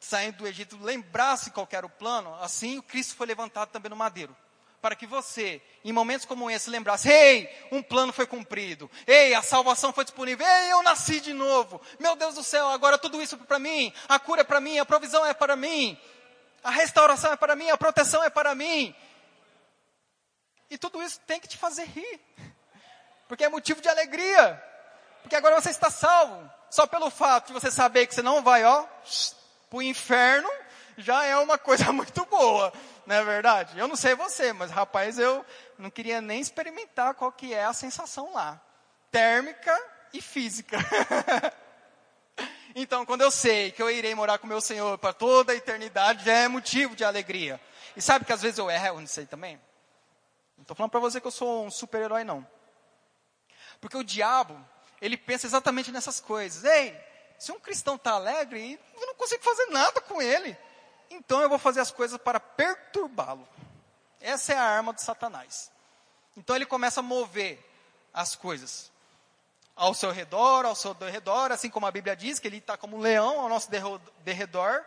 saindo 0.00 0.38
do 0.38 0.48
Egito 0.48 0.76
lembrasse 0.82 1.52
qual 1.52 1.68
era 1.70 1.86
o 1.86 1.90
plano, 1.90 2.34
assim 2.42 2.76
o 2.76 2.82
Cristo 2.82 3.14
foi 3.14 3.28
levantado 3.28 3.70
também 3.70 3.88
no 3.88 3.94
madeiro 3.94 4.36
para 4.84 4.94
que 4.94 5.06
você, 5.06 5.62
em 5.82 5.92
momentos 5.92 6.26
como 6.26 6.50
esse, 6.50 6.68
lembrasse: 6.68 7.08
ei, 7.08 7.48
um 7.72 7.82
plano 7.82 8.12
foi 8.12 8.26
cumprido, 8.26 8.90
ei, 9.06 9.32
a 9.32 9.40
salvação 9.40 9.94
foi 9.94 10.04
disponível, 10.04 10.46
ei, 10.46 10.72
eu 10.72 10.82
nasci 10.82 11.20
de 11.22 11.32
novo, 11.32 11.80
meu 11.98 12.14
Deus 12.14 12.34
do 12.34 12.42
céu, 12.42 12.68
agora 12.68 12.98
tudo 12.98 13.22
isso 13.22 13.34
é 13.34 13.38
para 13.38 13.58
mim, 13.58 13.90
a 14.06 14.18
cura 14.18 14.42
é 14.42 14.44
para 14.44 14.60
mim, 14.60 14.78
a 14.78 14.84
provisão 14.84 15.24
é 15.24 15.32
para 15.32 15.56
mim, 15.56 15.98
a 16.62 16.70
restauração 16.70 17.32
é 17.32 17.36
para 17.36 17.56
mim, 17.56 17.70
a 17.70 17.78
proteção 17.78 18.22
é 18.22 18.28
para 18.28 18.54
mim. 18.54 18.94
E 20.68 20.76
tudo 20.76 21.02
isso 21.02 21.18
tem 21.20 21.40
que 21.40 21.48
te 21.48 21.56
fazer 21.56 21.86
rir, 21.86 22.20
porque 23.26 23.44
é 23.44 23.48
motivo 23.48 23.80
de 23.80 23.88
alegria, 23.88 24.62
porque 25.22 25.34
agora 25.34 25.58
você 25.58 25.70
está 25.70 25.88
salvo, 25.88 26.46
só 26.68 26.86
pelo 26.86 27.08
fato 27.08 27.46
de 27.46 27.52
você 27.54 27.70
saber 27.70 28.06
que 28.06 28.14
você 28.14 28.20
não 28.20 28.42
vai, 28.42 28.62
ó, 28.66 28.84
para 29.70 29.78
o 29.78 29.82
inferno, 29.82 30.50
já 30.98 31.24
é 31.24 31.36
uma 31.38 31.56
coisa 31.56 31.90
muito 31.92 32.22
boa, 32.26 32.70
não 33.06 33.16
é 33.16 33.24
verdade? 33.24 33.78
Eu 33.78 33.86
não 33.86 33.96
sei 33.96 34.14
você, 34.14 34.52
mas 34.52 34.70
rapaz, 34.70 35.18
eu 35.18 35.44
não 35.78 35.90
queria 35.90 36.20
nem 36.20 36.40
experimentar 36.40 37.14
qual 37.14 37.30
que 37.30 37.52
é 37.52 37.64
a 37.64 37.72
sensação 37.72 38.32
lá. 38.32 38.60
Térmica 39.10 39.78
e 40.12 40.20
física. 40.20 40.78
então, 42.74 43.04
quando 43.04 43.20
eu 43.20 43.30
sei 43.30 43.70
que 43.70 43.82
eu 43.82 43.90
irei 43.90 44.14
morar 44.14 44.38
com 44.38 44.46
meu 44.46 44.60
Senhor 44.60 44.96
para 44.98 45.12
toda 45.12 45.52
a 45.52 45.56
eternidade, 45.56 46.24
já 46.24 46.32
é 46.32 46.48
motivo 46.48 46.96
de 46.96 47.04
alegria. 47.04 47.60
E 47.96 48.02
sabe 48.02 48.24
que 48.24 48.32
às 48.32 48.42
vezes 48.42 48.58
eu 48.58 48.70
erro 48.70 49.00
nisso 49.00 49.20
aí 49.20 49.26
também? 49.26 49.56
Não 50.56 50.62
estou 50.62 50.76
falando 50.76 50.90
para 50.90 51.00
você 51.00 51.20
que 51.20 51.26
eu 51.26 51.30
sou 51.30 51.66
um 51.66 51.70
super-herói, 51.70 52.24
não. 52.24 52.46
Porque 53.80 53.96
o 53.96 54.04
diabo, 54.04 54.58
ele 55.00 55.16
pensa 55.16 55.46
exatamente 55.46 55.92
nessas 55.92 56.20
coisas. 56.20 56.64
Ei, 56.64 56.98
se 57.38 57.52
um 57.52 57.60
cristão 57.60 57.96
está 57.96 58.12
alegre, 58.12 58.80
eu 58.98 59.06
não 59.06 59.14
consigo 59.14 59.42
fazer 59.42 59.66
nada 59.66 60.00
com 60.00 60.22
ele 60.22 60.56
então 61.10 61.40
eu 61.40 61.48
vou 61.48 61.58
fazer 61.58 61.80
as 61.80 61.90
coisas 61.90 62.18
para 62.18 62.40
perturbá-lo. 62.40 63.48
Essa 64.20 64.54
é 64.54 64.56
a 64.56 64.62
arma 64.62 64.92
de 64.94 65.02
Satanás. 65.02 65.70
Então 66.36 66.56
ele 66.56 66.66
começa 66.66 67.00
a 67.00 67.02
mover 67.02 67.58
as 68.12 68.34
coisas 68.34 68.90
ao 69.76 69.92
seu 69.92 70.10
redor, 70.12 70.64
ao 70.64 70.74
seu 70.74 70.94
redor, 70.94 71.50
assim 71.50 71.68
como 71.68 71.86
a 71.86 71.90
Bíblia 71.90 72.14
diz, 72.14 72.38
que 72.38 72.46
ele 72.46 72.58
está 72.58 72.76
como 72.76 72.96
um 72.96 73.00
leão 73.00 73.40
ao 73.40 73.48
nosso 73.48 73.68
derredor, 74.22 74.84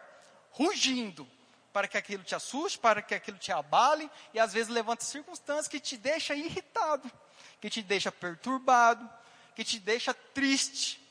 rugindo, 0.52 1.28
para 1.74 1.88
que 1.88 1.98
aquilo 1.98 2.24
te 2.24 2.34
assuste, 2.34 2.80
para 2.80 3.02
que 3.02 3.14
aquilo 3.14 3.38
te 3.38 3.52
abale, 3.52 4.10
e 4.34 4.40
às 4.40 4.54
vezes 4.54 4.70
levanta 4.70 5.04
circunstâncias 5.04 5.68
que 5.68 5.80
te 5.80 5.98
deixa 5.98 6.34
irritado, 6.34 7.12
que 7.60 7.70
te 7.70 7.82
deixa 7.82 8.12
perturbado, 8.12 9.08
que 9.56 9.64
te 9.64 9.80
deixa 9.80 10.14
triste. 10.14 11.02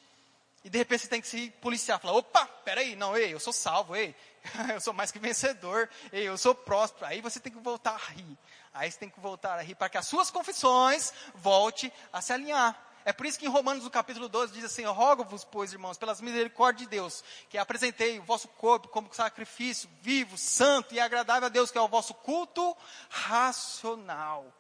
E 0.64 0.70
de 0.70 0.78
repente 0.78 1.02
você 1.02 1.09
tem 1.09 1.20
que 1.20 1.28
se 1.28 1.50
policiar, 1.61 2.00
falar, 2.00 2.14
opa, 2.14 2.46
peraí, 2.64 2.96
não, 2.96 3.16
ei, 3.16 3.32
eu 3.32 3.38
sou 3.38 3.52
salvo, 3.52 3.94
ei, 3.94 4.16
eu 4.72 4.80
sou 4.80 4.92
mais 4.92 5.11
que 5.11 5.18
vencedor, 5.18 5.88
eu 6.12 6.36
sou 6.36 6.55
próspero. 6.55 7.07
Aí 7.07 7.20
você 7.20 7.40
tem 7.40 7.53
que 7.53 7.59
voltar 7.59 7.92
a 7.92 8.12
rir. 8.12 8.38
Aí 8.72 8.90
você 8.90 8.99
tem 8.99 9.09
que 9.09 9.20
voltar 9.20 9.59
a 9.59 9.62
rir 9.62 9.74
para 9.74 9.88
que 9.88 9.99
as 9.99 10.07
suas 10.07 10.30
confissões 10.30 11.12
volte 11.34 11.92
a 12.12 12.20
se 12.20 12.32
alinhar. 12.32 12.76
É 13.05 13.12
por 13.12 13.24
isso 13.24 13.38
que 13.38 13.47
em 13.47 13.49
Romanos, 13.49 13.84
no 13.84 13.90
capítulo 13.90 14.28
12, 14.28 14.53
diz 14.53 14.64
assim: 14.64 14.84
Rogo-vos, 14.84 15.44
pois, 15.44 15.72
irmãos, 15.72 15.97
pelas 15.97 16.20
misericórdias 16.20 16.88
de 16.88 16.97
Deus, 16.97 17.22
que 17.49 17.57
apresentei 17.57 18.18
o 18.18 18.22
vosso 18.24 18.49
corpo 18.49 18.88
como 18.88 19.14
sacrifício 19.14 19.88
vivo, 20.03 20.36
santo 20.36 20.92
e 20.92 20.99
agradável 20.99 21.47
a 21.47 21.49
Deus, 21.49 21.70
que 21.70 21.78
é 21.78 21.80
o 21.80 21.88
vosso 21.88 22.12
culto 22.14 22.76
racional. 23.09 24.53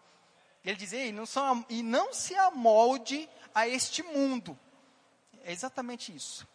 Ele 0.64 0.76
diz: 0.76 0.92
e 0.92 1.10
não, 1.10 1.24
e 1.68 1.82
não 1.82 2.14
se 2.14 2.36
amolde 2.36 3.28
a 3.52 3.66
este 3.66 4.02
mundo. 4.04 4.56
É 5.42 5.52
exatamente 5.52 6.14
isso 6.14 6.46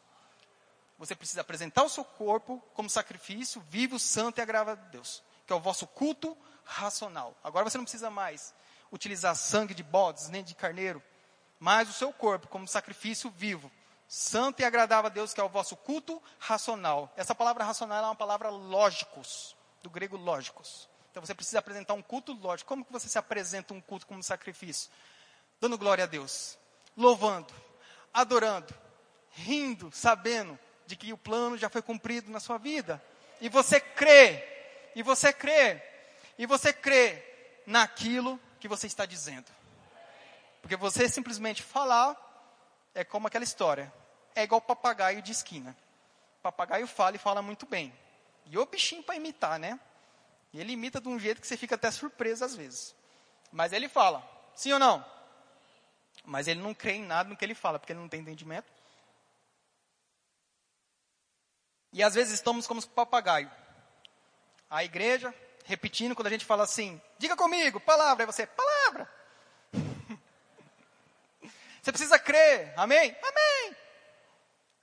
você 1.01 1.15
precisa 1.15 1.41
apresentar 1.41 1.81
o 1.83 1.89
seu 1.89 2.05
corpo 2.05 2.61
como 2.75 2.87
sacrifício 2.87 3.59
vivo, 3.67 3.97
santo 3.97 4.37
e 4.37 4.41
agradável 4.41 4.73
a 4.73 4.89
Deus, 4.89 5.23
que 5.47 5.51
é 5.51 5.55
o 5.55 5.59
vosso 5.59 5.87
culto 5.87 6.37
racional. 6.63 7.35
Agora 7.43 7.67
você 7.67 7.75
não 7.75 7.85
precisa 7.85 8.11
mais 8.11 8.53
utilizar 8.91 9.35
sangue 9.35 9.73
de 9.73 9.81
bodes 9.81 10.29
nem 10.29 10.43
de 10.43 10.53
carneiro, 10.53 11.01
mas 11.59 11.89
o 11.89 11.93
seu 11.93 12.13
corpo 12.13 12.47
como 12.47 12.67
sacrifício 12.67 13.31
vivo, 13.31 13.71
santo 14.07 14.61
e 14.61 14.63
agradável 14.63 15.07
a 15.07 15.09
Deus, 15.09 15.33
que 15.33 15.41
é 15.41 15.43
o 15.43 15.49
vosso 15.49 15.75
culto 15.75 16.21
racional. 16.37 17.11
Essa 17.17 17.33
palavra 17.33 17.63
racional 17.63 18.03
é 18.03 18.07
uma 18.07 18.15
palavra 18.15 18.49
lógicos, 18.49 19.55
do 19.81 19.89
grego 19.89 20.17
lógicos. 20.17 20.87
Então 21.09 21.25
você 21.25 21.33
precisa 21.33 21.57
apresentar 21.57 21.95
um 21.95 22.01
culto 22.03 22.31
lógico. 22.31 22.67
Como 22.67 22.85
que 22.85 22.93
você 22.93 23.09
se 23.09 23.17
apresenta 23.17 23.73
um 23.73 23.81
culto 23.81 24.05
como 24.05 24.21
sacrifício? 24.21 24.91
Dando 25.59 25.79
glória 25.79 26.03
a 26.03 26.07
Deus, 26.07 26.59
louvando, 26.95 27.51
adorando, 28.13 28.71
rindo, 29.31 29.89
sabendo 29.91 30.59
de 30.91 30.97
que 30.97 31.13
o 31.13 31.17
plano 31.17 31.57
já 31.57 31.69
foi 31.69 31.81
cumprido 31.81 32.29
na 32.29 32.39
sua 32.41 32.57
vida. 32.57 33.01
E 33.39 33.47
você 33.47 33.79
crê, 33.79 34.43
e 34.93 35.01
você 35.01 35.31
crê, 35.31 35.81
e 36.37 36.45
você 36.45 36.73
crê 36.73 37.23
naquilo 37.65 38.37
que 38.59 38.67
você 38.67 38.87
está 38.87 39.05
dizendo. 39.05 39.49
Porque 40.61 40.75
você 40.75 41.07
simplesmente 41.07 41.63
falar 41.63 42.15
é 42.93 43.05
como 43.05 43.25
aquela 43.25 43.45
história. 43.45 43.91
É 44.35 44.43
igual 44.43 44.59
papagaio 44.59 45.21
de 45.21 45.31
esquina. 45.31 45.75
Papagaio 46.43 46.85
fala 46.85 47.15
e 47.15 47.19
fala 47.19 47.41
muito 47.41 47.65
bem. 47.65 47.93
E 48.45 48.57
o 48.57 48.65
bichinho 48.65 49.01
para 49.01 49.15
imitar, 49.15 49.57
né? 49.57 49.79
E 50.51 50.59
ele 50.59 50.73
imita 50.73 50.99
de 50.99 51.07
um 51.07 51.17
jeito 51.17 51.39
que 51.39 51.47
você 51.47 51.55
fica 51.55 51.75
até 51.75 51.89
surpreso 51.89 52.43
às 52.43 52.53
vezes. 52.53 52.93
Mas 53.49 53.71
ele 53.71 53.87
fala, 53.87 54.27
sim 54.53 54.73
ou 54.73 54.79
não? 54.79 55.05
Mas 56.25 56.49
ele 56.49 56.59
não 56.59 56.73
crê 56.73 56.93
em 56.93 57.03
nada 57.03 57.29
no 57.29 57.37
que 57.37 57.45
ele 57.45 57.55
fala, 57.55 57.79
porque 57.79 57.93
ele 57.93 57.99
não 58.01 58.09
tem 58.09 58.19
entendimento. 58.19 58.80
E 61.93 62.01
às 62.01 62.13
vezes 62.13 62.33
estamos 62.33 62.65
como 62.65 62.85
papagaio. 62.87 63.51
A 64.69 64.83
igreja, 64.83 65.33
repetindo, 65.65 66.15
quando 66.15 66.27
a 66.27 66.31
gente 66.31 66.45
fala 66.45 66.63
assim, 66.63 67.01
diga 67.17 67.35
comigo, 67.35 67.79
palavra, 67.79 68.23
aí 68.23 68.25
você, 68.25 68.45
palavra. 68.47 69.11
você 71.81 71.91
precisa 71.91 72.17
crer, 72.17 72.73
amém? 72.77 73.15
Amém. 73.21 73.75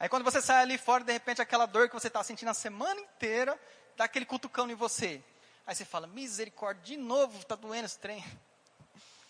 Aí 0.01 0.09
quando 0.09 0.25
você 0.25 0.41
sai 0.41 0.63
ali 0.63 0.79
fora, 0.79 1.03
de 1.03 1.13
repente 1.13 1.43
aquela 1.43 1.67
dor 1.67 1.89
que 1.89 1.95
você 1.95 2.09
está 2.09 2.23
sentindo 2.23 2.51
a 2.51 2.55
semana 2.55 3.01
inteira, 3.01 3.59
dá 3.97 4.05
aquele 4.05 4.27
cutucão 4.27 4.71
em 4.71 4.75
você. 4.75 5.23
Aí 5.67 5.75
você 5.75 5.85
fala, 5.85 6.07
misericórdia, 6.07 6.83
de 6.83 6.97
novo 6.97 7.39
está 7.39 7.55
doendo 7.55 7.87
esse 7.87 7.99
trem. 7.99 8.25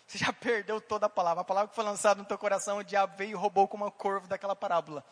Você 0.07 0.17
já 0.17 0.33
perdeu 0.33 0.81
toda 0.81 1.05
a 1.05 1.09
palavra. 1.09 1.41
A 1.41 1.45
palavra 1.45 1.69
que 1.69 1.75
foi 1.75 1.83
lançada 1.83 2.19
no 2.19 2.27
teu 2.27 2.37
coração, 2.37 2.77
o 2.77 2.83
diabo 2.83 3.15
veio 3.15 3.31
e 3.31 3.33
roubou 3.35 3.67
como 3.67 3.85
um 3.85 3.91
corvo 3.91 4.27
daquela 4.27 4.55
parábola. 4.55 5.05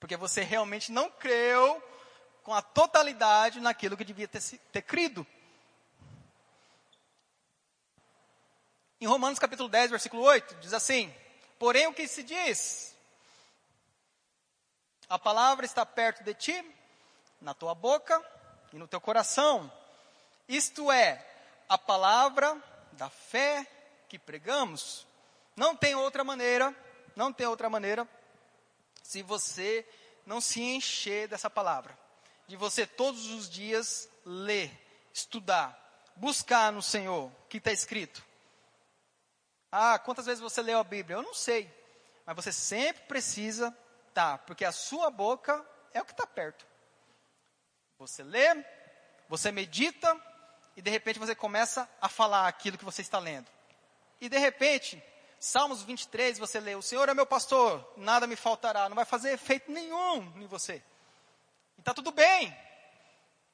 Porque 0.00 0.16
você 0.16 0.40
realmente 0.40 0.90
não 0.90 1.10
creu 1.10 1.80
com 2.42 2.54
a 2.54 2.62
totalidade 2.62 3.60
naquilo 3.60 3.98
que 3.98 4.04
devia 4.04 4.26
ter, 4.26 4.40
ter 4.72 4.82
crido. 4.82 5.26
Em 8.98 9.06
Romanos 9.06 9.38
capítulo 9.38 9.68
10, 9.68 9.90
versículo 9.90 10.22
8, 10.22 10.56
diz 10.56 10.72
assim: 10.72 11.14
Porém, 11.58 11.86
o 11.86 11.92
que 11.92 12.08
se 12.08 12.22
diz? 12.22 12.96
A 15.08 15.18
palavra 15.18 15.66
está 15.66 15.84
perto 15.84 16.24
de 16.24 16.32
ti, 16.32 16.74
na 17.40 17.52
tua 17.52 17.74
boca 17.74 18.24
e 18.72 18.78
no 18.78 18.88
teu 18.88 19.00
coração. 19.00 19.70
Isto 20.48 20.90
é, 20.90 21.24
a 21.68 21.76
palavra 21.76 22.56
da 22.92 23.10
fé 23.10 23.66
que 24.08 24.18
pregamos. 24.18 25.06
Não 25.54 25.76
tem 25.76 25.94
outra 25.94 26.24
maneira, 26.24 26.74
não 27.14 27.32
tem 27.32 27.46
outra 27.46 27.68
maneira 27.68 28.08
se 29.10 29.22
você 29.22 29.84
não 30.24 30.40
se 30.40 30.62
encher 30.62 31.26
dessa 31.26 31.50
palavra. 31.50 31.98
De 32.46 32.56
você 32.56 32.86
todos 32.86 33.26
os 33.26 33.50
dias 33.50 34.08
ler, 34.24 34.70
estudar, 35.12 35.76
buscar 36.14 36.70
no 36.70 36.80
Senhor 36.80 37.26
o 37.26 37.48
que 37.48 37.56
está 37.56 37.72
escrito. 37.72 38.24
Ah, 39.72 39.98
quantas 39.98 40.26
vezes 40.26 40.40
você 40.40 40.62
leu 40.62 40.78
a 40.78 40.84
Bíblia? 40.84 41.16
Eu 41.16 41.24
não 41.24 41.34
sei. 41.34 41.68
Mas 42.24 42.36
você 42.36 42.52
sempre 42.52 43.02
precisa 43.08 43.76
estar, 44.10 44.38
tá, 44.38 44.38
porque 44.38 44.64
a 44.64 44.70
sua 44.70 45.10
boca 45.10 45.60
é 45.92 46.00
o 46.00 46.04
que 46.04 46.12
está 46.12 46.24
perto. 46.24 46.64
Você 47.98 48.22
lê, 48.22 48.64
você 49.28 49.50
medita, 49.50 50.16
e 50.76 50.82
de 50.82 50.90
repente 50.90 51.18
você 51.18 51.34
começa 51.34 51.90
a 52.00 52.08
falar 52.08 52.46
aquilo 52.46 52.78
que 52.78 52.84
você 52.84 53.02
está 53.02 53.18
lendo. 53.18 53.50
E 54.20 54.28
de 54.28 54.38
repente, 54.38 55.02
Salmos 55.40 55.82
23, 55.82 56.38
você 56.38 56.60
lê: 56.60 56.76
O 56.76 56.82
Senhor 56.82 57.08
é 57.08 57.14
meu 57.14 57.24
pastor, 57.24 57.94
nada 57.96 58.26
me 58.26 58.36
faltará. 58.36 58.90
Não 58.90 58.94
vai 58.94 59.06
fazer 59.06 59.32
efeito 59.32 59.72
nenhum 59.72 60.30
em 60.36 60.46
você. 60.46 60.82
E 61.78 61.80
está 61.80 61.94
tudo 61.94 62.12
bem. 62.12 62.54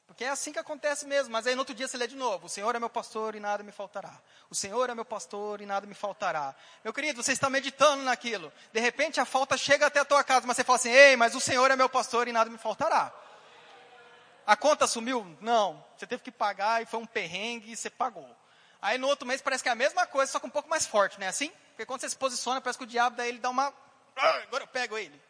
Porque 0.05 0.25
é 0.25 0.29
assim 0.29 0.53
que 0.53 0.59
acontece 0.59 1.07
mesmo. 1.07 1.33
Mas 1.33 1.47
aí 1.47 1.55
no 1.55 1.61
outro 1.61 1.75
dia 1.75 1.87
você 1.87 1.97
lê 1.97 2.09
de 2.09 2.17
novo: 2.17 2.47
O 2.47 2.49
Senhor 2.49 2.75
é 2.75 2.81
meu 2.81 2.91
pastor 2.91 3.37
e 3.37 3.41
nada 3.41 3.63
me 3.63 3.71
faltará. 3.71 4.21
O 4.51 4.55
Senhor 4.55 4.91
é 4.91 4.97
meu 4.97 5.05
pastor 5.05 5.61
e 5.61 5.67
nada 5.67 5.87
me 5.87 5.95
faltará. 5.95 6.57
Meu 6.83 6.93
querido, 6.93 7.23
você 7.23 7.31
está 7.31 7.49
meditando 7.49 8.03
naquilo. 8.03 8.53
De 8.73 8.81
repente 8.81 9.21
a 9.21 9.25
falta 9.25 9.57
chega 9.57 9.87
até 9.87 10.01
a 10.01 10.05
tua 10.05 10.25
casa, 10.25 10.45
mas 10.45 10.57
você 10.57 10.65
fala 10.65 10.79
assim: 10.81 10.91
Ei, 10.91 11.15
mas 11.15 11.37
o 11.37 11.41
Senhor 11.41 11.71
é 11.71 11.77
meu 11.77 11.89
pastor 11.89 12.27
e 12.27 12.33
nada 12.33 12.51
me 12.51 12.59
faltará. 12.59 13.15
A 14.45 14.57
conta 14.57 14.89
sumiu? 14.89 15.25
Não. 15.41 15.85
Você 15.97 16.05
teve 16.05 16.25
que 16.25 16.33
pagar 16.33 16.83
e 16.83 16.87
foi 16.87 16.99
um 16.99 17.07
perrengue 17.07 17.71
e 17.71 17.77
você 17.77 17.89
pagou. 17.89 18.29
Aí 18.87 18.99
no 18.99 19.09
outro 19.09 19.27
mês 19.27 19.43
parece 19.43 19.65
que 19.65 19.69
é 19.69 19.73
a 19.73 19.75
mesma 19.75 20.07
coisa, 20.07 20.31
só 20.31 20.39
que 20.39 20.47
um 20.47 20.51
pouco 20.51 20.71
mais 20.71 20.87
forte, 20.87 21.19
não 21.19 21.27
é 21.27 21.29
assim? 21.29 21.51
Porque 21.71 21.85
quando 21.85 22.03
você 22.03 22.09
se 22.09 22.17
posiciona, 22.17 22.61
parece 22.61 22.79
que 22.79 22.85
o 22.85 22.87
diabo 22.87 23.17
daí 23.17 23.31
ele 23.31 23.41
dá 23.41 23.51
uma. 23.51 23.75
Ah, 24.15 24.43
agora 24.45 24.63
eu 24.63 24.69
pego 24.69 24.97
ele. 24.97 25.21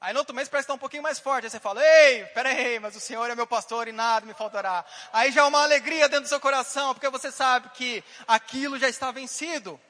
Aí 0.00 0.12
no 0.12 0.18
outro 0.18 0.34
mês 0.34 0.48
parece 0.48 0.66
que 0.66 0.72
está 0.72 0.74
um 0.74 0.78
pouquinho 0.78 1.04
mais 1.04 1.20
forte. 1.20 1.44
Aí 1.44 1.50
você 1.50 1.60
fala, 1.60 1.80
ei, 1.80 2.24
peraí, 2.34 2.80
mas 2.80 2.96
o 2.96 3.00
Senhor 3.00 3.30
é 3.30 3.34
meu 3.36 3.46
pastor 3.46 3.86
e 3.86 3.92
nada 3.92 4.26
me 4.26 4.34
faltará. 4.34 4.84
Aí 5.12 5.30
já 5.30 5.42
é 5.42 5.44
uma 5.44 5.62
alegria 5.62 6.08
dentro 6.08 6.24
do 6.24 6.28
seu 6.28 6.40
coração, 6.40 6.92
porque 6.94 7.08
você 7.08 7.30
sabe 7.30 7.68
que 7.74 8.02
aquilo 8.26 8.76
já 8.76 8.88
está 8.88 9.12
vencido. 9.12 9.80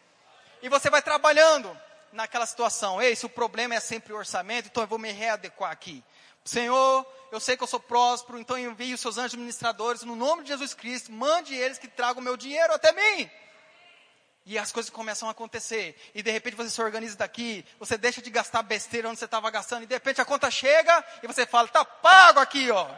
E 0.61 0.68
você 0.68 0.91
vai 0.91 1.01
trabalhando 1.01 1.74
naquela 2.12 2.45
situação. 2.45 3.01
Ei, 3.01 3.16
se 3.16 3.24
o 3.24 3.30
problema 3.30 3.76
é 3.76 3.80
sempre 3.80 4.12
o 4.12 4.16
orçamento, 4.18 4.66
então 4.66 4.82
eu 4.82 4.87
vou 4.87 4.99
me 4.99 5.11
readequar 5.11 5.70
aqui. 5.70 6.05
Senhor, 6.45 7.07
eu 7.32 7.40
sei 7.40 7.57
que 7.57 7.62
eu 7.62 7.66
sou 7.66 7.80
próspero, 7.80 8.38
então 8.38 8.59
envie 8.59 8.92
os 8.92 9.01
seus 9.01 9.16
anjos 9.16 9.32
administradores 9.32 10.03
no 10.03 10.14
nome 10.14 10.42
de 10.42 10.51
Jesus 10.51 10.74
Cristo, 10.74 11.11
mande 11.11 11.55
eles 11.55 11.78
que 11.78 11.88
tragam 11.88 12.22
meu 12.22 12.36
dinheiro 12.36 12.74
até 12.74 12.92
mim. 12.92 13.30
E 14.45 14.59
as 14.59 14.70
coisas 14.70 14.90
começam 14.90 15.26
a 15.26 15.30
acontecer. 15.30 15.99
E 16.14 16.22
de 16.22 16.30
repente 16.30 16.55
você 16.55 16.68
se 16.68 16.82
organiza 16.82 17.16
daqui, 17.16 17.64
você 17.78 17.97
deixa 17.97 18.20
de 18.20 18.28
gastar 18.28 18.62
besteira 18.62 19.09
onde 19.09 19.18
você 19.18 19.24
estava 19.24 19.51
gastando, 19.51 19.84
e 19.84 19.86
de 19.86 19.95
repente 19.95 20.20
a 20.20 20.24
conta 20.24 20.51
chega 20.51 21.03
e 21.22 21.26
você 21.26 21.47
fala, 21.47 21.66
tá 21.66 21.82
pago 21.82 22.40
aqui, 22.40 22.70
ó. 22.70 22.86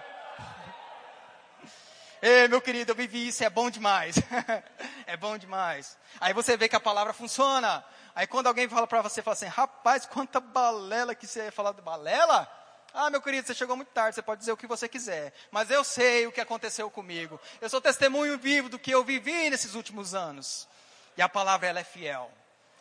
Ei, 2.20 2.48
meu 2.48 2.60
querido, 2.60 2.90
eu 2.90 2.96
vivi 2.96 3.28
isso, 3.28 3.44
é 3.44 3.48
bom 3.48 3.70
demais. 3.70 4.16
é 5.06 5.16
bom 5.16 5.38
demais. 5.38 5.96
Aí 6.20 6.34
você 6.34 6.56
vê 6.56 6.68
que 6.68 6.74
a 6.74 6.80
palavra 6.80 7.12
funciona. 7.12 7.84
Aí 8.12 8.26
quando 8.26 8.48
alguém 8.48 8.68
fala 8.68 8.88
para 8.88 9.02
você, 9.02 9.22
fala 9.22 9.34
assim, 9.34 9.46
rapaz, 9.46 10.04
quanta 10.04 10.40
balela 10.40 11.14
que 11.14 11.28
você 11.28 11.44
ia 11.44 11.52
falar 11.52 11.72
de 11.72 11.80
balela? 11.80 12.50
Ah, 12.98 13.10
meu 13.10 13.20
querido, 13.20 13.46
você 13.46 13.52
chegou 13.52 13.76
muito 13.76 13.90
tarde, 13.90 14.14
você 14.14 14.22
pode 14.22 14.38
dizer 14.38 14.52
o 14.52 14.56
que 14.56 14.66
você 14.66 14.88
quiser. 14.88 15.34
Mas 15.50 15.70
eu 15.70 15.84
sei 15.84 16.26
o 16.26 16.32
que 16.32 16.40
aconteceu 16.40 16.90
comigo. 16.90 17.38
Eu 17.60 17.68
sou 17.68 17.78
testemunho 17.78 18.38
vivo 18.38 18.70
do 18.70 18.78
que 18.78 18.90
eu 18.90 19.04
vivi 19.04 19.50
nesses 19.50 19.74
últimos 19.74 20.14
anos. 20.14 20.66
E 21.14 21.20
a 21.20 21.28
palavra 21.28 21.66
ela 21.66 21.78
é 21.78 21.84
fiel. 21.84 22.32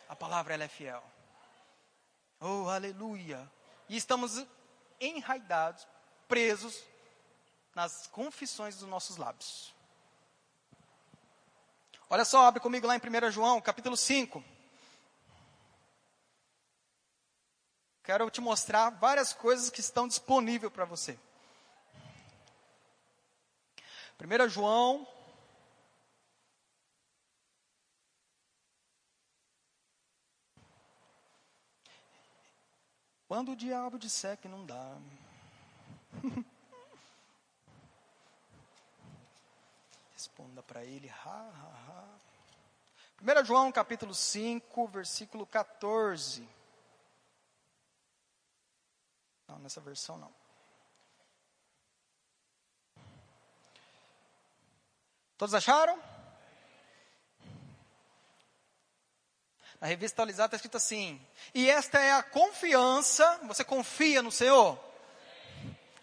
A 0.08 0.16
palavra 0.16 0.54
ela 0.54 0.64
é 0.64 0.68
fiel. 0.68 1.04
Oh, 2.40 2.66
aleluia. 2.70 3.46
E 3.90 3.96
estamos 3.98 4.42
enraidados, 4.98 5.86
presos 6.26 6.82
nas 7.74 8.06
confissões 8.06 8.78
dos 8.78 8.88
nossos 8.88 9.18
lábios. 9.18 9.74
Olha 12.08 12.24
só, 12.24 12.46
abre 12.46 12.60
comigo 12.60 12.86
lá 12.86 12.96
em 12.96 13.00
1 13.00 13.30
João, 13.30 13.60
capítulo 13.60 13.98
5. 13.98 14.42
Quero 18.06 18.30
te 18.30 18.40
mostrar 18.40 18.88
várias 18.90 19.32
coisas 19.32 19.68
que 19.68 19.80
estão 19.80 20.06
disponíveis 20.06 20.72
para 20.72 20.84
você. 20.84 21.18
1 24.20 24.48
João 24.48 25.04
Quando 33.26 33.50
o 33.50 33.56
diabo 33.56 33.98
disser 33.98 34.38
que 34.38 34.46
não 34.46 34.64
dá. 34.64 34.96
Responda 40.12 40.62
para 40.62 40.84
ele. 40.84 41.10
Ha, 41.10 41.24
ha, 41.24 41.72
ha. 41.88 42.04
1 43.20 43.44
João 43.44 43.72
capítulo 43.72 44.14
5, 44.14 44.86
versículo 44.86 45.44
14. 45.44 46.55
Não, 49.48 49.58
nessa 49.58 49.80
versão 49.80 50.18
não. 50.18 50.32
Todos 55.38 55.54
acharam? 55.54 56.00
Na 59.80 59.86
revista 59.86 60.16
atualizada 60.16 60.48
está 60.48 60.56
escrito 60.56 60.76
assim: 60.76 61.20
E 61.54 61.68
esta 61.68 62.00
é 62.00 62.12
a 62.12 62.22
confiança, 62.22 63.40
você 63.44 63.62
confia 63.62 64.22
no 64.22 64.32
Senhor? 64.32 64.78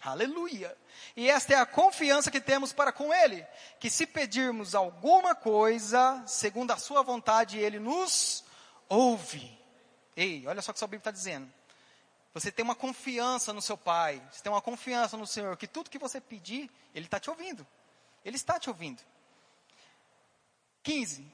Aleluia. 0.00 0.76
E 1.16 1.28
esta 1.28 1.54
é 1.54 1.56
a 1.56 1.66
confiança 1.66 2.30
que 2.30 2.40
temos 2.40 2.72
para 2.72 2.92
com 2.92 3.12
Ele, 3.12 3.44
que 3.80 3.90
se 3.90 4.06
pedirmos 4.06 4.74
alguma 4.74 5.34
coisa, 5.34 6.22
segundo 6.26 6.72
a 6.72 6.76
Sua 6.76 7.02
vontade, 7.02 7.58
Ele 7.58 7.78
nos 7.78 8.44
ouve. 8.88 9.58
Ei, 10.16 10.46
olha 10.46 10.62
só 10.62 10.70
o 10.70 10.74
que 10.74 10.78
sua 10.78 10.88
Bíblia 10.88 11.00
está 11.00 11.10
dizendo. 11.10 11.50
Você 12.34 12.50
tem 12.50 12.64
uma 12.64 12.74
confiança 12.74 13.52
no 13.52 13.62
seu 13.62 13.78
Pai, 13.78 14.20
você 14.30 14.42
tem 14.42 14.50
uma 14.50 14.60
confiança 14.60 15.16
no 15.16 15.26
Senhor, 15.26 15.56
que 15.56 15.68
tudo 15.68 15.88
que 15.88 15.98
você 15.98 16.20
pedir, 16.20 16.68
Ele 16.92 17.06
está 17.06 17.20
te 17.20 17.30
ouvindo. 17.30 17.64
Ele 18.24 18.34
está 18.34 18.58
te 18.58 18.68
ouvindo. 18.68 19.00
15. 20.82 21.24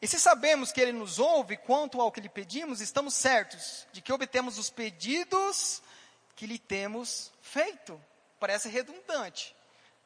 E 0.00 0.06
se 0.06 0.20
sabemos 0.20 0.70
que 0.70 0.80
Ele 0.80 0.92
nos 0.92 1.18
ouve 1.18 1.56
quanto 1.56 2.00
ao 2.02 2.12
que 2.12 2.20
lhe 2.20 2.28
pedimos, 2.28 2.82
estamos 2.82 3.14
certos 3.14 3.86
de 3.92 4.02
que 4.02 4.12
obtemos 4.12 4.58
os 4.58 4.68
pedidos 4.68 5.82
que 6.36 6.46
lhe 6.46 6.58
temos 6.58 7.32
feito. 7.40 7.98
Parece 8.38 8.68
redundante, 8.68 9.56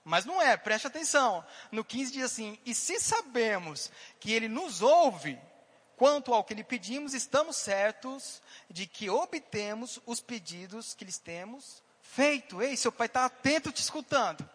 mas 0.05 0.25
não 0.25 0.41
é, 0.41 0.57
preste 0.57 0.87
atenção. 0.87 1.45
No 1.73 1.85
15 1.85 2.13
diz 2.13 2.25
assim: 2.25 2.57
E 2.65 2.73
se 2.73 3.01
sabemos 3.01 3.91
que 4.21 4.33
Ele 4.33 4.47
nos 4.47 4.81
ouve 4.81 5.41
quanto 5.97 6.33
ao 6.33 6.45
que 6.45 6.55
lhe 6.55 6.63
pedimos, 6.63 7.15
estamos 7.15 7.57
certos 7.57 8.43
de 8.71 8.87
que 8.87 9.09
obtemos 9.11 9.99
os 10.07 10.21
pedidos 10.21 10.95
que 10.95 11.05
lhes 11.05 11.19
temos 11.19 11.83
feito. 12.03 12.63
Ei, 12.63 12.77
seu 12.77 12.93
pai 12.93 13.07
está 13.07 13.25
atento 13.25 13.73
te 13.73 13.81
escutando. 13.81 14.49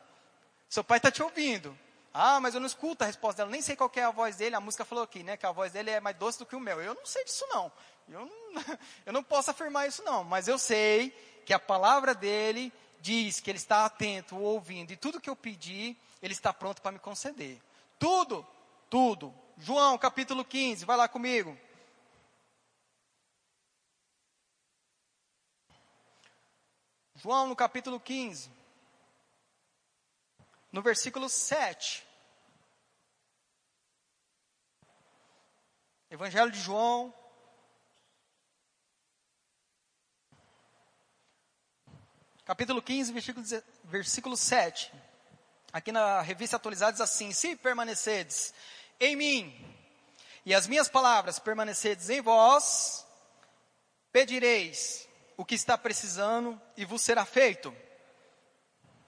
Seu 0.69 0.83
pai 0.83 0.97
está 0.97 1.11
te 1.11 1.21
ouvindo. 1.21 1.77
Ah, 2.13 2.39
mas 2.39 2.53
eu 2.53 2.59
não 2.59 2.67
escuto 2.67 3.03
a 3.03 3.07
resposta 3.07 3.37
dela, 3.37 3.51
nem 3.51 3.61
sei 3.61 3.75
qual 3.75 3.91
é 3.95 4.03
a 4.03 4.11
voz 4.11 4.35
dele. 4.35 4.55
A 4.55 4.59
música 4.59 4.83
falou 4.83 5.03
aqui, 5.03 5.23
né, 5.23 5.37
que 5.37 5.45
a 5.45 5.51
voz 5.51 5.71
dele 5.71 5.89
é 5.89 5.99
mais 5.99 6.15
doce 6.17 6.39
do 6.39 6.45
que 6.45 6.55
o 6.55 6.59
meu. 6.59 6.81
Eu 6.81 6.93
não 6.93 7.05
sei 7.05 7.23
disso 7.23 7.45
não. 7.49 7.71
Eu 8.07 8.25
não, 8.25 8.63
eu 9.05 9.13
não 9.13 9.23
posso 9.23 9.51
afirmar 9.51 9.87
isso 9.87 10.03
não, 10.03 10.23
mas 10.23 10.47
eu 10.47 10.57
sei 10.57 11.11
que 11.45 11.53
a 11.53 11.59
palavra 11.59 12.13
dele 12.13 12.71
diz 12.99 13.39
que 13.39 13.49
ele 13.49 13.57
está 13.57 13.85
atento, 13.85 14.37
ouvindo, 14.37 14.91
e 14.91 14.97
tudo 14.97 15.19
que 15.19 15.29
eu 15.29 15.35
pedi, 15.35 15.97
ele 16.21 16.33
está 16.33 16.53
pronto 16.53 16.81
para 16.81 16.91
me 16.91 16.99
conceder. 16.99 17.59
Tudo, 17.97 18.45
tudo. 18.89 19.33
João 19.63 19.95
capítulo 19.95 20.43
15, 20.43 20.85
vai 20.85 20.97
lá 20.97 21.07
comigo. 21.07 21.55
João 27.13 27.45
no 27.45 27.55
capítulo 27.55 27.99
15 27.99 28.49
no 30.71 30.81
versículo 30.81 31.29
7. 31.29 32.03
Evangelho 36.09 36.49
de 36.49 36.59
João. 36.59 37.13
Capítulo 42.43 42.81
15, 42.81 43.13
versículo, 43.13 43.45
versículo 43.83 44.35
7. 44.35 44.91
Aqui 45.71 45.91
na 45.91 46.19
revista 46.21 46.55
atualizada 46.55 46.93
diz 46.93 47.01
assim: 47.01 47.31
Se 47.31 47.55
permanecedes 47.55 48.55
em 49.01 49.15
mim, 49.15 49.75
e 50.45 50.53
as 50.53 50.67
minhas 50.67 50.87
palavras 50.87 51.39
permanecedes 51.39 52.09
em 52.09 52.21
vós, 52.21 53.05
pedireis 54.11 55.09
o 55.35 55.43
que 55.43 55.55
está 55.55 55.77
precisando 55.77 56.59
e 56.77 56.85
vos 56.85 57.01
será 57.01 57.25
feito. 57.25 57.75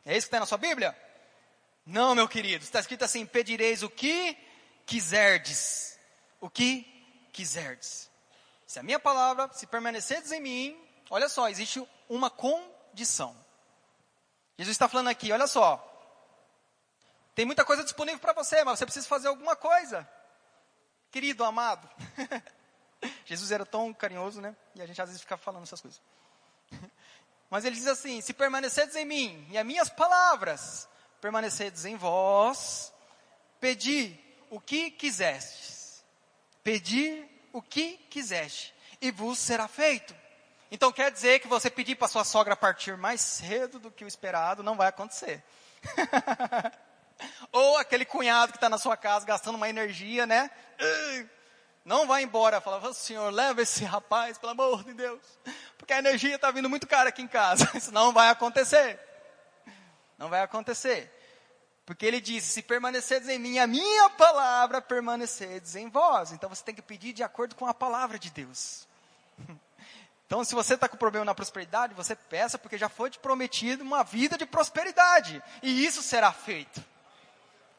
É 0.03 0.17
isso 0.17 0.25
que 0.25 0.29
está 0.29 0.39
na 0.39 0.45
sua 0.45 0.57
Bíblia? 0.57 0.97
Não, 1.85 2.15
meu 2.15 2.27
querido, 2.27 2.63
está 2.63 2.79
escrito 2.79 3.05
assim: 3.05 3.25
pedireis 3.25 3.83
o 3.83 3.89
que 3.89 4.37
quiserdes. 4.85 5.99
O 6.41 6.49
que 6.49 6.83
quiserdes. 7.31 8.09
Se 8.65 8.79
a 8.79 8.83
minha 8.83 8.99
palavra, 8.99 9.49
se 9.53 9.67
permanecerdes 9.67 10.31
em 10.31 10.41
mim, 10.41 10.87
olha 11.09 11.29
só, 11.29 11.47
existe 11.49 11.85
uma 12.09 12.29
condição. 12.29 13.35
Jesus 14.57 14.73
está 14.73 14.87
falando 14.87 15.09
aqui, 15.09 15.31
olha 15.31 15.47
só. 15.47 15.89
Tem 17.35 17.45
muita 17.45 17.65
coisa 17.65 17.83
disponível 17.83 18.19
para 18.19 18.33
você, 18.33 18.63
mas 18.63 18.77
você 18.79 18.85
precisa 18.85 19.07
fazer 19.07 19.27
alguma 19.27 19.55
coisa. 19.55 20.07
Querido, 21.11 21.43
amado. 21.43 21.89
Jesus 23.25 23.51
era 23.51 23.65
tão 23.65 23.93
carinhoso, 23.93 24.41
né? 24.41 24.55
E 24.75 24.81
a 24.81 24.85
gente 24.85 25.01
às 25.01 25.09
vezes 25.09 25.21
fica 25.21 25.37
falando 25.37 25.63
essas 25.63 25.81
coisas. 25.81 26.01
Mas 27.49 27.65
ele 27.65 27.75
diz 27.75 27.87
assim: 27.87 28.21
se 28.21 28.33
permanecerdes 28.33 28.95
em 28.95 29.05
mim 29.05 29.47
e 29.51 29.57
as 29.57 29.65
minhas 29.65 29.89
palavras 29.89 30.87
permanecedes 31.21 31.85
em 31.85 31.95
vós, 31.95 32.93
pedi 33.59 34.17
o 34.49 34.59
que 34.59 34.89
quisestes. 34.89 36.03
Pedir 36.63 37.29
o 37.51 37.61
que 37.61 37.97
quiseste, 38.09 38.73
e 38.99 39.11
vos 39.11 39.37
será 39.37 39.67
feito. 39.67 40.15
Então 40.71 40.91
quer 40.91 41.11
dizer 41.11 41.39
que 41.39 41.47
você 41.47 41.69
pedir 41.69 41.95
para 41.95 42.07
sua 42.07 42.23
sogra 42.23 42.55
partir 42.55 42.97
mais 42.97 43.21
cedo 43.21 43.77
do 43.77 43.91
que 43.91 44.03
o 44.03 44.07
esperado, 44.07 44.63
não 44.63 44.75
vai 44.75 44.87
acontecer. 44.87 45.43
Ou 47.51 47.77
aquele 47.77 48.05
cunhado 48.05 48.51
que 48.51 48.57
está 48.57 48.69
na 48.69 48.77
sua 48.77 48.97
casa 48.97 49.25
gastando 49.25 49.55
uma 49.55 49.69
energia, 49.69 50.25
né? 50.25 50.49
Não 51.85 52.07
vai 52.07 52.23
embora. 52.23 52.61
Fala, 52.61 52.93
Senhor, 52.93 53.31
leva 53.31 53.61
esse 53.61 53.83
rapaz, 53.83 54.37
pelo 54.37 54.51
amor 54.51 54.83
de 54.83 54.93
Deus. 54.93 55.21
Porque 55.77 55.93
a 55.93 55.99
energia 55.99 56.35
está 56.35 56.49
vindo 56.49 56.69
muito 56.69 56.87
cara 56.87 57.09
aqui 57.09 57.21
em 57.21 57.27
casa. 57.27 57.69
Isso 57.75 57.91
não 57.91 58.13
vai 58.13 58.29
acontecer. 58.29 58.99
Não 60.17 60.29
vai 60.29 60.41
acontecer. 60.41 61.11
Porque 61.85 62.05
ele 62.05 62.21
disse: 62.21 62.47
se 62.47 62.61
permanecedes 62.61 63.27
em 63.27 63.37
mim, 63.37 63.59
a 63.59 63.67
minha 63.67 64.09
palavra 64.11 64.81
permanecedes 64.81 65.75
em 65.75 65.89
vós. 65.89 66.31
Então 66.31 66.49
você 66.49 66.63
tem 66.63 66.73
que 66.73 66.81
pedir 66.81 67.13
de 67.13 67.23
acordo 67.23 67.55
com 67.55 67.67
a 67.67 67.73
palavra 67.73 68.17
de 68.17 68.29
Deus. 68.29 68.87
Então, 70.25 70.43
se 70.43 70.55
você 70.55 70.73
está 70.73 70.89
com 70.89 70.97
problema 70.97 71.25
na 71.25 71.35
prosperidade, 71.35 71.93
você 71.93 72.15
peça, 72.15 72.57
porque 72.57 72.75
já 72.75 72.89
foi 72.89 73.11
te 73.11 73.19
prometido 73.19 73.83
uma 73.83 74.03
vida 74.03 74.35
de 74.35 74.47
prosperidade. 74.47 75.43
E 75.61 75.85
isso 75.85 76.01
será 76.01 76.31
feito. 76.31 76.83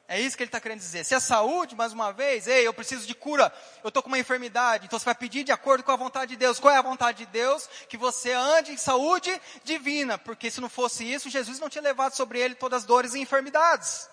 É 0.07 0.21
isso 0.21 0.37
que 0.37 0.43
ele 0.43 0.49
está 0.49 0.61
querendo 0.61 0.81
dizer. 0.81 1.03
Se 1.05 1.15
é 1.15 1.21
saúde, 1.21 1.75
mais 1.75 1.93
uma 1.93 2.13
vez, 2.13 2.47
ei, 2.47 2.67
eu 2.67 2.75
preciso 2.75 3.07
de 3.07 3.15
cura, 3.15 3.53
eu 3.83 3.89
estou 3.89 4.03
com 4.03 4.09
uma 4.09 4.19
enfermidade, 4.19 4.85
então 4.85 4.99
você 4.99 5.05
vai 5.05 5.15
pedir 5.15 5.45
de 5.45 5.53
acordo 5.53 5.83
com 5.83 5.93
a 5.93 5.97
vontade 5.97 6.33
de 6.33 6.37
Deus. 6.37 6.61
Qual 6.61 6.73
é 6.73 6.77
a 6.77 6.83
vontade 6.83 7.19
de 7.19 7.27
Deus? 7.27 7.67
Que 7.89 7.97
você 7.97 8.33
ande 8.33 8.73
em 8.73 8.77
saúde 8.77 9.31
divina, 9.65 10.19
porque 10.19 10.51
se 10.51 10.61
não 10.61 10.69
fosse 10.69 11.11
isso, 11.11 11.31
Jesus 11.31 11.59
não 11.59 11.71
tinha 11.71 11.83
levado 11.83 12.15
sobre 12.15 12.39
ele 12.39 12.55
todas 12.55 12.83
as 12.83 12.87
dores 12.87 13.15
e 13.15 13.21
enfermidades. 13.21 14.09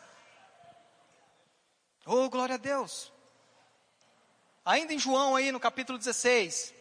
Oh, 2.06 2.30
glória 2.30 2.56
a 2.56 2.58
Deus. 2.58 3.12
Ainda 4.64 4.94
em 4.94 5.00
João 5.00 5.36
aí 5.36 5.52
no 5.52 5.60
capítulo 5.60 5.98
16. 5.98 6.74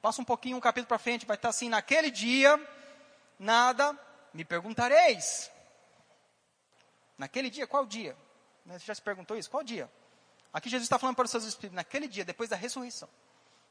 Passa 0.00 0.22
um 0.22 0.24
pouquinho 0.24 0.56
um 0.56 0.60
capítulo 0.60 0.86
para 0.86 0.98
frente, 0.98 1.26
vai 1.26 1.36
estar 1.36 1.48
assim, 1.48 1.68
naquele 1.68 2.10
dia, 2.10 2.58
nada 3.38 3.98
me 4.32 4.44
perguntareis. 4.44 5.50
Naquele 7.20 7.50
dia, 7.50 7.66
qual 7.66 7.84
dia? 7.84 8.16
Né, 8.64 8.78
você 8.78 8.86
já 8.86 8.94
se 8.94 9.02
perguntou 9.02 9.36
isso? 9.36 9.50
Qual 9.50 9.62
dia? 9.62 9.92
Aqui 10.50 10.70
Jesus 10.70 10.86
está 10.86 10.98
falando 10.98 11.16
para 11.16 11.26
os 11.26 11.30
seus 11.30 11.44
espíritos, 11.44 11.76
naquele 11.76 12.08
dia, 12.08 12.24
depois 12.24 12.48
da 12.48 12.56
ressurreição. 12.56 13.10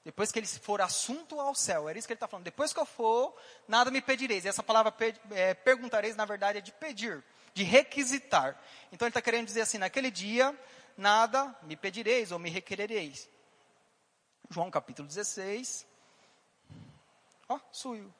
Depois 0.06 0.32
que 0.32 0.38
ele 0.38 0.45
for 0.45 0.80
assunto 0.82 1.39
ao 1.39 1.56
céu. 1.56 1.89
Era 1.89 1.97
isso 1.97 2.08
que 2.08 2.14
ele 2.14 2.18
está 2.18 2.28
falando. 2.28 2.45
Depois 2.45 2.72
que 2.72 2.80
eu 2.80 2.86
for, 2.86 3.36
nada 3.68 3.89
me 3.89 4.02
pedireis. 4.02 4.45
E 4.45 4.50
essa 4.50 4.62
palavra 4.62 4.93
é, 5.32 5.56
perguntareis, 5.56 6.16
na 6.16 6.26
verdade, 6.26 6.60
é 6.60 6.62
de 6.62 6.72
pedir, 6.72 7.24
de 7.56 7.64
requisitar. 7.64 8.56
Então 8.91 9.08
ele 9.08 9.10
está 9.10 9.22
querendo 9.22 9.47
dizer 9.47 9.62
assim, 9.62 9.80
naquele 9.80 10.12
dia, 10.12 10.56
nada 10.95 11.58
me 11.64 11.76
pedireis 11.76 12.32
ou 12.32 12.38
me 12.38 12.52
requerereis. 12.52 13.28
João 14.47 14.70
capítulo 14.70 15.08
16. 15.08 15.88
Ó, 17.50 17.56
oh, 17.56 17.60
suiu. 17.72 18.14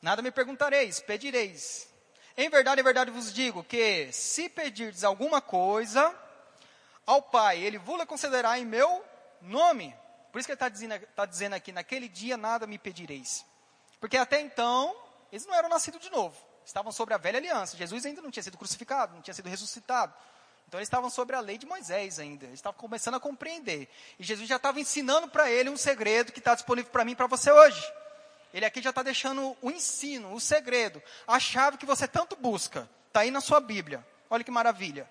Nada 0.00 0.22
me 0.22 0.30
perguntareis, 0.30 1.00
pedireis. 1.00 1.88
Em 2.36 2.48
verdade, 2.48 2.80
em 2.80 2.84
verdade 2.84 3.10
vos 3.10 3.32
digo 3.32 3.64
que, 3.64 4.12
se 4.12 4.48
pedirdes 4.48 5.02
alguma 5.02 5.40
coisa 5.40 6.14
ao 7.04 7.20
Pai, 7.20 7.58
Ele 7.58 7.78
vos 7.78 8.04
concederá 8.04 8.58
em 8.58 8.64
meu 8.64 9.04
nome. 9.40 9.94
Por 10.30 10.38
isso 10.38 10.46
que 10.46 10.52
ele 10.52 10.56
está 10.56 10.68
dizendo, 10.68 11.06
tá 11.16 11.26
dizendo 11.26 11.54
aqui, 11.54 11.72
naquele 11.72 12.08
dia 12.08 12.36
nada 12.36 12.66
me 12.66 12.78
pedireis. 12.78 13.44
Porque 13.98 14.16
até 14.16 14.40
então, 14.40 14.94
eles 15.32 15.46
não 15.46 15.54
eram 15.54 15.68
nascidos 15.68 16.00
de 16.00 16.10
novo. 16.10 16.36
Estavam 16.64 16.92
sobre 16.92 17.14
a 17.14 17.16
velha 17.16 17.38
aliança. 17.38 17.76
Jesus 17.76 18.04
ainda 18.04 18.20
não 18.20 18.30
tinha 18.30 18.42
sido 18.42 18.58
crucificado, 18.58 19.14
não 19.14 19.22
tinha 19.22 19.34
sido 19.34 19.48
ressuscitado. 19.48 20.14
Então 20.68 20.78
eles 20.78 20.86
estavam 20.86 21.08
sobre 21.08 21.34
a 21.34 21.40
lei 21.40 21.56
de 21.56 21.64
Moisés 21.64 22.18
ainda. 22.18 22.44
Eles 22.44 22.58
estavam 22.58 22.78
começando 22.78 23.14
a 23.14 23.20
compreender. 23.20 23.88
E 24.18 24.22
Jesus 24.22 24.46
já 24.46 24.56
estava 24.56 24.78
ensinando 24.78 25.28
para 25.28 25.50
ele 25.50 25.70
um 25.70 25.78
segredo 25.78 26.30
que 26.30 26.40
está 26.40 26.54
disponível 26.54 26.92
para 26.92 27.04
mim 27.06 27.12
e 27.12 27.16
para 27.16 27.26
você 27.26 27.50
hoje. 27.50 27.82
Ele 28.52 28.64
aqui 28.64 28.80
já 28.80 28.90
está 28.90 29.02
deixando 29.02 29.56
o 29.60 29.70
ensino, 29.70 30.32
o 30.32 30.40
segredo, 30.40 31.02
a 31.26 31.38
chave 31.38 31.76
que 31.76 31.86
você 31.86 32.08
tanto 32.08 32.34
busca. 32.36 32.88
Está 33.08 33.20
aí 33.20 33.30
na 33.30 33.40
sua 33.40 33.60
Bíblia. 33.60 34.06
Olha 34.30 34.44
que 34.44 34.50
maravilha. 34.50 35.08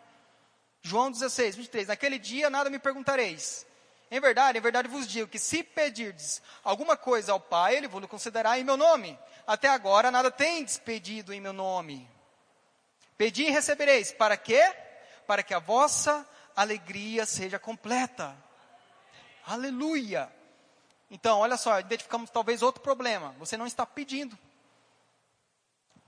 João 0.82 1.12
16, 1.12 1.56
23. 1.56 1.88
Naquele 1.88 2.18
dia 2.18 2.50
nada 2.50 2.70
me 2.70 2.80
perguntareis. 2.80 3.66
Em 4.10 4.20
verdade, 4.20 4.58
em 4.58 4.62
verdade 4.62 4.88
vos 4.88 5.06
digo 5.06 5.28
que 5.28 5.38
se 5.38 5.62
pedirdes 5.64 6.42
alguma 6.64 6.96
coisa 6.96 7.34
ao 7.34 7.40
Pai, 7.40 7.76
Ele 7.76 7.88
vos 7.88 8.06
considerar 8.06 8.58
em 8.58 8.64
meu 8.64 8.78
nome. 8.78 9.20
Até 9.46 9.68
agora 9.68 10.10
nada 10.10 10.32
tendes 10.32 10.78
pedido 10.78 11.34
em 11.34 11.42
meu 11.42 11.54
nome. 11.54 12.10
Pedi 13.18 13.44
e 13.44 13.50
recebereis. 13.50 14.12
Para 14.12 14.38
quê? 14.38 14.74
Para 15.26 15.44
que 15.44 15.54
a 15.54 15.60
vossa 15.60 16.28
alegria 16.56 17.26
seja 17.26 17.60
completa. 17.60 18.36
Aleluia. 19.46 20.32
Então, 21.10 21.40
olha 21.40 21.58
só, 21.58 21.80
identificamos 21.80 22.30
talvez 22.30 22.62
outro 22.62 22.82
problema. 22.82 23.34
Você 23.40 23.56
não 23.56 23.66
está 23.66 23.86
pedindo. 23.86 24.38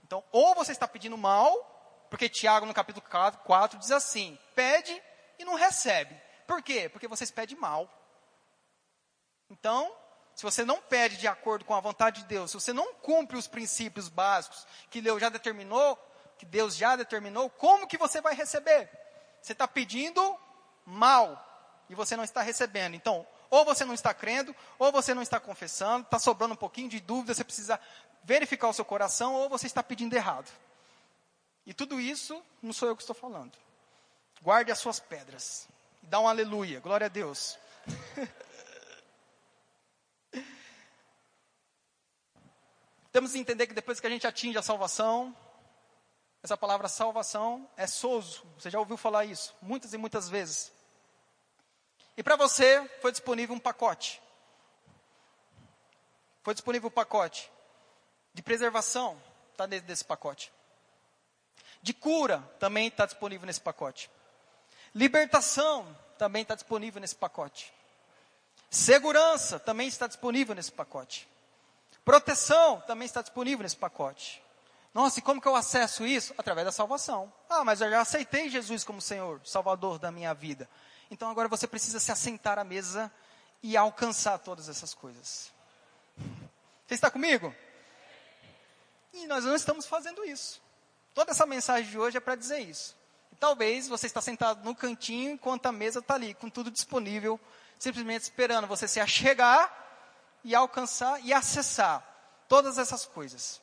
Então, 0.04 0.22
ou 0.30 0.54
você 0.54 0.72
está 0.72 0.86
pedindo 0.86 1.16
mal, 1.16 2.06
porque 2.10 2.28
Tiago 2.28 2.66
no 2.66 2.74
capítulo 2.74 3.06
4, 3.08 3.40
4 3.40 3.78
diz 3.78 3.90
assim: 3.90 4.38
pede 4.54 5.00
e 5.38 5.44
não 5.44 5.54
recebe. 5.54 6.14
Por 6.46 6.62
quê? 6.62 6.88
Porque 6.88 7.08
vocês 7.08 7.30
pedem 7.30 7.56
mal. 7.56 7.88
Então, 9.48 9.90
se 10.34 10.42
você 10.42 10.64
não 10.64 10.80
pede 10.80 11.16
de 11.16 11.28
acordo 11.28 11.64
com 11.64 11.74
a 11.74 11.80
vontade 11.80 12.22
de 12.22 12.28
Deus, 12.28 12.50
se 12.50 12.56
você 12.60 12.72
não 12.72 12.94
cumpre 12.94 13.36
os 13.36 13.46
princípios 13.46 14.08
básicos 14.08 14.66
que 14.90 15.00
Deus 15.00 15.20
já 15.20 15.28
determinou, 15.28 15.98
que 16.38 16.46
Deus 16.46 16.76
já 16.76 16.96
determinou, 16.96 17.48
como 17.50 17.86
que 17.86 17.98
você 17.98 18.20
vai 18.20 18.34
receber? 18.34 18.90
Você 19.40 19.52
está 19.52 19.68
pedindo 19.68 20.36
mal 20.84 21.46
e 21.88 21.94
você 21.94 22.16
não 22.16 22.24
está 22.24 22.42
recebendo. 22.42 22.94
Então, 22.94 23.26
ou 23.50 23.64
você 23.64 23.84
não 23.84 23.92
está 23.94 24.14
crendo, 24.14 24.54
ou 24.78 24.92
você 24.92 25.12
não 25.12 25.22
está 25.22 25.40
confessando, 25.40 26.04
está 26.04 26.18
sobrando 26.18 26.54
um 26.54 26.56
pouquinho 26.56 26.88
de 26.88 27.00
dúvida, 27.00 27.34
você 27.34 27.42
precisa 27.42 27.80
verificar 28.22 28.68
o 28.68 28.72
seu 28.72 28.84
coração, 28.84 29.34
ou 29.34 29.48
você 29.48 29.66
está 29.66 29.82
pedindo 29.82 30.14
errado. 30.14 30.48
E 31.66 31.74
tudo 31.74 32.00
isso 32.00 32.40
não 32.62 32.72
sou 32.72 32.88
eu 32.88 32.96
que 32.96 33.02
estou 33.02 33.16
falando. 33.16 33.52
Guarde 34.40 34.70
as 34.72 34.78
suas 34.78 35.00
pedras. 35.00 35.68
E 36.02 36.06
dá 36.06 36.18
um 36.20 36.28
aleluia. 36.28 36.80
Glória 36.80 37.06
a 37.06 37.08
Deus. 37.08 37.58
Temos 43.12 43.32
que 43.32 43.38
entender 43.38 43.66
que 43.66 43.74
depois 43.74 43.98
que 43.98 44.06
a 44.06 44.10
gente 44.10 44.26
atinge 44.26 44.56
a 44.56 44.62
salvação, 44.62 45.36
essa 46.42 46.56
palavra 46.56 46.88
salvação 46.88 47.68
é 47.76 47.86
sozo. 47.86 48.42
Você 48.58 48.70
já 48.70 48.78
ouviu 48.78 48.96
falar 48.96 49.24
isso 49.24 49.54
muitas 49.60 49.92
e 49.92 49.98
muitas 49.98 50.28
vezes. 50.28 50.72
E 52.20 52.22
para 52.22 52.36
você 52.36 52.86
foi 53.00 53.10
disponível 53.10 53.56
um 53.56 53.58
pacote. 53.58 54.20
Foi 56.42 56.52
disponível 56.52 56.88
um 56.88 56.92
pacote 56.92 57.50
de 58.34 58.42
preservação, 58.42 59.18
está 59.52 59.64
dentro 59.64 59.86
desse 59.86 60.04
pacote. 60.04 60.52
De 61.80 61.94
cura, 61.94 62.46
também 62.58 62.88
está 62.88 63.06
disponível 63.06 63.46
nesse 63.46 63.62
pacote. 63.62 64.10
Libertação, 64.94 65.96
também 66.18 66.42
está 66.42 66.54
disponível 66.54 67.00
nesse 67.00 67.16
pacote. 67.16 67.72
Segurança, 68.68 69.58
também 69.58 69.88
está 69.88 70.06
disponível 70.06 70.54
nesse 70.54 70.72
pacote. 70.72 71.26
Proteção, 72.04 72.82
também 72.82 73.06
está 73.06 73.22
disponível 73.22 73.62
nesse 73.62 73.76
pacote. 73.76 74.42
Nossa, 74.92 75.20
e 75.20 75.22
como 75.22 75.40
que 75.40 75.48
eu 75.48 75.56
acesso 75.56 76.06
isso? 76.06 76.34
Através 76.36 76.66
da 76.66 76.72
salvação. 76.72 77.32
Ah, 77.48 77.64
mas 77.64 77.80
eu 77.80 77.88
já 77.88 78.02
aceitei 78.02 78.50
Jesus 78.50 78.84
como 78.84 79.00
Senhor, 79.00 79.40
Salvador 79.42 79.98
da 79.98 80.10
minha 80.12 80.34
vida. 80.34 80.68
Então 81.10 81.28
agora 81.28 81.48
você 81.48 81.66
precisa 81.66 81.98
se 81.98 82.12
assentar 82.12 82.58
à 82.58 82.64
mesa 82.64 83.12
e 83.62 83.76
alcançar 83.76 84.38
todas 84.38 84.68
essas 84.68 84.94
coisas. 84.94 85.52
Você 86.86 86.94
está 86.94 87.10
comigo? 87.10 87.54
E 89.12 89.26
nós 89.26 89.44
não 89.44 89.56
estamos 89.56 89.86
fazendo 89.86 90.24
isso. 90.24 90.62
Toda 91.12 91.32
essa 91.32 91.44
mensagem 91.44 91.90
de 91.90 91.98
hoje 91.98 92.16
é 92.16 92.20
para 92.20 92.36
dizer 92.36 92.60
isso. 92.60 92.96
E 93.32 93.36
talvez 93.36 93.88
você 93.88 94.06
está 94.06 94.20
sentado 94.20 94.64
no 94.64 94.74
cantinho 94.74 95.32
enquanto 95.32 95.66
a 95.66 95.72
mesa 95.72 95.98
está 95.98 96.14
ali, 96.14 96.34
com 96.34 96.48
tudo 96.48 96.70
disponível, 96.70 97.40
simplesmente 97.78 98.22
esperando 98.22 98.66
você 98.66 98.86
se 98.86 99.00
achegar 99.00 99.76
e 100.44 100.54
alcançar 100.54 101.20
e 101.24 101.32
acessar 101.32 102.04
todas 102.48 102.78
essas 102.78 103.04
coisas. 103.04 103.60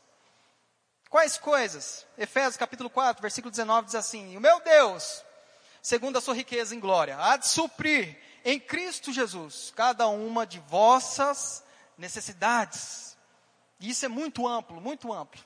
Quais 1.10 1.38
coisas? 1.38 2.06
Efésios 2.18 2.58
capítulo 2.58 2.90
4, 2.90 3.22
versículo 3.22 3.50
19 3.50 3.86
diz 3.86 3.96
assim: 3.96 4.36
O 4.36 4.42
meu 4.42 4.60
Deus 4.60 5.24
segundo 5.88 6.18
a 6.18 6.22
sua 6.22 6.34
riqueza 6.34 6.76
em 6.76 6.82
glória, 6.82 7.18
há 7.18 7.38
de 7.38 7.48
suprir 7.48 8.18
em 8.44 8.60
Cristo 8.60 9.14
Jesus 9.14 9.72
cada 9.74 10.06
uma 10.10 10.46
de 10.46 10.60
vossas 10.60 11.64
necessidades. 11.98 13.18
E 13.80 13.90
isso 13.90 14.04
é 14.04 14.10
muito 14.10 14.46
amplo, 14.46 14.82
muito 14.82 15.14
amplo. 15.14 15.40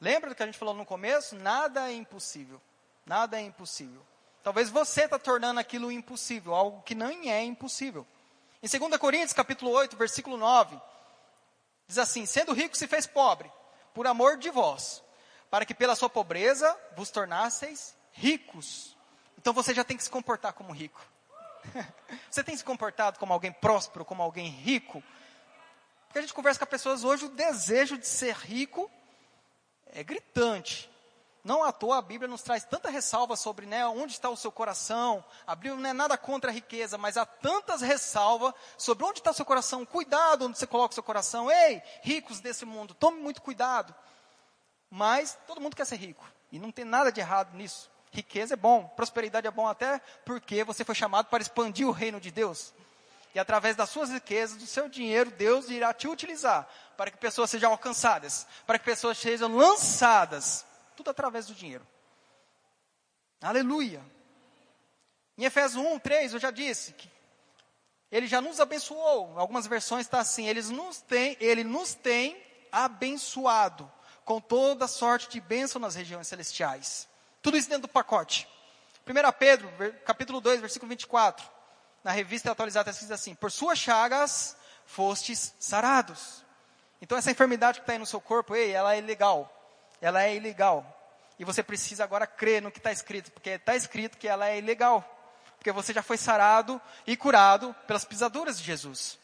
Lembra 0.00 0.30
do 0.30 0.34
que 0.34 0.42
a 0.42 0.46
gente 0.46 0.58
falou 0.58 0.74
no 0.74 0.84
começo? 0.84 1.36
Nada 1.36 1.88
é 1.88 1.94
impossível. 1.94 2.60
Nada 3.06 3.38
é 3.38 3.42
impossível. 3.42 4.04
Talvez 4.42 4.68
você 4.68 5.04
está 5.04 5.16
tornando 5.16 5.60
aquilo 5.60 5.92
impossível, 5.92 6.52
algo 6.52 6.82
que 6.82 6.96
nem 6.96 7.30
é 7.30 7.40
impossível. 7.44 8.04
Em 8.60 8.66
2 8.66 8.96
Coríntios, 8.96 9.32
capítulo 9.32 9.70
8, 9.70 9.96
versículo 9.96 10.36
9, 10.36 10.76
diz 11.86 11.98
assim: 11.98 12.26
Sendo 12.26 12.52
rico 12.52 12.76
se 12.76 12.88
fez 12.88 13.06
pobre, 13.06 13.48
por 13.94 14.08
amor 14.08 14.38
de 14.38 14.50
vós, 14.50 15.04
para 15.48 15.64
que 15.64 15.72
pela 15.72 15.94
sua 15.94 16.10
pobreza 16.10 16.76
vos 16.96 17.12
tornasseis 17.12 17.94
ricos. 18.10 18.94
Então 19.38 19.52
você 19.52 19.74
já 19.74 19.84
tem 19.84 19.96
que 19.96 20.02
se 20.02 20.10
comportar 20.10 20.52
como 20.52 20.72
rico. 20.72 21.00
você 22.30 22.42
tem 22.42 22.56
se 22.56 22.64
comportado 22.64 23.18
como 23.18 23.32
alguém 23.32 23.52
próspero, 23.52 24.04
como 24.04 24.22
alguém 24.22 24.48
rico? 24.48 25.02
Porque 26.06 26.18
a 26.18 26.22
gente 26.22 26.34
conversa 26.34 26.58
com 26.58 26.64
as 26.64 26.70
pessoas 26.70 27.04
hoje, 27.04 27.24
o 27.24 27.30
desejo 27.30 27.98
de 27.98 28.06
ser 28.06 28.34
rico 28.36 28.90
é 29.86 30.02
gritante. 30.02 30.90
Não 31.44 31.62
à 31.62 31.70
toa 31.70 31.98
a 31.98 32.02
Bíblia 32.02 32.26
nos 32.26 32.40
traz 32.40 32.64
tanta 32.64 32.88
ressalva 32.88 33.36
sobre 33.36 33.66
né, 33.66 33.86
onde 33.86 34.12
está 34.12 34.30
o 34.30 34.36
seu 34.36 34.50
coração. 34.50 35.22
A 35.46 35.54
Bíblia 35.54 35.74
não 35.74 35.90
é 35.90 35.92
nada 35.92 36.16
contra 36.16 36.50
a 36.50 36.54
riqueza, 36.54 36.96
mas 36.96 37.18
há 37.18 37.26
tantas 37.26 37.82
ressalvas 37.82 38.54
sobre 38.78 39.04
onde 39.04 39.18
está 39.18 39.30
o 39.30 39.34
seu 39.34 39.44
coração. 39.44 39.84
Cuidado 39.84 40.46
onde 40.46 40.56
você 40.56 40.66
coloca 40.66 40.92
o 40.92 40.94
seu 40.94 41.02
coração. 41.02 41.50
Ei, 41.50 41.82
ricos 42.02 42.40
desse 42.40 42.64
mundo, 42.64 42.94
tome 42.94 43.20
muito 43.20 43.42
cuidado. 43.42 43.94
Mas 44.88 45.38
todo 45.46 45.60
mundo 45.60 45.76
quer 45.76 45.84
ser 45.84 45.96
rico. 45.96 46.26
E 46.50 46.58
não 46.58 46.72
tem 46.72 46.84
nada 46.84 47.12
de 47.12 47.20
errado 47.20 47.54
nisso. 47.54 47.90
Riqueza 48.14 48.54
é 48.54 48.56
bom, 48.56 48.86
prosperidade 48.94 49.44
é 49.44 49.50
bom 49.50 49.66
até 49.66 50.00
porque 50.24 50.62
você 50.62 50.84
foi 50.84 50.94
chamado 50.94 51.26
para 51.26 51.42
expandir 51.42 51.84
o 51.84 51.90
reino 51.90 52.20
de 52.20 52.30
Deus. 52.30 52.72
E 53.34 53.40
através 53.40 53.74
das 53.74 53.90
suas 53.90 54.08
riquezas, 54.08 54.56
do 54.56 54.68
seu 54.68 54.88
dinheiro, 54.88 55.32
Deus 55.32 55.68
irá 55.68 55.92
te 55.92 56.06
utilizar 56.06 56.68
para 56.96 57.10
que 57.10 57.16
pessoas 57.16 57.50
sejam 57.50 57.72
alcançadas, 57.72 58.46
para 58.64 58.78
que 58.78 58.84
pessoas 58.84 59.18
sejam 59.18 59.52
lançadas. 59.52 60.64
Tudo 60.94 61.10
através 61.10 61.46
do 61.48 61.54
dinheiro. 61.56 61.84
Aleluia. 63.42 64.00
Em 65.36 65.42
Efésios 65.44 65.84
1, 65.84 65.98
3, 65.98 66.34
eu 66.34 66.38
já 66.38 66.52
disse 66.52 66.92
que 66.92 67.10
ele 68.12 68.28
já 68.28 68.40
nos 68.40 68.60
abençoou. 68.60 69.32
Em 69.34 69.40
algumas 69.40 69.66
versões 69.66 70.06
está 70.06 70.20
assim: 70.20 70.46
ele 70.46 70.62
nos 70.62 71.00
tem, 71.00 71.36
ele 71.40 71.64
nos 71.64 71.94
tem 71.94 72.40
abençoado 72.70 73.90
com 74.24 74.40
toda 74.40 74.86
sorte 74.86 75.28
de 75.28 75.40
bênção 75.40 75.80
nas 75.80 75.96
regiões 75.96 76.28
celestiais. 76.28 77.08
Tudo 77.44 77.56
isso 77.56 77.68
dentro 77.68 77.82
do 77.82 77.88
pacote. 77.88 78.48
1 79.06 79.32
Pedro, 79.38 79.70
capítulo 80.04 80.40
2, 80.40 80.60
versículo 80.60 80.88
24. 80.88 81.46
Na 82.02 82.10
revista 82.10 82.50
atualizada 82.50 82.90
escrito 82.90 83.14
assim: 83.14 83.36
Por 83.36 83.52
suas 83.52 83.78
chagas 83.78 84.56
fostes 84.84 85.54
sarados. 85.60 86.44
Então 87.00 87.16
essa 87.16 87.30
enfermidade 87.30 87.78
que 87.78 87.82
está 87.84 87.92
aí 87.92 87.98
no 88.00 88.06
seu 88.06 88.20
corpo, 88.20 88.56
ei, 88.56 88.72
ela 88.72 88.96
é 88.96 88.98
ilegal. 88.98 89.48
Ela 90.00 90.24
é 90.24 90.34
ilegal. 90.34 90.84
E 91.38 91.44
você 91.44 91.62
precisa 91.62 92.02
agora 92.02 92.26
crer 92.26 92.60
no 92.60 92.72
que 92.72 92.78
está 92.78 92.90
escrito, 92.90 93.30
porque 93.30 93.50
está 93.50 93.76
escrito 93.76 94.18
que 94.18 94.26
ela 94.26 94.48
é 94.48 94.58
ilegal 94.58 95.14
porque 95.64 95.72
você 95.72 95.94
já 95.94 96.02
foi 96.02 96.18
sarado 96.18 96.78
e 97.06 97.16
curado 97.16 97.74
pelas 97.86 98.04
pisaduras 98.04 98.58
de 98.58 98.64
Jesus. 98.64 99.18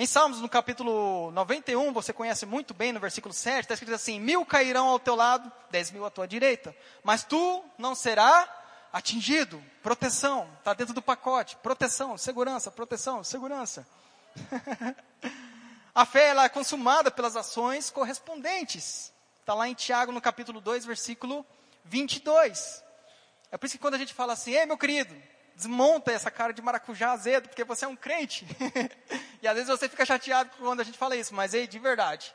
Em 0.00 0.06
Salmos, 0.06 0.40
no 0.40 0.48
capítulo 0.48 1.30
91, 1.32 1.92
você 1.92 2.10
conhece 2.10 2.46
muito 2.46 2.72
bem, 2.72 2.90
no 2.90 2.98
versículo 2.98 3.34
7, 3.34 3.60
está 3.60 3.74
escrito 3.74 3.94
assim: 3.94 4.18
Mil 4.18 4.46
cairão 4.46 4.88
ao 4.88 4.98
teu 4.98 5.14
lado, 5.14 5.52
dez 5.70 5.90
mil 5.90 6.06
à 6.06 6.10
tua 6.10 6.26
direita, 6.26 6.74
mas 7.04 7.22
tu 7.22 7.62
não 7.76 7.94
será 7.94 8.48
atingido. 8.90 9.62
Proteção, 9.82 10.48
está 10.58 10.72
dentro 10.72 10.94
do 10.94 11.02
pacote. 11.02 11.54
Proteção, 11.56 12.16
segurança, 12.16 12.70
proteção, 12.70 13.22
segurança. 13.22 13.86
A 15.94 16.06
fé 16.06 16.28
ela 16.28 16.44
é 16.44 16.48
consumada 16.48 17.10
pelas 17.10 17.36
ações 17.36 17.90
correspondentes. 17.90 19.12
Está 19.40 19.52
lá 19.52 19.68
em 19.68 19.74
Tiago, 19.74 20.12
no 20.12 20.20
capítulo 20.22 20.62
2, 20.62 20.86
versículo 20.86 21.44
22. 21.84 22.82
É 23.52 23.58
por 23.58 23.66
isso 23.66 23.74
que 23.74 23.82
quando 23.82 23.96
a 23.96 23.98
gente 23.98 24.14
fala 24.14 24.32
assim, 24.32 24.52
ei 24.52 24.64
meu 24.64 24.78
querido, 24.78 25.14
desmonta 25.60 26.10
essa 26.10 26.30
cara 26.30 26.52
de 26.52 26.62
maracujá 26.62 27.12
azedo, 27.12 27.48
porque 27.48 27.64
você 27.64 27.84
é 27.84 27.88
um 27.88 27.96
crente. 27.96 28.46
e 29.42 29.46
às 29.46 29.54
vezes 29.54 29.68
você 29.68 29.88
fica 29.88 30.06
chateado 30.06 30.50
quando 30.58 30.80
a 30.80 30.84
gente 30.84 30.96
fala 30.96 31.16
isso, 31.16 31.34
mas 31.34 31.52
ei, 31.52 31.66
de 31.66 31.78
verdade, 31.78 32.34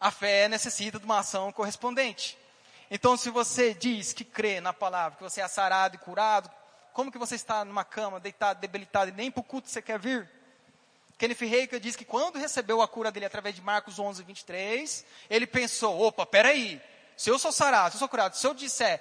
a 0.00 0.10
fé 0.10 0.48
necessita 0.48 0.98
de 0.98 1.04
uma 1.04 1.18
ação 1.18 1.52
correspondente. 1.52 2.38
Então, 2.90 3.16
se 3.16 3.28
você 3.30 3.74
diz 3.74 4.12
que 4.12 4.24
crê 4.24 4.60
na 4.60 4.72
palavra, 4.72 5.16
que 5.16 5.22
você 5.22 5.40
é 5.40 5.48
sarado 5.48 5.96
e 5.96 5.98
curado, 5.98 6.50
como 6.92 7.12
que 7.12 7.18
você 7.18 7.34
está 7.34 7.64
numa 7.64 7.84
cama, 7.84 8.18
deitado, 8.18 8.60
debilitado, 8.60 9.10
e 9.10 9.14
nem 9.14 9.30
para 9.30 9.40
o 9.40 9.44
culto 9.44 9.68
você 9.68 9.82
quer 9.82 9.98
vir? 9.98 10.28
Kenneth 11.18 11.40
Reagan 11.40 11.78
diz 11.78 11.94
que 11.94 12.04
quando 12.04 12.38
recebeu 12.38 12.82
a 12.82 12.88
cura 12.88 13.12
dele 13.12 13.26
através 13.26 13.54
de 13.54 13.62
Marcos 13.62 13.98
11, 13.98 14.22
23, 14.22 15.04
ele 15.30 15.46
pensou, 15.46 16.00
opa, 16.00 16.26
peraí, 16.26 16.80
se 17.16 17.30
eu 17.30 17.38
sou 17.38 17.52
sarado, 17.52 17.90
se 17.90 17.96
eu 17.96 17.98
sou 18.00 18.08
curado, 18.08 18.36
se 18.36 18.46
eu 18.46 18.54
disser, 18.54 19.00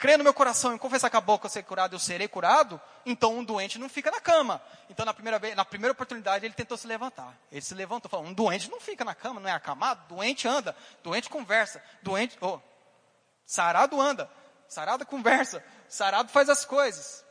crer 0.00 0.16
no 0.16 0.24
meu 0.24 0.32
coração 0.32 0.74
e 0.74 0.78
confessar 0.78 1.10
com 1.10 1.18
a 1.18 1.20
boca 1.20 1.44
eu 1.44 1.50
ser 1.50 1.62
curado, 1.62 1.94
eu 1.94 1.98
serei 1.98 2.26
curado, 2.26 2.80
então 3.04 3.36
um 3.36 3.44
doente 3.44 3.78
não 3.78 3.86
fica 3.86 4.10
na 4.10 4.18
cama. 4.18 4.60
Então 4.88 5.04
na 5.04 5.12
primeira, 5.12 5.38
vez, 5.38 5.54
na 5.54 5.62
primeira 5.62 5.92
oportunidade 5.92 6.42
ele 6.42 6.54
tentou 6.54 6.78
se 6.78 6.86
levantar. 6.86 7.38
Ele 7.52 7.60
se 7.60 7.74
levantou, 7.74 8.10
falou, 8.10 8.24
um 8.24 8.32
doente 8.32 8.70
não 8.70 8.80
fica 8.80 9.04
na 9.04 9.14
cama, 9.14 9.40
não 9.40 9.50
é 9.50 9.52
acamado, 9.52 10.08
doente 10.08 10.48
anda, 10.48 10.74
doente 11.02 11.28
conversa, 11.28 11.84
doente, 12.02 12.34
oh, 12.40 12.58
sarado 13.44 14.00
anda, 14.00 14.30
sarado 14.66 15.04
conversa, 15.04 15.62
sarado 15.86 16.32
faz 16.32 16.48
as 16.48 16.64
coisas. 16.64 17.22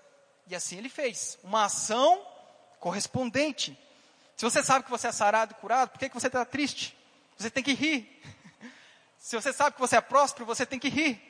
E 0.45 0.53
assim 0.53 0.77
ele 0.77 0.89
fez, 0.89 1.39
uma 1.43 1.65
ação 1.65 2.23
correspondente. 2.79 3.75
Se 4.37 4.45
você 4.45 4.61
sabe 4.61 4.85
que 4.85 4.91
você 4.91 5.07
é 5.07 5.11
sarado 5.11 5.53
e 5.53 5.59
curado, 5.59 5.89
por 5.89 5.97
que, 5.97 6.07
que 6.07 6.13
você 6.13 6.27
está 6.27 6.45
triste? 6.45 6.95
Você 7.35 7.49
tem 7.49 7.63
que 7.63 7.73
rir. 7.73 8.21
Se 9.17 9.35
você 9.35 9.51
sabe 9.51 9.73
que 9.73 9.81
você 9.81 9.97
é 9.97 10.01
próspero, 10.01 10.45
você 10.45 10.67
tem 10.67 10.77
que 10.77 10.87
rir. 10.87 11.28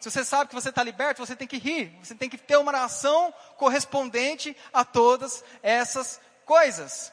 Se 0.00 0.10
você 0.10 0.24
sabe 0.24 0.48
que 0.48 0.54
você 0.54 0.68
está 0.68 0.82
liberto, 0.82 1.24
você 1.24 1.34
tem 1.34 1.48
que 1.48 1.58
rir. 1.58 1.96
Você 2.02 2.14
tem 2.14 2.30
que 2.30 2.38
ter 2.38 2.56
uma 2.56 2.72
ação 2.84 3.32
correspondente 3.56 4.56
a 4.72 4.84
todas 4.84 5.44
essas 5.62 6.20
coisas. 6.44 7.12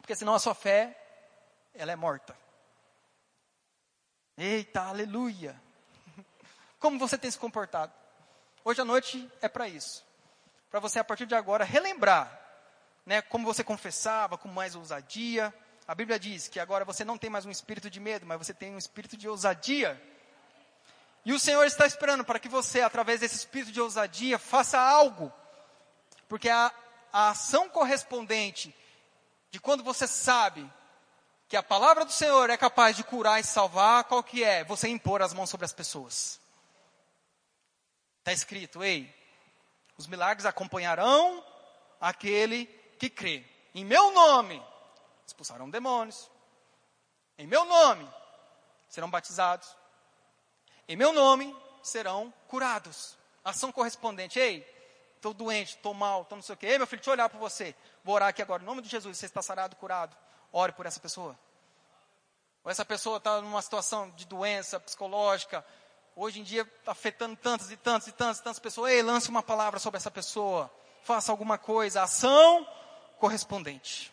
Porque 0.00 0.14
senão 0.14 0.34
a 0.34 0.38
sua 0.38 0.54
fé, 0.54 0.96
ela 1.74 1.92
é 1.92 1.96
morta. 1.96 2.36
Eita, 4.36 4.82
aleluia. 4.82 5.60
Como 6.80 6.98
você 6.98 7.18
tem 7.18 7.30
se 7.30 7.38
comportado? 7.38 7.92
Hoje 8.64 8.80
à 8.80 8.84
noite 8.84 9.30
é 9.42 9.48
para 9.48 9.68
isso. 9.68 10.04
Para 10.70 10.80
você, 10.80 10.98
a 10.98 11.04
partir 11.04 11.26
de 11.26 11.34
agora, 11.34 11.64
relembrar 11.64 12.38
né, 13.08 13.22
como 13.22 13.46
você 13.46 13.64
confessava, 13.64 14.36
com 14.36 14.48
mais 14.48 14.74
ousadia. 14.74 15.52
A 15.86 15.94
Bíblia 15.94 16.18
diz 16.18 16.46
que 16.46 16.60
agora 16.60 16.84
você 16.84 17.06
não 17.06 17.16
tem 17.16 17.30
mais 17.30 17.46
um 17.46 17.50
espírito 17.50 17.88
de 17.88 17.98
medo, 17.98 18.26
mas 18.26 18.36
você 18.36 18.52
tem 18.52 18.74
um 18.74 18.76
espírito 18.76 19.16
de 19.16 19.26
ousadia. 19.26 19.98
E 21.28 21.32
o 21.34 21.38
Senhor 21.38 21.66
está 21.66 21.86
esperando 21.86 22.24
para 22.24 22.38
que 22.38 22.48
você, 22.48 22.80
através 22.80 23.20
desse 23.20 23.36
espírito 23.36 23.70
de 23.70 23.78
ousadia, 23.82 24.38
faça 24.38 24.80
algo. 24.80 25.30
Porque 26.26 26.48
a, 26.48 26.72
a 27.12 27.28
ação 27.28 27.68
correspondente 27.68 28.74
de 29.50 29.60
quando 29.60 29.84
você 29.84 30.06
sabe 30.06 30.66
que 31.46 31.54
a 31.54 31.62
palavra 31.62 32.06
do 32.06 32.12
Senhor 32.12 32.48
é 32.48 32.56
capaz 32.56 32.96
de 32.96 33.04
curar 33.04 33.38
e 33.38 33.44
salvar, 33.44 34.04
qual 34.04 34.22
que 34.22 34.42
é? 34.42 34.64
Você 34.64 34.88
impor 34.88 35.20
as 35.20 35.34
mãos 35.34 35.50
sobre 35.50 35.66
as 35.66 35.72
pessoas. 35.74 36.40
Está 38.20 38.32
escrito, 38.32 38.82
ei, 38.82 39.14
os 39.98 40.06
milagres 40.06 40.46
acompanharão 40.46 41.44
aquele 42.00 42.64
que 42.98 43.10
crê. 43.10 43.44
Em 43.74 43.84
meu 43.84 44.12
nome 44.12 44.64
expulsarão 45.26 45.68
demônios. 45.68 46.30
Em 47.36 47.46
meu 47.46 47.66
nome 47.66 48.10
serão 48.88 49.10
batizados. 49.10 49.76
Em 50.88 50.96
meu 50.96 51.12
nome 51.12 51.54
serão 51.82 52.32
curados. 52.48 53.16
Ação 53.44 53.70
correspondente. 53.70 54.38
Ei, 54.38 54.66
estou 55.16 55.34
doente, 55.34 55.76
estou 55.76 55.92
mal, 55.92 56.22
estou 56.22 56.36
não 56.36 56.42
sei 56.42 56.54
o 56.54 56.58
quê. 56.58 56.66
Ei, 56.66 56.78
meu 56.78 56.86
filho, 56.86 57.00
deixa 57.00 57.10
eu 57.10 57.12
olhar 57.12 57.28
para 57.28 57.38
você. 57.38 57.74
Vou 58.02 58.14
orar 58.14 58.30
aqui 58.30 58.40
agora. 58.40 58.62
Em 58.62 58.66
nome 58.66 58.80
de 58.80 58.88
Jesus, 58.88 59.18
você 59.18 59.26
está 59.26 59.42
sarado, 59.42 59.76
curado. 59.76 60.16
Ore 60.50 60.72
por 60.72 60.86
essa 60.86 60.98
pessoa. 60.98 61.38
Ou 62.64 62.70
essa 62.70 62.84
pessoa 62.84 63.18
está 63.18 63.40
numa 63.40 63.60
situação 63.60 64.10
de 64.10 64.26
doença 64.26 64.80
psicológica. 64.80 65.64
Hoje 66.16 66.40
em 66.40 66.42
dia 66.42 66.62
está 66.62 66.92
afetando 66.92 67.36
tantas 67.36 67.70
e 67.70 67.76
tantas 67.76 68.08
e 68.08 68.12
tantas 68.12 68.38
e 68.38 68.42
tantas 68.42 68.58
pessoas. 68.58 68.92
Ei, 68.92 69.02
lance 69.02 69.28
uma 69.28 69.42
palavra 69.42 69.78
sobre 69.78 69.98
essa 69.98 70.10
pessoa. 70.10 70.72
Faça 71.02 71.30
alguma 71.30 71.58
coisa. 71.58 72.02
Ação 72.02 72.66
correspondente. 73.18 74.12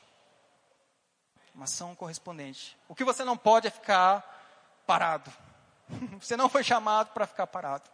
Uma 1.53 1.63
ação 1.63 1.95
correspondente. 1.95 2.77
O 2.87 2.93
que 2.93 3.03
você 3.03 3.23
não 3.23 3.37
pode 3.37 3.67
é 3.67 3.71
ficar 3.71 4.83
parado. 4.85 5.31
Você 6.19 6.35
não 6.35 6.49
foi 6.49 6.63
chamado 6.63 7.11
para 7.13 7.27
ficar 7.27 7.47
parado. 7.47 7.89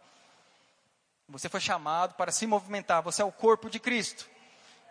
Você 1.28 1.48
foi 1.48 1.60
chamado 1.60 2.14
para 2.14 2.32
se 2.32 2.46
movimentar. 2.46 3.02
Você 3.02 3.22
é 3.22 3.24
o 3.24 3.32
corpo 3.32 3.70
de 3.70 3.78
Cristo. 3.78 4.28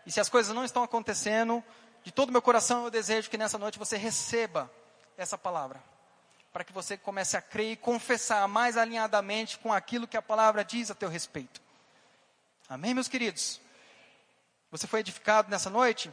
E 0.05 0.11
se 0.11 0.19
as 0.19 0.29
coisas 0.29 0.53
não 0.55 0.65
estão 0.65 0.83
acontecendo, 0.83 1.63
de 2.03 2.11
todo 2.11 2.31
meu 2.31 2.41
coração 2.41 2.85
eu 2.85 2.91
desejo 2.91 3.29
que 3.29 3.37
nessa 3.37 3.57
noite 3.57 3.77
você 3.77 3.97
receba 3.97 4.71
essa 5.17 5.37
palavra. 5.37 5.81
Para 6.51 6.63
que 6.63 6.73
você 6.73 6.97
comece 6.97 7.37
a 7.37 7.41
crer 7.41 7.73
e 7.73 7.77
confessar 7.77 8.47
mais 8.47 8.75
alinhadamente 8.75 9.57
com 9.59 9.71
aquilo 9.71 10.07
que 10.07 10.17
a 10.17 10.21
palavra 10.21 10.65
diz 10.65 10.89
a 10.89 10.95
teu 10.95 11.09
respeito. 11.09 11.61
Amém, 12.67 12.93
meus 12.93 13.07
queridos? 13.07 13.61
Você 14.71 14.87
foi 14.87 15.01
edificado 15.01 15.49
nessa 15.49 15.69
noite? 15.69 16.11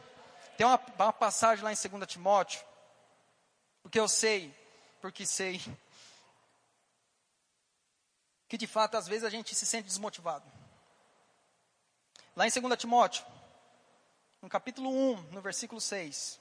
Tem 0.57 0.67
uma, 0.67 0.79
uma 0.97 1.13
passagem 1.13 1.63
lá 1.63 1.71
em 1.71 1.75
2 1.75 2.07
Timóteo. 2.07 2.61
Porque 3.81 3.99
eu 3.99 4.07
sei, 4.07 4.53
porque 5.01 5.25
sei 5.25 5.61
que 8.49 8.57
de 8.57 8.65
fato 8.65 8.97
às 8.97 9.07
vezes 9.07 9.23
a 9.23 9.29
gente 9.29 9.53
se 9.53 9.65
sente 9.65 9.85
desmotivado. 9.85 10.51
Lá 12.35 12.47
em 12.47 12.49
2 12.49 12.77
Timóteo, 12.79 13.23
no 14.41 14.49
capítulo 14.49 14.89
1, 14.89 15.21
no 15.31 15.39
versículo 15.39 15.79
6. 15.79 16.39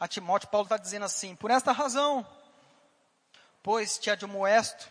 A 0.00 0.08
Timóteo, 0.08 0.48
Paulo 0.48 0.64
está 0.64 0.78
dizendo 0.78 1.04
assim: 1.04 1.36
Por 1.36 1.50
esta 1.50 1.72
razão, 1.72 2.26
pois 3.62 3.98
te 3.98 4.10
admoesto 4.10 4.90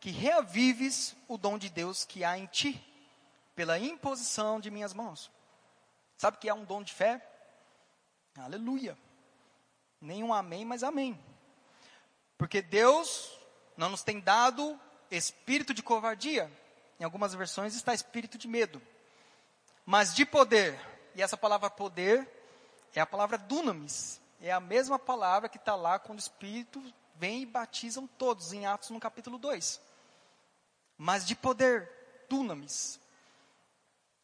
que 0.00 0.10
reavives 0.10 1.14
o 1.28 1.38
dom 1.38 1.56
de 1.56 1.70
Deus 1.70 2.04
que 2.04 2.24
há 2.24 2.36
em 2.36 2.46
ti 2.46 2.87
pela 3.58 3.76
imposição 3.76 4.60
de 4.60 4.70
minhas 4.70 4.94
mãos. 4.94 5.32
Sabe 6.16 6.36
que 6.38 6.48
é 6.48 6.54
um 6.54 6.64
dom 6.64 6.80
de 6.80 6.94
fé? 6.94 7.20
Aleluia. 8.36 8.96
Nenhum 10.00 10.32
amém, 10.32 10.64
mas 10.64 10.84
amém. 10.84 11.18
Porque 12.36 12.62
Deus 12.62 13.36
não 13.76 13.88
nos 13.88 14.04
tem 14.04 14.20
dado 14.20 14.78
espírito 15.10 15.74
de 15.74 15.82
covardia. 15.82 16.48
Em 17.00 17.04
algumas 17.04 17.34
versões 17.34 17.74
está 17.74 17.92
espírito 17.92 18.38
de 18.38 18.46
medo. 18.46 18.80
mas 19.84 20.14
de 20.14 20.24
poder. 20.24 20.78
E 21.16 21.20
essa 21.20 21.36
palavra 21.36 21.68
poder 21.68 22.30
é 22.94 23.00
a 23.00 23.06
palavra 23.06 23.36
dunamis. 23.36 24.20
É 24.40 24.52
a 24.52 24.60
mesma 24.60 25.00
palavra 25.00 25.48
que 25.48 25.58
está 25.58 25.74
lá 25.74 25.98
quando 25.98 26.20
o 26.20 26.22
Espírito 26.22 26.80
vem 27.16 27.42
e 27.42 27.46
batizam 27.46 28.06
todos, 28.06 28.52
em 28.52 28.66
Atos 28.66 28.90
no 28.90 29.00
capítulo 29.00 29.36
2. 29.36 29.80
Mas 30.96 31.26
de 31.26 31.34
poder, 31.34 31.90
dunamis. 32.28 33.00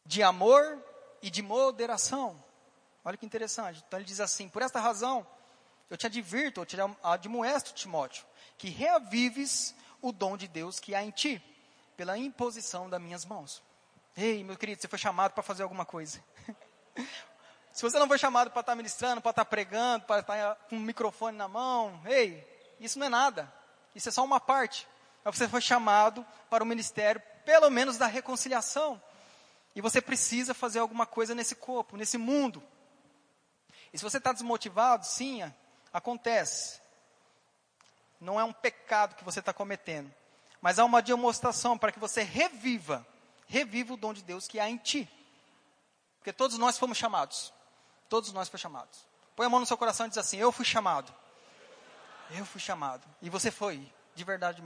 De 0.05 0.21
amor 0.21 0.83
e 1.21 1.29
de 1.29 1.41
moderação. 1.41 2.43
Olha 3.03 3.17
que 3.17 3.25
interessante. 3.25 3.83
Então 3.87 3.99
ele 3.99 4.05
diz 4.05 4.19
assim: 4.19 4.47
por 4.47 4.61
esta 4.61 4.79
razão, 4.79 5.25
eu 5.89 5.97
te 5.97 6.05
advirto, 6.05 6.61
eu 6.61 6.65
te 6.65 6.77
admoesto, 7.03 7.73
Timóteo, 7.73 8.25
que 8.57 8.69
reavives 8.69 9.75
o 10.01 10.11
dom 10.11 10.37
de 10.37 10.47
Deus 10.47 10.79
que 10.79 10.93
há 10.93 11.03
em 11.03 11.11
ti, 11.11 11.41
pela 11.97 12.17
imposição 12.17 12.89
das 12.89 13.01
minhas 13.01 13.25
mãos. 13.25 13.61
Ei, 14.15 14.43
meu 14.43 14.55
querido, 14.55 14.81
você 14.81 14.87
foi 14.87 14.99
chamado 14.99 15.33
para 15.33 15.43
fazer 15.43 15.63
alguma 15.63 15.85
coisa. 15.85 16.23
Se 17.73 17.81
você 17.81 17.99
não 17.99 18.07
foi 18.07 18.17
chamado 18.17 18.51
para 18.51 18.61
estar 18.61 18.75
ministrando, 18.75 19.21
para 19.21 19.31
estar 19.31 19.43
pregando, 19.43 20.05
para 20.05 20.21
estar 20.21 20.55
tá 20.55 20.55
com 20.69 20.77
um 20.77 20.79
microfone 20.79 21.37
na 21.37 21.47
mão, 21.47 21.99
ei, 22.05 22.47
isso 22.79 22.97
não 22.97 23.07
é 23.07 23.09
nada. 23.09 23.53
Isso 23.93 24.07
é 24.07 24.11
só 24.11 24.23
uma 24.23 24.39
parte. 24.39 24.87
Mas 25.23 25.35
você 25.35 25.47
foi 25.47 25.59
chamado 25.59 26.25
para 26.49 26.63
o 26.63 26.67
ministério, 26.67 27.21
pelo 27.43 27.69
menos 27.69 27.97
da 27.97 28.07
reconciliação. 28.07 29.01
E 29.75 29.81
você 29.81 30.01
precisa 30.01 30.53
fazer 30.53 30.79
alguma 30.79 31.05
coisa 31.05 31.35
nesse 31.35 31.55
corpo, 31.55 31.97
nesse 31.97 32.17
mundo. 32.17 32.63
E 33.91 33.97
se 33.97 34.03
você 34.03 34.17
está 34.17 34.31
desmotivado, 34.31 35.05
sim, 35.05 35.41
acontece. 35.91 36.79
Não 38.19 38.39
é 38.39 38.43
um 38.43 38.53
pecado 38.53 39.15
que 39.15 39.23
você 39.23 39.39
está 39.39 39.53
cometendo. 39.53 40.11
Mas 40.61 40.79
há 40.79 40.85
uma 40.85 41.01
demonstração 41.01 41.77
para 41.77 41.91
que 41.91 41.99
você 41.99 42.23
reviva 42.23 43.05
reviva 43.47 43.93
o 43.93 43.97
dom 43.97 44.13
de 44.13 44.23
Deus 44.23 44.47
que 44.47 44.59
há 44.59 44.69
em 44.69 44.77
ti. 44.77 45.09
Porque 46.19 46.33
todos 46.33 46.57
nós 46.57 46.77
fomos 46.77 46.97
chamados. 46.97 47.53
Todos 48.09 48.31
nós 48.33 48.47
fomos 48.47 48.61
chamados. 48.61 49.07
Põe 49.35 49.45
a 49.45 49.49
mão 49.49 49.59
no 49.59 49.65
seu 49.65 49.77
coração 49.77 50.05
e 50.05 50.09
diz 50.09 50.17
assim: 50.17 50.37
Eu 50.37 50.51
fui 50.51 50.65
chamado. 50.65 51.13
Eu 52.31 52.45
fui 52.45 52.59
chamado. 52.59 53.05
E 53.21 53.29
você 53.29 53.51
foi, 53.51 53.91
de 54.15 54.23
verdade, 54.23 54.63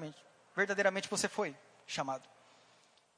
verdadeiramente 0.55 1.09
você 1.09 1.27
foi 1.27 1.55
chamado. 1.85 2.27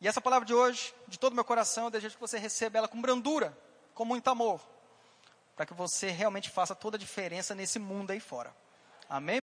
E 0.01 0.07
essa 0.07 0.19
palavra 0.19 0.47
de 0.47 0.53
hoje, 0.53 0.95
de 1.07 1.19
todo 1.19 1.35
meu 1.35 1.45
coração, 1.45 1.85
eu 1.85 1.91
desejo 1.91 2.15
que 2.15 2.21
você 2.21 2.39
receba 2.39 2.79
ela 2.79 2.87
com 2.87 2.99
brandura, 2.99 3.55
com 3.93 4.03
muito 4.03 4.27
amor, 4.31 4.59
para 5.55 5.63
que 5.63 5.75
você 5.75 6.09
realmente 6.09 6.49
faça 6.49 6.73
toda 6.73 6.97
a 6.97 6.99
diferença 6.99 7.53
nesse 7.53 7.77
mundo 7.77 8.09
aí 8.09 8.19
fora. 8.19 8.51
Amém? 9.07 9.40